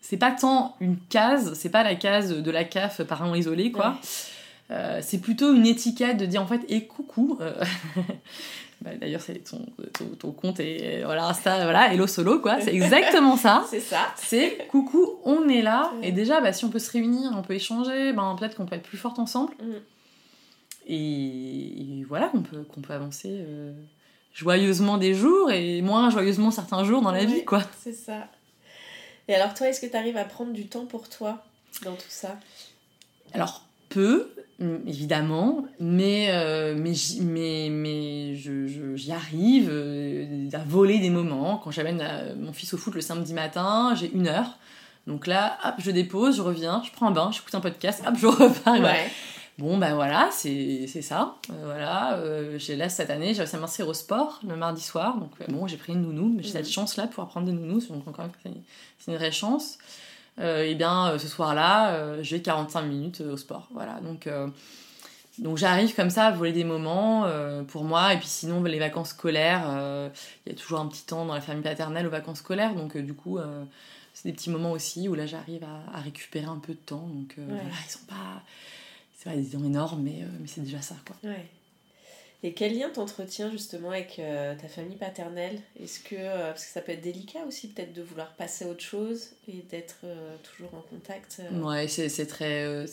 c'est 0.01 0.17
pas 0.17 0.33
tant 0.33 0.77
une 0.81 0.97
case, 1.09 1.55
c'est 1.55 1.71
pas 1.71 1.85
la 1.85 1.95
case 1.95 2.43
de 2.43 2.51
la 2.51 2.65
CAF 2.65 3.03
parent 3.05 3.33
isolé, 3.33 3.71
quoi. 3.71 3.91
Ouais. 3.91 4.73
Euh, 4.73 4.99
c'est 5.01 5.19
plutôt 5.19 5.55
une 5.55 5.65
étiquette 5.65 6.17
de 6.17 6.27
dire 6.27 6.43
en 6.43 6.49
fait, 6.49 6.63
et 6.69 6.89
coucou, 6.89 7.39
euh, 7.41 7.53
bah, 8.81 8.91
d'ailleurs 9.01 9.21
c'est 9.21 9.39
ton, 9.49 9.65
ton, 9.93 10.07
ton 10.19 10.33
compte 10.33 10.59
et 10.59 11.03
voilà, 11.05 11.29
Insta, 11.29 11.63
voilà, 11.63 11.93
Hello 11.95 12.09
Solo, 12.09 12.41
quoi, 12.41 12.61
c'est 12.61 12.75
exactement 12.75 13.37
ça. 13.37 13.65
C'est 13.71 13.79
ça. 13.79 14.13
C'est 14.17 14.67
coucou, 14.69 15.21
on 15.25 15.49
est 15.49 15.63
là. 15.63 15.93
Ouais. 16.01 16.09
Et 16.09 16.13
déjà, 16.13 16.41
bah, 16.41 16.53
si 16.53 16.65
on 16.65 16.71
peut 16.71 16.81
se 16.81 16.91
réunir, 16.91 17.31
on 17.37 17.43
peut 17.43 17.55
échanger, 17.55 18.13
ben, 18.13 18.35
peut-être 18.37 18.57
qu'on 18.57 18.67
peut 18.67 18.75
être 18.75 18.83
plus 18.83 18.99
forte 18.99 19.21
ensemble. 19.21 19.53
Mm. 19.61 19.73
Et, 20.89 22.01
et 22.01 22.05
voilà, 22.09 22.27
qu'on 22.27 22.43
peut, 22.43 22.65
qu'on 22.65 22.81
peut 22.81 22.95
avancer 22.95 23.45
joyeusement 24.37 24.99
des 24.99 25.15
jours 25.15 25.51
et 25.51 25.81
moins 25.83 26.11
joyeusement 26.11 26.51
certains 26.51 26.85
jours 26.85 27.01
dans 27.03 27.11
la 27.11 27.21
Ouais. 27.21 27.27
vie, 27.27 27.45
quoi. 27.45 27.63
C'est 27.83 27.93
ça. 27.95 28.29
Et 29.29 29.35
alors 29.35 29.55
toi, 29.55 29.69
est-ce 29.69 29.81
que 29.81 29.87
tu 29.87 29.97
arrives 29.97 30.17
à 30.19 30.25
prendre 30.25 30.53
du 30.53 30.67
temps 30.67 30.85
pour 30.87 31.09
toi 31.09 31.43
dans 31.85 31.95
tout 31.95 32.05
ça? 32.11 32.37
Alors, 33.33 33.63
peu, 33.89 34.31
mm, 34.61 34.77
évidemment, 34.87 35.65
mais, 35.81 36.29
euh, 36.31 36.75
mais, 36.77 36.93
j'y- 36.95 37.23
mais, 37.23 37.69
mais 37.71 38.37
je, 38.37 38.67
je- 38.67 38.95
j'y 38.95 39.11
arrive 39.13 39.69
euh, 39.73 40.49
à 40.53 40.59
voler 40.59 40.99
des 40.99 41.11
moments. 41.11 41.57
Quand 41.65 41.71
j'amène 41.71 42.01
euh, 42.03 42.35
mon 42.37 42.53
fils 42.53 42.73
au 42.75 42.77
foot 42.79 42.95
le 42.95 43.01
samedi 43.01 43.33
matin, 43.35 43.95
j'ai 43.99 44.11
une 44.13 44.29
heure. 44.29 44.59
Donc 45.07 45.27
là, 45.27 45.57
hop, 45.65 45.75
je 45.79 45.91
dépose, 45.91 46.37
je 46.37 46.43
reviens, 46.43 46.83
je 46.85 46.91
prends 46.93 47.07
un 47.09 47.13
bain, 47.13 47.31
j'écoute 47.33 47.55
un 47.55 47.61
podcast, 47.61 48.03
hop, 48.07 48.15
je 48.19 48.27
repars. 48.45 48.81
Ouais. 48.81 49.09
Bon, 49.59 49.79
ben 49.79 49.95
voilà, 49.95 50.29
c'est 50.33 50.87
ça. 50.87 51.37
Euh, 51.51 51.55
voilà, 51.65 52.15
euh, 52.19 52.59
j'ai 52.59 52.77
là 52.77 52.91
cette 52.91 53.09
année, 53.09 53.33
j'ai 53.33 53.41
réussi 53.41 53.57
à 53.57 53.59
m'inscrire 53.59 53.89
au 53.89 53.95
sport 53.95 54.41
le 54.47 54.55
mardi 54.55 54.83
soir. 54.83 55.17
Donc, 55.17 55.31
euh, 55.41 55.47
bon, 55.49 55.67
j'ai 55.67 55.79
pris 55.79 55.95
une 55.95 56.03
nounou, 56.03 56.31
mais 56.37 56.43
j'ai 56.43 56.51
cette 56.53 56.67
Mhm. 56.67 56.73
chance-là 56.73 57.05
de 57.05 57.09
pouvoir 57.09 57.29
prendre 57.29 57.47
des 57.47 57.53
nounous. 57.53 57.87
Donc, 57.89 58.07
encore 58.07 58.27
une 58.27 58.33
fois, 58.33 58.51
c'est 58.99 59.11
une 59.13 59.17
vraie 59.17 59.33
chance. 59.33 59.79
Et 60.39 60.75
bien, 60.75 61.09
euh, 61.13 61.19
ce 61.19 61.29
soir-là, 61.29 62.21
j'ai 62.23 62.43
45 62.43 62.83
minutes 62.83 63.23
au 63.23 63.39
sport. 63.39 63.69
Voilà, 63.73 63.99
donc. 64.01 64.29
donc 65.39 65.57
j'arrive 65.59 65.95
comme 65.95 66.09
ça 66.11 66.27
à 66.27 66.31
voler 66.33 66.53
des 66.53 66.65
moments 66.65 67.25
euh, 67.27 67.63
pour 67.63 67.85
moi 67.85 68.15
et 68.15 68.19
puis 68.19 68.27
sinon 68.27 68.63
les 68.63 68.79
vacances 68.79 69.11
scolaires 69.11 69.65
euh, 69.69 70.09
il 70.47 70.53
y 70.53 70.55
a 70.55 70.59
toujours 70.59 70.81
un 70.81 70.87
petit 70.87 71.05
temps 71.05 71.27
dans 71.27 71.35
la 71.35 71.43
famille 71.43 71.63
paternelle 71.63 72.07
aux 72.07 72.11
vacances 72.11 72.39
scolaires 72.39 72.75
donc 72.75 72.97
euh, 72.97 73.03
du 73.03 73.13
coup 73.13 73.39
c'est 74.15 74.31
des 74.31 74.33
petits 74.33 74.49
moments 74.49 74.73
aussi 74.73 75.11
où 75.11 75.15
là 75.15 75.27
j'arrive 75.27 75.63
à, 75.63 75.99
à 75.99 76.01
récupérer 76.01 76.47
un 76.47 76.57
peu 76.59 76.73
de 76.73 76.79
temps 76.79 77.07
donc 77.13 77.35
Ouais. 77.37 77.45
voilà 77.49 77.65
ils 77.87 77.91
sont 77.91 78.07
pas 78.09 78.41
c'est 79.27 79.31
pas 79.31 79.37
des 79.37 79.47
temps 79.47 79.65
énormes 79.65 80.03
mais, 80.03 80.23
euh, 80.23 80.27
mais 80.41 80.47
c'est 80.47 80.63
déjà 80.63 80.81
ça 80.83 80.97
quoi 81.07 81.17
Ouais. 81.25 81.47
Et 82.43 82.53
quel 82.53 82.79
lien 82.79 82.91
t'entretiens 82.91 83.51
justement 83.51 83.91
avec 83.91 84.19
euh, 84.19 84.55
ta 84.61 84.69
famille 84.69 84.97
paternelle? 84.97 85.59
Est-ce 85.83 86.01
que, 86.01 86.15
euh, 86.17 86.51
parce 86.51 86.67
que 86.67 86.71
ça 86.71 86.81
peut 86.83 86.93
être 86.93 87.01
délicat 87.01 87.41
aussi 87.49 87.67
peut-être 87.69 87.95
de 87.95 88.03
vouloir 88.03 88.35
passer 88.35 88.67
à 88.67 88.69
autre 88.69 88.83
chose 88.83 89.31
et 89.49 89.65
d'être 89.71 89.97
euh, 90.05 90.37
toujours 90.43 90.75
en 90.75 90.83
contact 90.83 91.41
Ouais, 91.53 91.89
c'est 91.89 92.09
c'est 92.11 92.27
très 92.27 92.85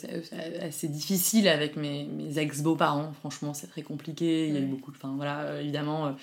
assez 0.61 0.87
difficile 0.87 1.49
avec 1.49 1.75
mes, 1.75 2.05
mes 2.05 2.39
ex-beaux-parents. 2.39 3.11
Franchement, 3.19 3.53
c'est 3.53 3.67
très 3.67 3.83
compliqué. 3.83 4.47
Il 4.47 4.53
y 4.53 4.57
a 4.57 4.61
eu 4.61 4.65
beaucoup 4.65 4.91
de. 4.91 4.97
Enfin, 4.97 5.13
voilà, 5.17 5.61
évidemment, 5.61 6.15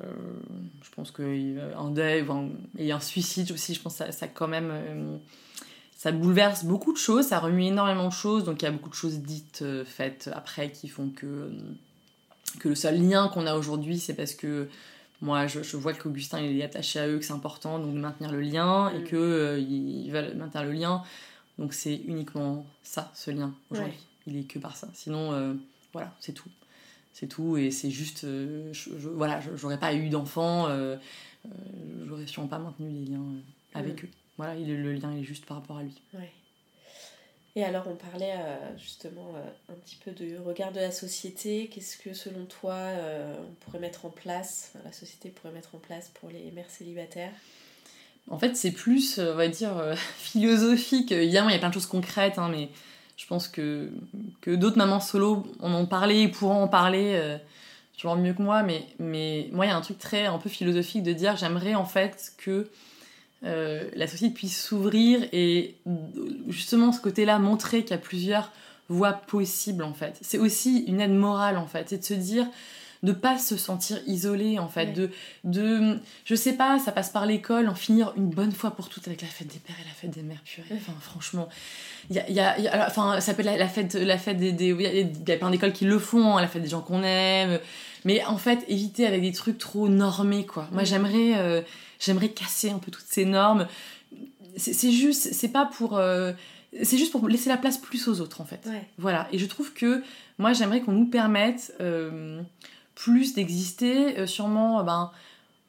je 0.00 0.90
pense 0.94 1.10
qu'un 1.10 1.90
deuil 1.90 2.22
ou 2.22 2.32
un- 2.32 2.50
et 2.78 2.92
un 2.92 3.00
suicide 3.00 3.50
aussi, 3.52 3.74
je 3.74 3.80
pense 3.80 3.94
que 3.94 3.98
ça, 4.06 4.12
ça 4.12 4.28
quand 4.28 4.48
même. 4.48 5.18
Ça 5.98 6.12
bouleverse 6.12 6.64
beaucoup 6.64 6.92
de 6.94 6.98
choses, 6.98 7.26
ça 7.26 7.40
remue 7.40 7.64
énormément 7.64 8.06
de 8.08 8.12
choses. 8.12 8.44
Donc, 8.44 8.62
il 8.62 8.64
y 8.64 8.68
a 8.68 8.70
beaucoup 8.70 8.88
de 8.88 8.94
choses 8.94 9.18
dites, 9.18 9.60
euh, 9.62 9.84
faites 9.84 10.30
après 10.32 10.70
qui 10.72 10.86
font 10.88 11.10
que, 11.10 11.26
euh, 11.26 11.50
que 12.60 12.68
le 12.70 12.74
seul 12.76 12.96
lien 13.02 13.28
qu'on 13.28 13.46
a 13.46 13.54
aujourd'hui, 13.56 13.98
c'est 13.98 14.14
parce 14.14 14.34
que. 14.34 14.68
Moi, 15.20 15.48
je, 15.48 15.64
je 15.64 15.76
vois 15.76 15.94
qu'Augustin 15.94 16.40
il 16.40 16.56
est 16.60 16.62
attaché 16.62 17.00
à 17.00 17.08
eux, 17.08 17.18
que 17.18 17.24
c'est 17.24 17.32
important 17.32 17.80
donc 17.80 17.92
de 17.92 17.98
maintenir 17.98 18.30
le 18.30 18.40
lien 18.40 18.88
et 18.90 19.00
Mm. 19.00 19.04
que 19.04 19.16
euh, 19.16 19.58
ils 19.58 20.08
veulent 20.12 20.36
maintenir 20.36 20.62
le 20.62 20.70
lien. 20.70 21.02
Donc 21.58 21.74
c'est 21.74 21.96
uniquement 22.06 22.64
ça, 22.84 23.10
ce 23.16 23.32
lien 23.32 23.52
aujourd'hui. 23.68 23.94
Ouais. 23.94 23.98
Il 24.28 24.36
est 24.36 24.44
que 24.44 24.60
par 24.60 24.76
ça. 24.76 24.86
Sinon, 24.94 25.32
euh, 25.32 25.54
voilà, 25.92 26.14
c'est 26.20 26.34
tout. 26.34 26.48
C'est 27.12 27.26
tout 27.26 27.56
et 27.56 27.72
c'est 27.72 27.90
juste. 27.90 28.20
je, 28.22 28.70
je- 28.72 29.08
voilà, 29.08 29.40
je- 29.40 29.56
j'aurais 29.56 29.80
pas 29.80 29.92
eu 29.92 30.08
d'enfant, 30.08 30.68
j'aurais 32.06 32.26
sûrement 32.28 32.46
pas 32.48 32.58
maintenu 32.60 32.88
les 32.88 33.06
liens 33.10 33.24
avec 33.74 34.04
Mm. 34.04 34.06
eux. 34.06 34.10
Voilà, 34.38 34.54
il 34.56 34.70
est- 34.70 34.76
le 34.76 34.92
lien 34.94 35.14
est 35.16 35.24
juste 35.24 35.44
par 35.44 35.58
rapport 35.58 35.76
à 35.78 35.82
lui. 35.82 35.94
Ouais. 36.14 36.30
Et 37.56 37.64
alors, 37.64 37.84
on 37.88 37.96
parlait 37.96 38.34
euh, 38.36 38.78
justement 38.78 39.32
euh, 39.36 39.72
un 39.72 39.74
petit 39.74 39.96
peu 39.96 40.12
du 40.12 40.38
regard 40.38 40.70
de 40.72 40.78
la 40.80 40.92
société. 40.92 41.68
Qu'est-ce 41.72 41.96
que, 41.98 42.14
selon 42.14 42.44
toi, 42.44 42.74
euh, 42.74 43.34
on 43.40 43.54
pourrait 43.64 43.80
mettre 43.80 44.06
en 44.06 44.10
place, 44.10 44.70
enfin, 44.74 44.84
la 44.84 44.92
société 44.92 45.28
pourrait 45.30 45.52
mettre 45.52 45.74
en 45.74 45.78
place 45.78 46.10
pour 46.20 46.30
les 46.30 46.50
mères 46.52 46.70
célibataires? 46.70 47.32
En 48.30 48.38
fait, 48.38 48.56
c'est 48.56 48.70
plus, 48.70 49.18
on 49.18 49.34
va 49.34 49.48
dire, 49.48 49.72
philosophique. 50.18 51.10
Évidemment, 51.10 51.48
il 51.48 51.52
y 51.52 51.56
a 51.56 51.58
plein 51.58 51.70
de 51.70 51.74
choses 51.74 51.86
concrètes, 51.86 52.38
hein, 52.38 52.48
mais 52.48 52.68
je 53.16 53.26
pense 53.26 53.48
que, 53.48 53.90
que 54.40 54.54
d'autres 54.54 54.78
mamans 54.78 55.00
solo 55.00 55.44
en 55.58 55.72
ont 55.74 55.86
parlé 55.86 56.20
et 56.20 56.28
pourront 56.28 56.62
en 56.62 56.68
parler 56.68 57.14
euh, 57.16 57.38
sûrement 57.96 58.22
mieux 58.22 58.34
que 58.34 58.42
moi. 58.42 58.62
Mais, 58.62 58.86
mais 59.00 59.48
moi, 59.50 59.66
il 59.66 59.68
y 59.70 59.72
a 59.72 59.76
un 59.76 59.80
truc 59.80 59.98
très 59.98 60.26
un 60.26 60.38
peu 60.38 60.48
philosophique 60.48 61.02
de 61.02 61.12
dire 61.12 61.36
j'aimerais 61.36 61.74
en 61.74 61.86
fait 61.86 62.34
que 62.38 62.70
euh, 63.44 63.88
la 63.94 64.06
société 64.06 64.34
puisse 64.34 64.60
s'ouvrir 64.62 65.20
et 65.32 65.76
euh, 65.86 65.90
justement 66.48 66.92
ce 66.92 67.00
côté-là 67.00 67.38
montrer 67.38 67.82
qu'il 67.82 67.92
y 67.92 67.94
a 67.94 67.98
plusieurs 67.98 68.50
voies 68.88 69.12
possibles 69.12 69.84
en 69.84 69.92
fait. 69.94 70.16
C'est 70.22 70.38
aussi 70.38 70.84
une 70.88 71.00
aide 71.00 71.12
morale 71.14 71.56
en 71.56 71.66
fait, 71.66 71.88
c'est 71.88 71.98
de 71.98 72.04
se 72.04 72.14
dire 72.14 72.46
de 73.04 73.12
pas 73.12 73.38
se 73.38 73.56
sentir 73.56 74.00
isolé 74.08 74.58
en 74.58 74.66
fait, 74.68 74.86
Ouais. 74.86 74.92
de, 74.92 75.10
de 75.44 75.98
je 76.24 76.34
sais 76.34 76.54
pas, 76.54 76.80
ça 76.80 76.90
passe 76.90 77.10
par 77.10 77.26
l'école, 77.26 77.68
en 77.68 77.76
finir 77.76 78.12
une 78.16 78.28
bonne 78.28 78.50
fois 78.50 78.72
pour 78.72 78.88
toutes 78.88 79.06
avec 79.06 79.22
la 79.22 79.28
fête 79.28 79.46
des 79.46 79.60
pères 79.60 79.76
et 79.80 79.84
la 79.84 79.94
fête 79.94 80.10
des 80.10 80.22
mères 80.22 80.42
purée. 80.44 80.66
Enfin, 80.74 80.94
franchement, 81.00 81.48
il 82.10 82.16
y 82.16 82.18
a, 82.18 82.28
y 82.28 82.40
a- 82.40 82.58
il 82.58 82.64
y 82.64 82.66
a- 82.66 82.72
alors, 82.72 82.86
enfin, 82.88 83.20
ça 83.20 83.34
peut 83.34 83.42
être 83.42 83.46
la, 83.46 83.56
la 83.56 83.68
fête, 83.68 83.94
la 83.94 84.18
fête 84.18 84.38
des, 84.38 84.48
il 84.50 84.80
y 84.80 84.86
a- 84.86 84.92
il 84.92 85.12
y 85.28 85.30
a 85.32 85.36
plein 85.36 85.50
d'écoles 85.50 85.72
qui 85.72 85.84
le 85.84 86.00
font, 86.00 86.36
hein, 86.36 86.40
la 86.40 86.48
fête 86.48 86.62
des 86.64 86.68
gens 86.70 86.80
qu'on 86.80 87.04
aime. 87.04 87.60
Mais 88.04 88.24
en 88.24 88.36
fait, 88.36 88.64
éviter 88.66 89.06
avec 89.06 89.22
des 89.22 89.32
trucs 89.32 89.58
trop 89.58 89.88
normés, 89.88 90.44
quoi. 90.44 90.68
Moi, 90.72 90.82
j'aimerais, 90.82 91.34
euh, 91.38 91.62
j'aimerais 91.98 92.30
casser 92.30 92.70
un 92.70 92.78
peu 92.78 92.90
toutes 92.90 93.06
ces 93.08 93.24
normes. 93.24 93.66
C'est 94.56 94.90
juste, 94.90 95.32
c'est 95.32 95.48
pas 95.48 95.66
pour, 95.66 95.98
euh, 95.98 96.32
c'est 96.82 96.98
juste 96.98 97.12
pour 97.12 97.28
laisser 97.28 97.48
la 97.48 97.56
place 97.56 97.78
plus 97.78 98.08
aux 98.08 98.20
autres, 98.20 98.40
en 98.40 98.44
fait. 98.44 98.60
Ouais. 98.66 98.84
Voilà, 98.98 99.28
et 99.32 99.38
je 99.38 99.46
trouve 99.46 99.72
que 99.72 100.02
moi 100.38 100.52
j'aimerais 100.52 100.80
qu'on 100.80 100.92
nous 100.92 101.06
permette 101.06 101.74
euh, 101.80 102.42
plus 102.96 103.34
d'exister, 103.34 104.18
euh, 104.18 104.26
sûrement, 104.26 104.82
ben 104.82 105.12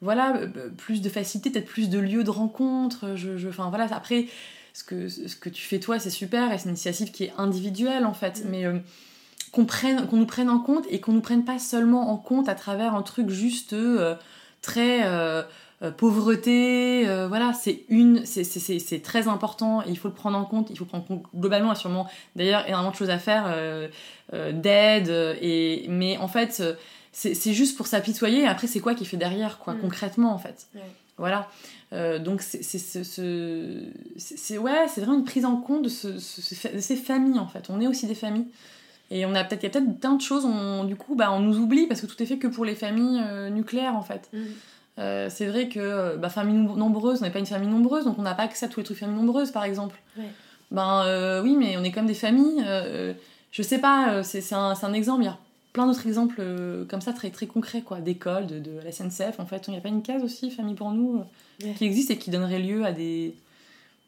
voilà, 0.00 0.40
plus 0.78 1.02
de 1.02 1.08
facilité, 1.08 1.50
peut-être 1.50 1.66
plus 1.68 1.88
de 1.88 1.98
lieux 1.98 2.24
de 2.24 2.30
rencontre. 2.30 3.16
Je, 3.16 3.36
je, 3.36 3.48
enfin 3.48 3.68
voilà, 3.68 3.84
après 3.94 4.26
ce 4.72 4.82
que, 4.82 5.08
ce 5.08 5.36
que 5.36 5.48
tu 5.50 5.62
fais 5.62 5.78
toi 5.78 5.98
c'est 5.98 6.10
super 6.10 6.52
et 6.52 6.58
c'est 6.58 6.64
une 6.64 6.70
initiative 6.70 7.10
qui 7.10 7.24
est 7.24 7.32
individuelle 7.36 8.06
en 8.06 8.14
fait, 8.14 8.44
Mm. 8.44 8.48
mais 8.50 8.64
euh, 8.64 8.78
qu'on 9.52 9.66
prenne, 9.66 10.06
qu'on 10.06 10.16
nous 10.16 10.26
prenne 10.26 10.48
en 10.48 10.58
compte 10.58 10.84
et 10.90 11.00
qu'on 11.00 11.12
nous 11.12 11.20
prenne 11.20 11.44
pas 11.44 11.58
seulement 11.58 12.10
en 12.10 12.16
compte 12.16 12.48
à 12.48 12.54
travers 12.54 12.94
un 12.94 13.02
truc 13.02 13.30
juste 13.30 13.74
très 14.62 15.02
euh, 15.82 15.90
pauvreté, 15.90 17.04
voilà, 17.28 17.52
c'est 17.52 17.84
une, 17.88 18.24
c'est 18.26 19.02
très 19.02 19.28
important 19.28 19.82
et 19.82 19.88
il 19.88 19.98
faut 19.98 20.08
le 20.08 20.14
prendre 20.14 20.36
en 20.36 20.44
compte. 20.44 20.68
Il 20.70 20.76
faut 20.76 20.84
prendre 20.84 21.04
en 21.04 21.06
compte 21.06 21.22
globalement, 21.34 21.74
sûrement 21.74 22.08
d'ailleurs 22.36 22.66
énormément 22.66 22.90
de 22.90 22.96
choses 22.96 23.10
à 23.10 23.18
faire, 23.18 23.54
d'aide, 24.32 25.08
et 25.40 25.86
mais 25.88 26.18
en 26.18 26.28
fait, 26.28 26.62
c'est 27.12 27.52
juste 27.52 27.76
pour 27.76 27.86
s'apitoyer. 27.86 28.46
Après, 28.46 28.66
c'est 28.66 28.80
quoi 28.80 28.94
qui 28.94 29.04
fait 29.04 29.16
derrière, 29.16 29.58
quoi, 29.58 29.74
mm. 29.74 29.80
concrètement, 29.80 30.32
en 30.32 30.38
fait. 30.38 30.66
Voilà. 31.16 31.48
donc 32.18 32.42
c'est 32.42 32.58
ouais, 34.58 34.86
c'est 34.88 35.00
vraiment 35.00 35.18
une 35.18 35.24
prise 35.24 35.44
en 35.44 35.56
compte 35.56 35.82
de, 35.82 35.88
ce, 35.88 36.08
de 36.08 36.80
ces 36.80 36.96
familles 36.96 37.38
en 37.38 37.46
fait. 37.46 37.68
On 37.70 37.80
est 37.80 37.86
aussi 37.86 38.06
des 38.06 38.14
familles 38.14 38.46
et 39.10 39.26
on 39.26 39.34
a 39.34 39.42
peut-être, 39.42 39.62
il 39.62 39.66
y 39.66 39.68
a 39.68 39.70
peut-être 39.70 39.98
plein 39.98 40.14
de 40.14 40.20
choses, 40.20 40.44
on, 40.44 40.84
du 40.84 40.94
coup, 40.94 41.16
bah, 41.16 41.32
on 41.32 41.40
nous 41.40 41.58
oublie 41.58 41.86
parce 41.86 42.00
que 42.00 42.06
tout 42.06 42.22
est 42.22 42.26
fait 42.26 42.38
que 42.38 42.46
pour 42.46 42.64
les 42.64 42.76
familles 42.76 43.20
euh, 43.26 43.50
nucléaires 43.50 43.96
en 43.96 44.02
fait. 44.02 44.28
Mm. 44.32 44.38
Euh, 45.00 45.28
c'est 45.30 45.46
vrai 45.46 45.68
que 45.68 46.16
bah, 46.16 46.28
famille 46.28 46.54
nombreuse, 46.54 47.20
on 47.20 47.24
n'est 47.24 47.30
pas 47.30 47.38
une 47.38 47.46
famille 47.46 47.68
nombreuse, 47.68 48.04
donc 48.04 48.18
on 48.18 48.22
n'a 48.22 48.34
pas 48.34 48.44
accès 48.44 48.66
à 48.66 48.68
tous 48.68 48.80
les 48.80 48.84
trucs 48.84 48.98
familles 48.98 49.16
nombreuses 49.16 49.50
par 49.50 49.64
exemple. 49.64 49.98
Ben 50.70 51.02
euh, 51.06 51.42
oui, 51.42 51.56
mais 51.58 51.76
on 51.76 51.82
est 51.82 51.90
comme 51.90 52.06
des 52.06 52.14
familles. 52.14 52.64
je 53.50 53.62
sais 53.62 53.78
pas, 53.78 54.22
c'est 54.22 54.52
un, 54.52 54.74
un, 54.80 54.92
exemple. 54.92 55.22
Il 55.22 55.26
y 55.26 55.28
a 55.28 55.38
plein 55.72 55.86
d'autres 55.86 56.06
exemples 56.06 56.42
comme 56.88 57.00
ça 57.00 57.12
très 57.12 57.30
très 57.30 57.46
concrets 57.46 57.80
quoi, 57.80 58.00
d'écoles, 58.00 58.46
de, 58.46 58.58
de, 58.58 58.72
la 58.84 58.92
SNCF. 58.92 59.40
En 59.40 59.46
fait, 59.46 59.66
il 59.68 59.72
n'y 59.72 59.78
a 59.78 59.80
pas 59.80 59.88
une 59.88 60.02
case 60.02 60.22
aussi 60.22 60.50
famille 60.50 60.74
pour 60.74 60.90
nous 60.90 61.24
qui 61.76 61.84
existe 61.84 62.10
et 62.10 62.18
qui 62.18 62.30
donnerait 62.30 62.58
lieu 62.58 62.84
à 62.84 62.92
des 62.92 63.34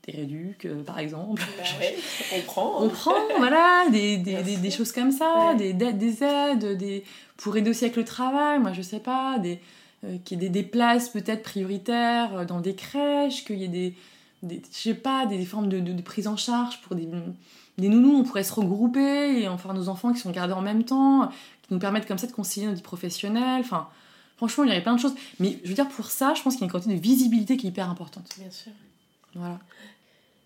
des 0.06 0.12
réducs, 0.12 0.66
euh, 0.66 0.82
par 0.82 0.98
exemple. 0.98 1.42
Bah 1.58 1.86
on 2.34 2.40
prend. 2.40 2.82
on 2.82 2.88
prend, 2.88 3.14
voilà, 3.38 3.84
des, 3.90 4.16
des, 4.16 4.42
des, 4.42 4.70
choses 4.70 4.92
comme 4.92 5.12
ça, 5.12 5.54
des, 5.56 5.72
des 5.72 6.24
aides, 6.24 6.76
des, 6.76 7.04
pour 7.36 7.56
aider 7.56 7.70
aussi 7.70 7.84
avec 7.84 7.96
le 7.96 8.04
travail, 8.04 8.58
moi 8.58 8.72
je 8.72 8.82
sais 8.82 8.98
pas, 8.98 9.38
des, 9.38 9.52
euh, 9.52 9.56
qu'il 10.24 10.42
y 10.42 10.46
ait 10.46 10.50
des, 10.50 10.62
places 10.62 11.08
peut-être 11.08 11.42
prioritaires 11.42 12.34
euh, 12.34 12.44
dans 12.44 12.60
des 12.60 12.74
crèches, 12.74 13.44
qu'il 13.44 13.58
y 13.58 13.64
ait 13.64 13.68
des, 13.68 13.94
des 14.42 14.62
je 14.72 14.76
sais 14.76 14.94
pas, 14.94 15.26
des, 15.26 15.44
formes 15.44 15.68
de, 15.68 15.80
de, 15.80 16.02
prise 16.02 16.26
en 16.26 16.36
charge 16.36 16.80
pour 16.82 16.96
des, 16.96 17.08
des 17.78 17.88
nounous, 17.88 18.20
on 18.20 18.24
pourrait 18.24 18.44
se 18.44 18.52
regrouper 18.52 19.40
et 19.40 19.48
en 19.48 19.58
faire 19.58 19.74
nos 19.74 19.88
enfants 19.88 20.12
qui 20.12 20.20
sont 20.20 20.30
gardés 20.30 20.54
en 20.54 20.62
même 20.62 20.84
temps, 20.84 21.28
qui 21.62 21.72
nous 21.72 21.78
permettent 21.78 22.06
comme 22.06 22.18
ça 22.18 22.26
de 22.26 22.32
concilier 22.32 22.66
notre 22.66 22.76
vie 22.78 22.82
professionnelle, 22.82 23.60
enfin... 23.60 23.88
Franchement, 24.38 24.64
il 24.64 24.70
y 24.70 24.72
aurait 24.72 24.82
plein 24.82 24.96
de 24.96 25.00
choses. 25.00 25.14
Mais 25.38 25.60
je 25.62 25.68
veux 25.68 25.74
dire, 25.76 25.88
pour 25.88 26.10
ça, 26.10 26.34
je 26.34 26.42
pense 26.42 26.54
qu'il 26.54 26.62
y 26.62 26.64
a 26.64 26.66
une 26.66 26.72
quantité 26.72 26.96
de 26.96 27.00
visibilité 27.00 27.56
qui 27.56 27.68
est 27.68 27.70
hyper 27.70 27.88
importante. 27.88 28.28
Bien 28.36 28.50
sûr. 28.50 28.72
Voilà. 29.36 29.60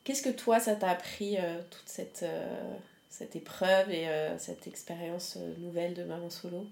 Qu'est-ce 0.05 0.23
que 0.23 0.29
toi, 0.29 0.61
ça 0.61 0.77
t'a 0.77 0.91
appris, 0.91 1.37
euh, 1.39 1.61
toute 1.71 1.89
cette, 1.89 2.21
euh, 2.23 2.77
cette 3.09 3.37
épreuve 3.37 3.91
et 3.91 4.07
euh, 4.07 4.39
cette 4.39 4.67
expérience 4.67 5.39
nouvelle 5.59 5.95
de 5.95 6.05
maman 6.05 6.29
solo? 6.29 6.67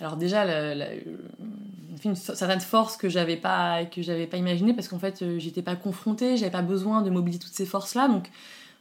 Alors 0.00 0.16
déjà, 0.16 0.44
la, 0.44 0.88
une 2.04 2.14
certaine 2.14 2.60
force 2.60 2.96
que 2.96 3.08
j'avais 3.08 3.36
pas 3.36 3.84
que 3.84 4.02
j'avais 4.02 4.26
pas 4.26 4.36
imaginée 4.36 4.74
parce 4.74 4.88
qu'en 4.88 4.98
fait, 4.98 5.24
j'étais 5.38 5.62
pas 5.62 5.76
confrontée, 5.76 6.36
j'avais 6.36 6.50
pas 6.50 6.62
besoin 6.62 7.02
de 7.02 7.10
mobiliser 7.10 7.42
toutes 7.42 7.54
ces 7.54 7.66
forces-là. 7.66 8.08
Donc 8.08 8.30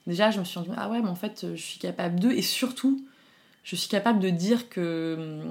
déjà, 0.07 0.31
je 0.31 0.39
me 0.39 0.43
suis 0.43 0.59
dit 0.61 0.67
ah 0.77 0.89
ouais, 0.89 1.01
mais 1.01 1.09
en 1.09 1.15
fait, 1.15 1.47
je 1.55 1.61
suis 1.61 1.79
capable 1.79 2.19
de 2.19 2.31
et 2.31 2.41
surtout, 2.41 3.03
je 3.63 3.75
suis 3.75 3.89
capable 3.89 4.19
de 4.19 4.29
dire 4.29 4.69
que 4.69 5.41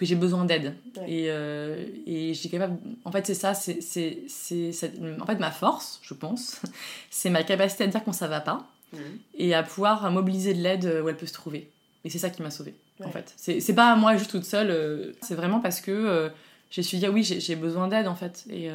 que 0.00 0.06
j'ai 0.06 0.14
besoin 0.14 0.46
d'aide. 0.46 0.74
Et, 1.06 1.26
euh, 1.28 1.84
et 2.06 2.32
j'ai 2.32 2.48
capable. 2.48 2.78
En 3.04 3.12
fait, 3.12 3.26
c'est 3.26 3.34
ça, 3.34 3.52
c'est, 3.52 3.82
c'est, 3.82 4.22
c'est, 4.28 4.92
En 5.20 5.26
fait, 5.26 5.36
ma 5.36 5.50
force, 5.50 6.00
je 6.02 6.14
pense, 6.14 6.62
c'est 7.10 7.28
ma 7.28 7.42
capacité 7.42 7.84
à 7.84 7.86
dire 7.86 8.02
quand 8.02 8.14
ça 8.14 8.26
va 8.26 8.40
pas 8.40 8.66
mhm. 8.94 9.00
et 9.36 9.54
à 9.54 9.62
pouvoir 9.62 10.10
mobiliser 10.10 10.54
de 10.54 10.62
l'aide 10.62 11.00
où 11.04 11.08
elle 11.10 11.18
peut 11.18 11.26
se 11.26 11.34
trouver. 11.34 11.68
Et 12.04 12.08
c'est 12.08 12.18
ça 12.18 12.30
qui 12.30 12.40
m'a 12.40 12.50
sauvée, 12.50 12.74
en 13.04 13.10
fait. 13.10 13.32
C'est, 13.36 13.74
pas 13.74 13.96
moi 13.96 14.16
juste 14.16 14.30
toute 14.30 14.44
seule, 14.44 14.70
euh, 14.70 15.12
c'est 15.22 15.34
vraiment 15.34 15.60
parce 15.60 15.80
que 15.80 15.90
euh, 15.90 16.28
j'ai 16.70 16.82
su 16.82 16.96
dire 16.98 17.12
oui, 17.12 17.24
j'ai, 17.24 17.56
besoin 17.56 17.88
d'aide, 17.88 18.08
en 18.08 18.14
fait. 18.14 18.44
Et 18.50 18.68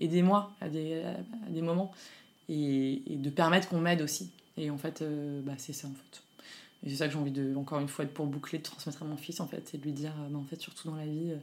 aidez-moi 0.00 0.52
à 0.60 0.68
des, 0.68 1.02
à 1.02 1.50
des 1.50 1.62
moments. 1.62 1.92
Et, 2.48 3.02
et, 3.12 3.16
de 3.16 3.30
permettre 3.30 3.68
qu'on 3.68 3.80
m'aide 3.80 4.02
aussi. 4.02 4.30
Et 4.56 4.70
en 4.70 4.78
fait, 4.78 5.02
bah, 5.44 5.54
c'est 5.58 5.72
ça, 5.72 5.88
en 5.88 5.90
fait. 5.90 6.22
Et 6.84 6.90
c'est 6.90 6.96
ça 6.96 7.06
que 7.06 7.12
j'ai 7.12 7.18
envie 7.18 7.32
de, 7.32 7.54
encore 7.56 7.80
une 7.80 7.88
fois, 7.88 8.04
pour 8.04 8.26
boucler, 8.26 8.58
de 8.58 8.62
transmettre 8.62 9.02
à 9.02 9.06
mon 9.06 9.16
fils, 9.16 9.40
en 9.40 9.46
fait, 9.46 9.62
c'est 9.68 9.78
de 9.78 9.82
lui 9.82 9.92
dire, 9.92 10.12
euh, 10.20 10.28
bah, 10.30 10.38
en 10.38 10.44
fait, 10.44 10.60
surtout 10.60 10.88
dans 10.88 10.96
la 10.96 11.04
vie, 11.04 11.32
euh, 11.32 11.36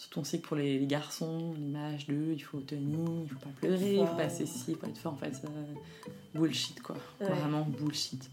surtout 0.00 0.20
on 0.20 0.24
sait 0.24 0.38
que 0.38 0.46
pour 0.46 0.56
les, 0.56 0.86
garçons, 0.86 1.52
l'image 1.58 2.06
de, 2.06 2.32
il 2.32 2.40
faut 2.40 2.60
tenir, 2.60 2.98
il 3.22 3.28
faut 3.28 3.38
pas 3.38 3.50
pleurer, 3.60 3.96
il 3.96 4.06
faut 4.06 4.16
pas 4.16 4.30
ceci, 4.30 4.64
il 4.68 4.76
faut 4.76 4.86
être 4.86 4.96
fort, 4.96 5.12
en 5.12 5.16
fait, 5.16 5.42
bullshit, 6.34 6.80
quoi. 6.80 6.96
Vraiment 7.20 7.66
bullshit. 7.66 8.30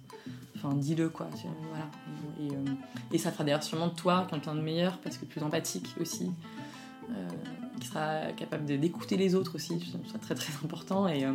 Enfin, 0.55 0.73
dis-le, 0.73 1.09
quoi. 1.09 1.27
Voilà. 1.69 1.89
Et, 2.39 2.55
euh, 2.55 2.73
et, 3.11 3.17
ça 3.17 3.33
fera 3.33 3.43
d'ailleurs 3.43 3.63
sûrement 3.63 3.87
de 3.87 3.95
toi 3.95 4.25
quelqu'un 4.29 4.55
de 4.55 4.61
meilleur, 4.61 4.97
parce 4.99 5.17
que 5.17 5.25
plus 5.25 5.43
empathique 5.43 5.93
aussi. 5.99 6.31
qui 7.81 7.87
sera 7.87 8.31
capable 8.31 8.65
d'écouter 8.65 9.17
les 9.17 9.35
autres 9.35 9.55
aussi, 9.55 9.77
c'est 10.09 10.21
très 10.21 10.35
très 10.35 10.53
important. 10.63 11.09
Et, 11.09 11.25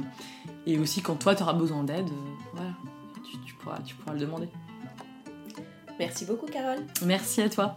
et 0.66 0.78
aussi 0.78 1.02
quand 1.02 1.16
toi 1.16 1.34
tu 1.34 1.42
auras 1.42 1.52
besoin 1.52 1.84
d'aide, 1.84 2.08
voilà, 2.54 2.70
tu, 3.46 3.54
pourras, 3.56 3.80
tu 3.82 3.94
pourras 3.96 4.14
le 4.14 4.20
demander. 4.20 4.48
Merci 5.98 6.24
beaucoup, 6.24 6.46
Carole. 6.46 6.84
Merci 7.04 7.42
à 7.42 7.50
toi. 7.50 7.76